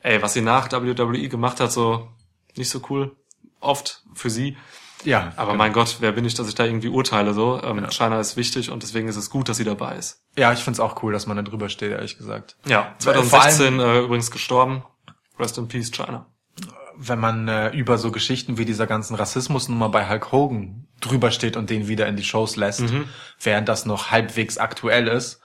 [0.00, 2.08] Ey, was sie nach WWE gemacht hat, so
[2.56, 3.16] nicht so cool.
[3.60, 4.56] Oft für sie.
[5.04, 7.60] Ja, Aber mein Gott, wer bin ich, dass ich da irgendwie urteile so?
[7.62, 10.24] Ähm, China ist wichtig und deswegen ist es gut, dass sie dabei ist.
[10.36, 12.56] ja, ich find's auch cool, dass man da drüber steht, ehrlich gesagt.
[12.66, 14.82] Ja, Vor 2016 äh, übrigens gestorben.
[15.38, 16.26] Rest in Peace, China.
[17.00, 21.56] Wenn man äh, über so Geschichten wie dieser ganzen Rassismusnummer bei Hulk Hogan drüber steht
[21.56, 23.08] und den wieder in die Shows lässt, Mhm.
[23.40, 25.40] während das noch halbwegs aktuell ist,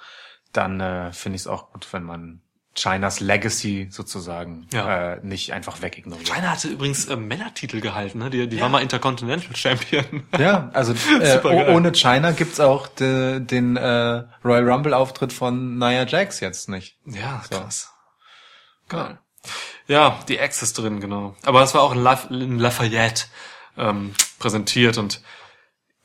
[0.52, 2.42] dann äh, finde ich es auch gut, wenn man
[2.76, 5.14] Chinas Legacy sozusagen Ja.
[5.14, 6.28] äh, nicht einfach wegignoriert.
[6.28, 8.32] China hatte übrigens äh, Männertitel gehalten, ne?
[8.32, 10.24] Die, die war mal Intercontinental Champion.
[10.40, 15.78] Ja, also äh, oh- ohne China gibt's auch de, den äh, Royal Rumble Auftritt von
[15.78, 16.98] Nia Jax jetzt nicht.
[17.06, 17.60] Ja, So.
[17.60, 17.94] krass.
[18.90, 19.20] Geil.
[19.88, 21.36] Ja, die Ex ist drin, genau.
[21.44, 23.26] Aber das war auch in, Laf in Lafayette
[23.78, 25.22] ähm, präsentiert und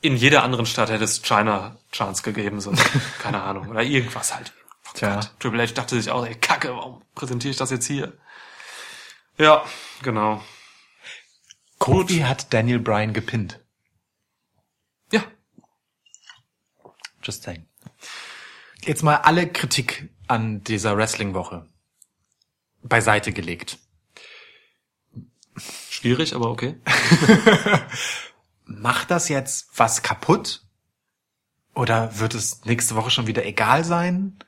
[0.00, 2.72] in jeder anderen Stadt hätte es China Chance gegeben, so,
[3.22, 4.52] keine Ahnung, oder irgendwas halt.
[4.86, 5.16] Oh Tja.
[5.16, 5.30] Gott.
[5.38, 8.12] Triple H dachte sich auch, ey, kacke, warum präsentiere ich das jetzt hier?
[9.36, 9.64] Ja,
[10.02, 10.42] genau.
[11.78, 13.60] Kofi hat Daniel Bryan gepinnt.
[15.12, 15.22] Ja,
[17.22, 17.66] Just saying.
[18.82, 21.66] Jetzt mal alle Kritik an dieser Wrestling-Woche
[22.82, 23.78] beiseite gelegt.
[25.90, 26.76] schwierig, aber okay.
[28.64, 30.62] Macht das jetzt was kaputt?
[31.74, 34.38] Oder wird es nächste Woche schon wieder egal sein?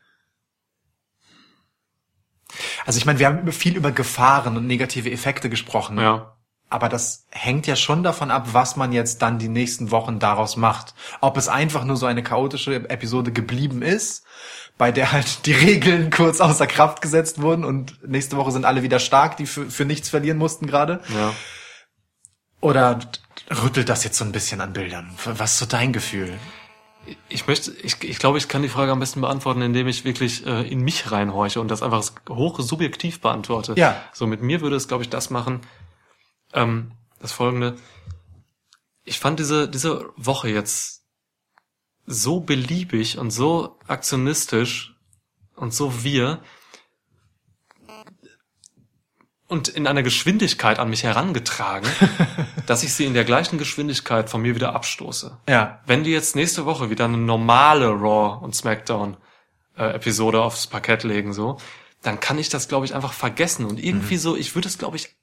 [2.84, 5.98] Also ich meine, wir haben viel über Gefahren und negative Effekte gesprochen.
[5.98, 6.36] Ja.
[6.70, 10.56] Aber das hängt ja schon davon ab, was man jetzt dann die nächsten Wochen daraus
[10.56, 10.94] macht.
[11.20, 14.24] Ob es einfach nur so eine chaotische Episode geblieben ist,
[14.78, 18.82] bei der halt die Regeln kurz außer Kraft gesetzt wurden und nächste Woche sind alle
[18.82, 21.00] wieder stark, die für, für nichts verlieren mussten gerade.
[21.12, 21.34] Ja.
[22.60, 23.00] Oder
[23.50, 25.10] rüttelt das jetzt so ein bisschen an Bildern?
[25.24, 26.38] Was ist so dein Gefühl?
[27.28, 30.46] Ich möchte, ich, ich glaube, ich kann die Frage am besten beantworten, indem ich wirklich
[30.46, 33.74] äh, in mich reinhorche und das einfach hoch subjektiv beantworte.
[33.76, 34.00] Ja.
[34.12, 35.62] So mit mir würde es, glaube ich, das machen.
[36.52, 37.76] Ähm, das folgende.
[39.04, 41.04] Ich fand diese, diese Woche jetzt
[42.06, 44.96] so beliebig und so aktionistisch
[45.56, 46.42] und so wir
[49.46, 51.88] und in einer Geschwindigkeit an mich herangetragen,
[52.66, 55.80] dass ich sie in der gleichen Geschwindigkeit von mir wieder abstoße Ja.
[55.86, 59.16] wenn die jetzt nächste Woche wieder eine normale Raw und SmackDown
[59.76, 61.58] äh, Episode aufs Parkett legen so,
[62.02, 64.96] dann kann ich das glaube ich einfach vergessen und irgendwie so, ich würde es glaube
[64.96, 65.16] ich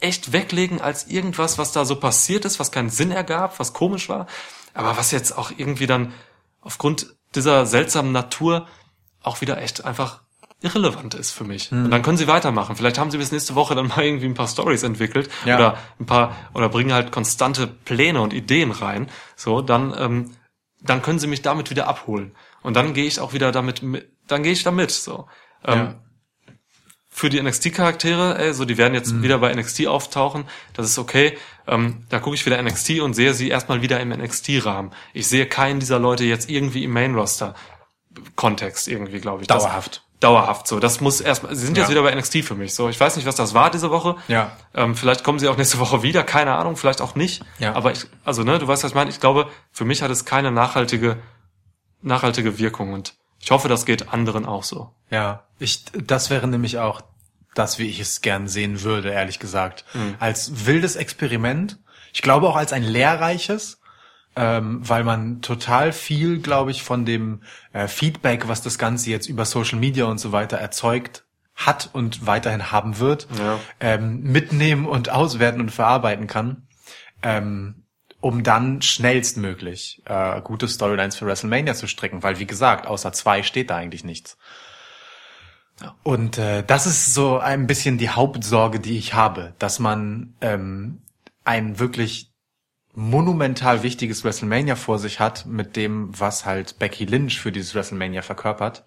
[0.00, 4.08] echt weglegen als irgendwas, was da so passiert ist, was keinen Sinn ergab, was komisch
[4.08, 4.26] war,
[4.74, 6.12] aber was jetzt auch irgendwie dann
[6.60, 8.66] aufgrund dieser seltsamen Natur
[9.22, 10.22] auch wieder echt einfach
[10.62, 11.72] irrelevant ist für mich.
[11.72, 12.76] Und dann können sie weitermachen.
[12.76, 15.56] Vielleicht haben sie bis nächste Woche dann mal irgendwie ein paar Stories entwickelt Ja.
[15.56, 19.08] oder ein paar oder bringen halt konstante Pläne und Ideen rein.
[19.36, 20.30] So, dann ähm,
[20.82, 22.34] dann können sie mich damit wieder abholen.
[22.62, 25.28] Und dann gehe ich auch wieder damit mit, dann gehe ich damit so.
[25.64, 25.94] Ähm, Ja.
[27.20, 29.22] Für die NXT-Charaktere, ey, so die werden jetzt Mhm.
[29.22, 31.36] wieder bei NXT auftauchen, das ist okay.
[31.66, 34.90] Ähm, da gucke ich wieder NXT und sehe sie erstmal wieder im NXT-Rahmen.
[35.12, 39.48] Ich sehe keinen dieser Leute jetzt irgendwie im Main-Roster-Kontext irgendwie, glaube ich.
[39.48, 40.02] Das- Dauerhaft.
[40.20, 40.80] dauerhaft so.
[40.80, 41.90] Das muss erstmal, sie sind jetzt Ja.
[41.92, 42.74] wieder bei NXT für mich.
[42.74, 44.16] So, ich weiß nicht, was das war diese Woche.
[44.28, 44.52] Ja.
[44.74, 47.42] Ähm, vielleicht kommen sie auch nächste Woche wieder, keine Ahnung, vielleicht auch nicht.
[47.58, 47.74] Ja.
[47.74, 49.10] Aber ich, also ne, du weißt, was ich meine.
[49.10, 51.16] Ich glaube, für mich hat es keine nachhaltige,
[52.02, 54.90] nachhaltige Wirkung und ich hoffe, das geht anderen auch so.
[55.10, 57.00] Ja, ich, das wäre nämlich auch
[57.54, 59.84] das, wie ich es gern sehen würde, ehrlich gesagt.
[60.18, 61.78] Als wildes Experiment.
[62.12, 63.80] Ich glaube auch als ein lehrreiches,
[64.36, 69.28] ähm, weil man total viel, glaube ich, von dem äh, Feedback, was das Ganze jetzt
[69.28, 71.24] über Social Media und so weiter erzeugt
[71.56, 73.58] hat und weiterhin haben wird, Ja.
[73.80, 76.68] ähm, mitnehmen und auswerten und verarbeiten kann.
[77.22, 77.84] Ähm,
[78.22, 83.42] um dann schnellstmöglich äh, gute Storylines für WrestleMania zu stricken, weil wie gesagt, außer zwei
[83.42, 84.36] steht da eigentlich nichts.
[86.02, 91.02] Und äh, das ist so ein bisschen die Hauptsorge, die ich habe, dass man ähm,
[91.44, 92.32] ein wirklich
[92.94, 98.22] monumental wichtiges WrestleMania vor sich hat, mit dem, was halt Becky Lynch für dieses WrestleMania
[98.22, 98.84] verkörpert.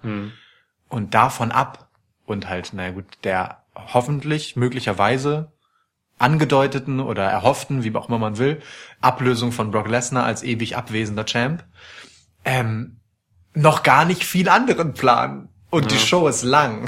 [0.90, 1.90] Und davon ab
[2.26, 5.52] und halt, naja gut, der hoffentlich, möglicherweise
[6.20, 8.62] angedeuteten oder erhofften, wie auch immer man will,
[9.02, 11.66] Ablösung von Brock Lesnar als ewig abwesender Champ,
[12.46, 12.98] ähm,
[13.54, 15.50] noch gar nicht viel anderen planen.
[15.74, 16.88] Und die Show ist lang.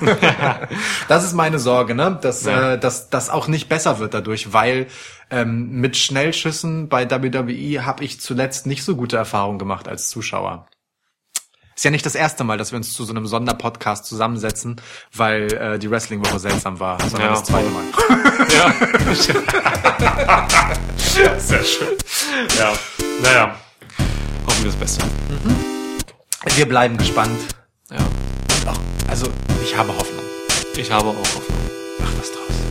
[1.08, 2.18] das ist meine Sorge, ne?
[2.20, 2.72] Dass, Ja.
[2.72, 4.88] äh, dass das auch nicht besser wird dadurch, weil
[5.30, 10.66] ähm, mit Schnellschüssen bei WWE habe ich zuletzt nicht so gute Erfahrungen gemacht als Zuschauer.
[11.76, 14.80] Ist ja nicht das erste Mal, dass wir uns zu so einem Sonderpodcast zusammensetzen,
[15.14, 17.68] weil äh, die Wrestling-Woche seltsam war, sondern Ja, das zweite.
[17.70, 17.84] Mal.
[18.48, 18.74] Ja.
[21.38, 21.88] Sehr schön.
[22.58, 22.72] Ja.
[23.22, 23.54] Naja.
[24.46, 25.04] Hoffen wir das Beste.
[26.56, 27.38] Wir bleiben gespannt.
[27.90, 27.98] Ja.
[28.70, 28.78] Auch,
[29.08, 29.28] also,
[29.62, 30.24] ich habe Hoffnung.
[30.76, 31.58] Ich habe auch Hoffnung.
[31.98, 32.67] Mach was draus.